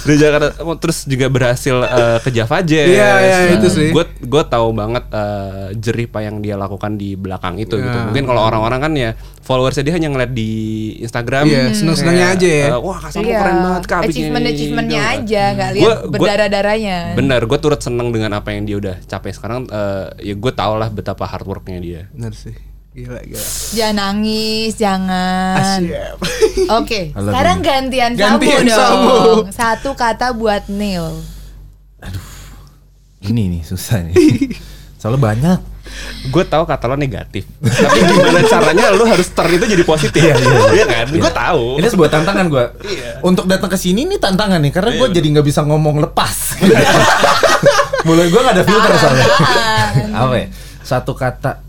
[0.03, 2.89] di Jakarta oh, terus juga berhasil eh, ke Java Jazz.
[2.91, 3.89] Iya, iya, itu sih.
[3.95, 7.87] Gue gue tahu banget eh, jerih apa yang dia lakukan di belakang itu gitu.
[7.95, 8.11] Iya.
[8.11, 10.51] Mungkin kalau orang-orang kan ya followersnya dia hanya ngeliat di
[10.97, 11.43] Instagram.
[11.45, 12.65] Iya, seneng-senengnya kayak, aja ya.
[12.65, 13.99] eh, Wah, Kasamu Iya, keren banget kak.
[14.01, 15.15] achievement achievementnya gitu.
[15.19, 16.97] aja, nggak lihat Gua- gua- berdarah-darahnya.
[17.13, 19.67] Bener, gue turut seneng dengan apa yang dia udah capai sekarang.
[19.67, 22.01] eh, ya gue tau lah betapa hard worknya dia.
[22.09, 22.55] Bener sih
[22.89, 23.41] Gila, gila
[23.73, 25.81] Jangan nangis, jangan.
[25.81, 26.17] Siap
[26.77, 27.65] Oke, love sekarang you.
[27.65, 28.69] gantian, Gantian dong.
[28.69, 29.17] Samu.
[29.49, 31.09] Satu kata buat Neil.
[33.19, 34.13] Ini nih susah nih.
[34.99, 35.59] Soalnya banyak.
[36.31, 37.43] Gue tahu kata lo negatif,
[37.83, 40.21] tapi gimana caranya lo harus turn itu jadi positif?
[40.23, 40.35] Iya,
[40.71, 41.05] iya kan?
[41.11, 41.79] Gue tahu.
[41.79, 42.71] Ini sebuah tantangan gua.
[43.23, 46.57] Untuk datang ke sini nih tantangan nih karena gua jadi nggak bisa ngomong lepas.
[48.07, 49.27] Mulai gua nggak ada filter soalnya.
[50.15, 50.47] Apa ya?
[50.83, 51.63] Satu kata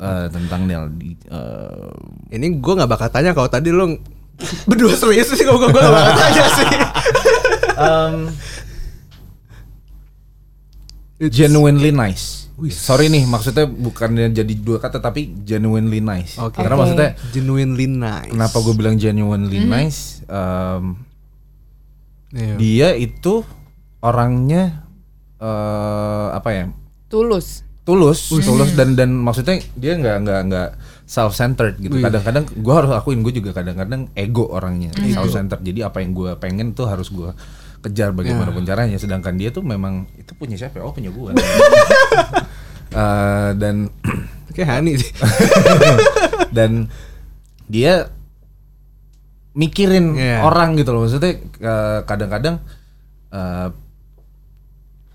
[0.00, 3.92] eh, tentang Nel di eh, Ini gue gak bakal tanya kalau tadi lo
[4.68, 6.68] Berdua serius sih kalau gue gak bakal tanya sih
[7.78, 8.30] um,
[11.30, 12.43] genuinely nice.
[12.70, 16.38] Sorry nih, maksudnya bukannya jadi dua kata tapi genuinely nice.
[16.38, 16.62] Oke.
[16.62, 16.80] Karena Oke.
[16.86, 20.22] maksudnya Genuinely nice kenapa gue bilang genuinely nice?
[20.30, 21.02] Um,
[22.34, 22.54] Iya.
[22.58, 23.46] dia itu
[24.02, 24.82] orangnya
[25.38, 26.64] eh apa ya?
[27.06, 27.62] Tulus.
[27.84, 30.68] tulus, tulus dan dan maksudnya dia nggak nggak nggak
[31.04, 32.00] self centered gitu.
[32.00, 32.02] Wih.
[32.02, 35.60] Kadang-kadang gue harus akuin gue juga kadang-kadang ego orangnya self centered.
[35.60, 37.28] Jadi apa yang gue pengen tuh harus gue
[37.84, 38.96] kejar bagaimanapun caranya.
[38.96, 40.80] Sedangkan dia tuh memang itu punya siapa?
[40.80, 40.88] ya?
[40.88, 41.30] Oh punya gue.
[42.94, 43.90] Eh, dan
[44.54, 45.10] Kayak Hani sih
[46.56, 46.86] dan
[47.66, 48.06] dia
[49.50, 50.46] mikirin Iya.
[50.46, 52.62] orang gitu loh maksudnya eh, kadang-kadang
[53.34, 53.68] eh,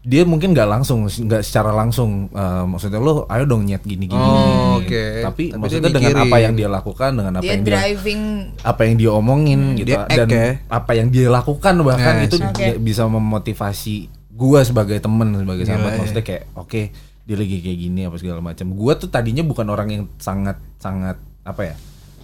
[0.09, 4.17] dia mungkin nggak langsung nggak secara langsung eh, maksudnya lo ayo dong nyet gini gini
[4.17, 5.03] Oh, oke.
[5.21, 8.21] tapi, Tapi maksudnya dia dengan apa yang dia lakukan dengan apa Dia yang dia driving
[8.65, 10.47] apa yang dia omongin gitu Dia dan ya.
[10.65, 12.25] apa yang dia lakukan bahkan Yes.
[12.25, 13.95] itu dia bisa memotivasi
[14.33, 15.99] gua sebagai temen sebagai sahabat Gila, ya.
[16.01, 16.81] maksudnya kayak oke
[17.29, 21.21] dia lagi kayak gini apa segala macam gua tuh tadinya bukan orang yang sangat sangat
[21.45, 21.75] apa ya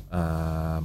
[0.10, 0.84] em,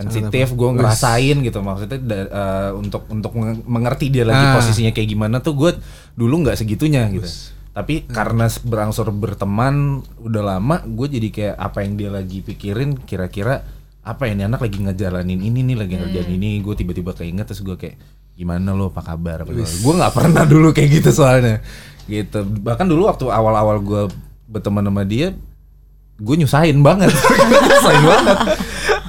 [0.00, 1.58] sensitif gue ngerasain gitu.
[1.58, 4.54] Maksudnya eh, untuk untuk meng- mengerti dia lagi Ah.
[4.54, 5.70] posisinya kayak gimana tuh gue
[6.14, 7.26] dulu nggak segitunya gitu.
[7.70, 13.62] Tapi karena berangsur berteman udah lama gue jadi kayak apa yang dia lagi pikirin kira-kira
[14.00, 16.58] apa ya ini anak lagi ngejalanin ini nih lagi ngerjain ini.
[16.58, 17.98] Gue tiba-tiba keinget terus gue kayak
[18.34, 18.88] gimana lo?
[18.88, 19.42] Apa kabar?
[19.42, 21.62] Apa gue nggak pernah dulu kayak gitu soalnya.
[22.04, 22.40] Gitu.
[22.40, 24.02] Bahkan dulu waktu awal-awal gue
[24.46, 25.34] berteman sama dia
[26.18, 27.14] gue nyusahin banget.
[27.68, 28.38] Nyusahin banget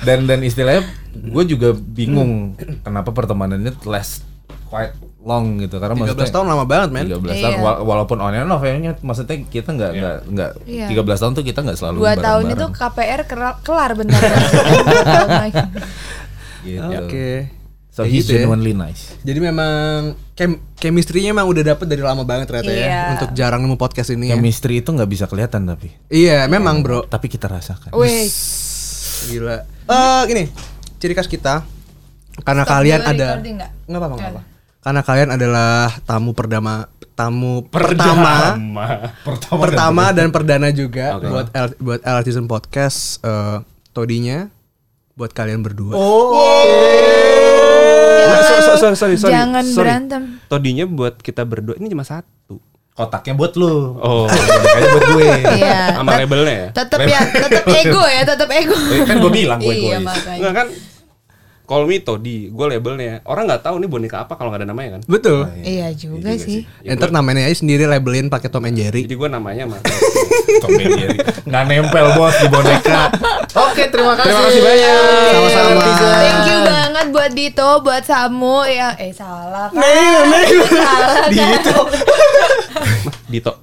[0.02, 4.24] dan dan istilahnya gue juga bingung kenapa pertemanannya last
[4.66, 7.06] quite long gitu karena 13 maksudnya tahun lama banget, men.
[7.06, 7.60] 13 tahun Iya.
[7.60, 10.88] wa- walaupun on and off ya maksudnya kita nggak nggak nggak Iya.
[10.88, 12.66] 13 tahun tuh kita nggak selalu dua tahun itu.
[12.72, 14.22] KPR kelar, kelar bentar.
[14.22, 15.54] Oh God.
[16.62, 16.88] gitu.
[16.98, 17.30] Oke.
[17.90, 18.38] so Kayak he's gitu ya.
[18.46, 19.76] genuinely nice Jadi memang
[20.34, 22.86] chem chemistry-nya emang udah dapet dari lama banget ternyata Iya.
[22.86, 24.38] ya untuk jarang nemu podcast ini ya.
[24.38, 27.04] chemistry itu nggak bisa kelihatan tapi Iya, memang bro.
[27.04, 28.30] tapi kita rasakan Wih,
[29.26, 29.58] Gila.
[29.84, 30.44] Eh gini,
[30.98, 31.66] ciri khas kita
[32.40, 33.72] karena Stop kalian ada nggak?
[33.90, 34.42] apa-apa nggak apa.
[34.80, 38.56] Karena kalian adalah tamu perdama tamu pertama
[39.28, 41.28] pertama pertama dan perdana juga Oke.
[41.28, 43.60] buat L, buat Artisan Podcast eh,
[43.92, 44.48] todinya
[45.20, 46.00] buat kalian berdua.
[48.22, 49.36] Nah, so- so- sorry, sorry, sorry.
[49.36, 49.84] Jangan sorry.
[49.84, 50.22] berantem.
[50.48, 52.39] Todinya buat kita berdua ini cuma satu.
[53.00, 55.24] Kotaknya buat lu Oh, bonekanya buat gue
[55.56, 55.80] Iya.
[55.96, 56.68] sama labelnya ya.
[56.76, 58.76] Tetep ya, tetep ego ya, tetep ego.
[59.08, 60.04] Kan gue bilang gue Iya egois.
[60.04, 60.36] makanya.
[60.38, 60.68] Enggak kan?
[61.70, 63.22] Call me Todi, gue labelnya.
[63.30, 65.02] Orang nggak tahu nih boneka apa kalau nggak ada namanya kan.
[65.06, 65.46] Betul.
[65.62, 66.66] Iya juga sih.
[66.82, 69.06] Ya, Ntar namanya aja sendiri labelin pakai Tom and Jerry.
[69.06, 69.78] Jadi gue namanya mah.
[70.66, 71.20] Tom and Jerry.
[71.46, 73.14] nggak nempel bos di boneka
[73.54, 75.30] oke terima kasih Terima kasih banyak.
[75.30, 75.82] Sama-sama.
[75.86, 78.90] Thank you banget buat Dito, buat Samu ya.
[78.98, 79.78] Eh salah kan?
[80.74, 81.30] salah kan?
[81.38, 81.82] Dito.
[83.30, 83.52] Dito.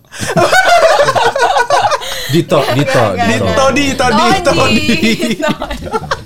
[2.26, 4.52] Dito Dito Dito Dito, Dito, Dito.
[4.66, 6.25] Dito.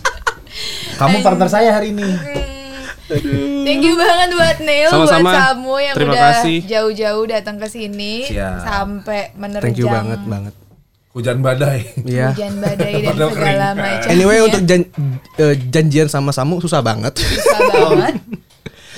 [1.01, 2.05] Kamu partner saya hari ini
[3.61, 5.26] Thank you banget buat Neil, Sama-sama.
[5.26, 6.59] buat Samu yang Terima udah kasih.
[6.62, 8.62] jauh-jauh datang ke sini Siap.
[8.62, 10.55] sampai menerjang Thank you banget banget.
[11.11, 12.30] hujan badai Iya.
[12.30, 13.59] hujan badai dan segala kering.
[13.74, 14.09] macam.
[14.09, 14.90] Anyway untuk jan-
[15.36, 17.18] eh, janjian sama Samu susah banget.
[17.18, 18.14] susah banget.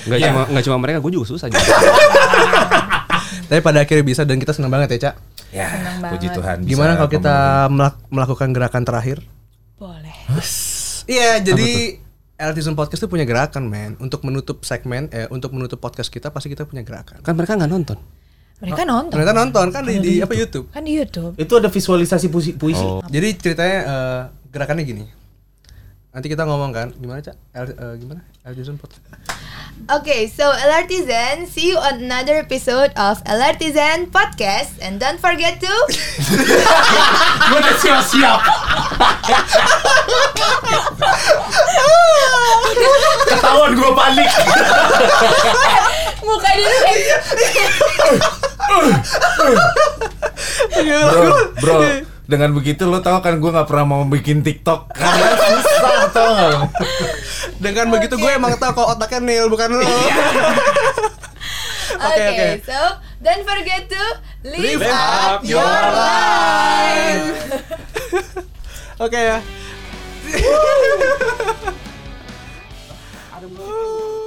[0.03, 1.63] Nggak cuma nggak cuma mereka, gue juga susah juga.
[3.49, 5.15] Tapi pada akhirnya bisa dan kita senang banget ya, Cak.
[5.49, 6.37] ya Senang puji banget.
[6.37, 7.35] Tuhan bisa Gimana kalau kita
[7.67, 9.17] melak- melakukan gerakan terakhir?
[9.75, 10.13] Boleh.
[11.03, 11.99] Iya, jadi
[12.39, 13.95] Eltison Podcast itu punya gerakan, men.
[13.99, 17.23] Untuk menutup segmen, eh, untuk menutup podcast kita pasti kita punya gerakan.
[17.23, 17.97] Kan mereka nggak nonton.
[18.63, 19.11] Mereka nonton.
[19.11, 20.71] Ternyata nonton kan di, di apa YouTube.
[20.71, 21.35] Kan di YouTube.
[21.35, 22.83] itu ada visualisasi puisi, puisi.
[22.83, 23.03] Oh.
[23.11, 25.05] Jadi ceritanya eh, gerakannya gini.
[26.13, 27.35] Nanti kita ngomong kan, gimana cak?
[27.51, 28.21] El, eh, gimana?
[28.45, 29.03] Eltison Podcast.
[29.83, 34.79] Okay, so Elartisan, see you on another episode of Elartisan Podcast.
[34.79, 35.67] And don't forget to
[37.51, 38.39] gue udah siap-siap.
[43.27, 44.29] Ketahuan gue panik
[46.23, 46.77] muka dulu
[51.11, 51.77] bro bro
[52.23, 54.95] dengan begitu lo tau kan gue nggak pernah mau bikin TikTok.
[54.95, 55.27] Karena
[56.13, 56.61] tau nggak lo?
[57.57, 59.81] Dengan begitu gue emang tahu kalau otaknya Neil bukan lo.
[61.93, 62.35] Oke, oke.
[62.35, 62.79] Okay, so
[63.21, 64.03] don't forget to
[64.43, 67.23] live, Live up, up your your life.
[69.01, 69.41] Oke ya.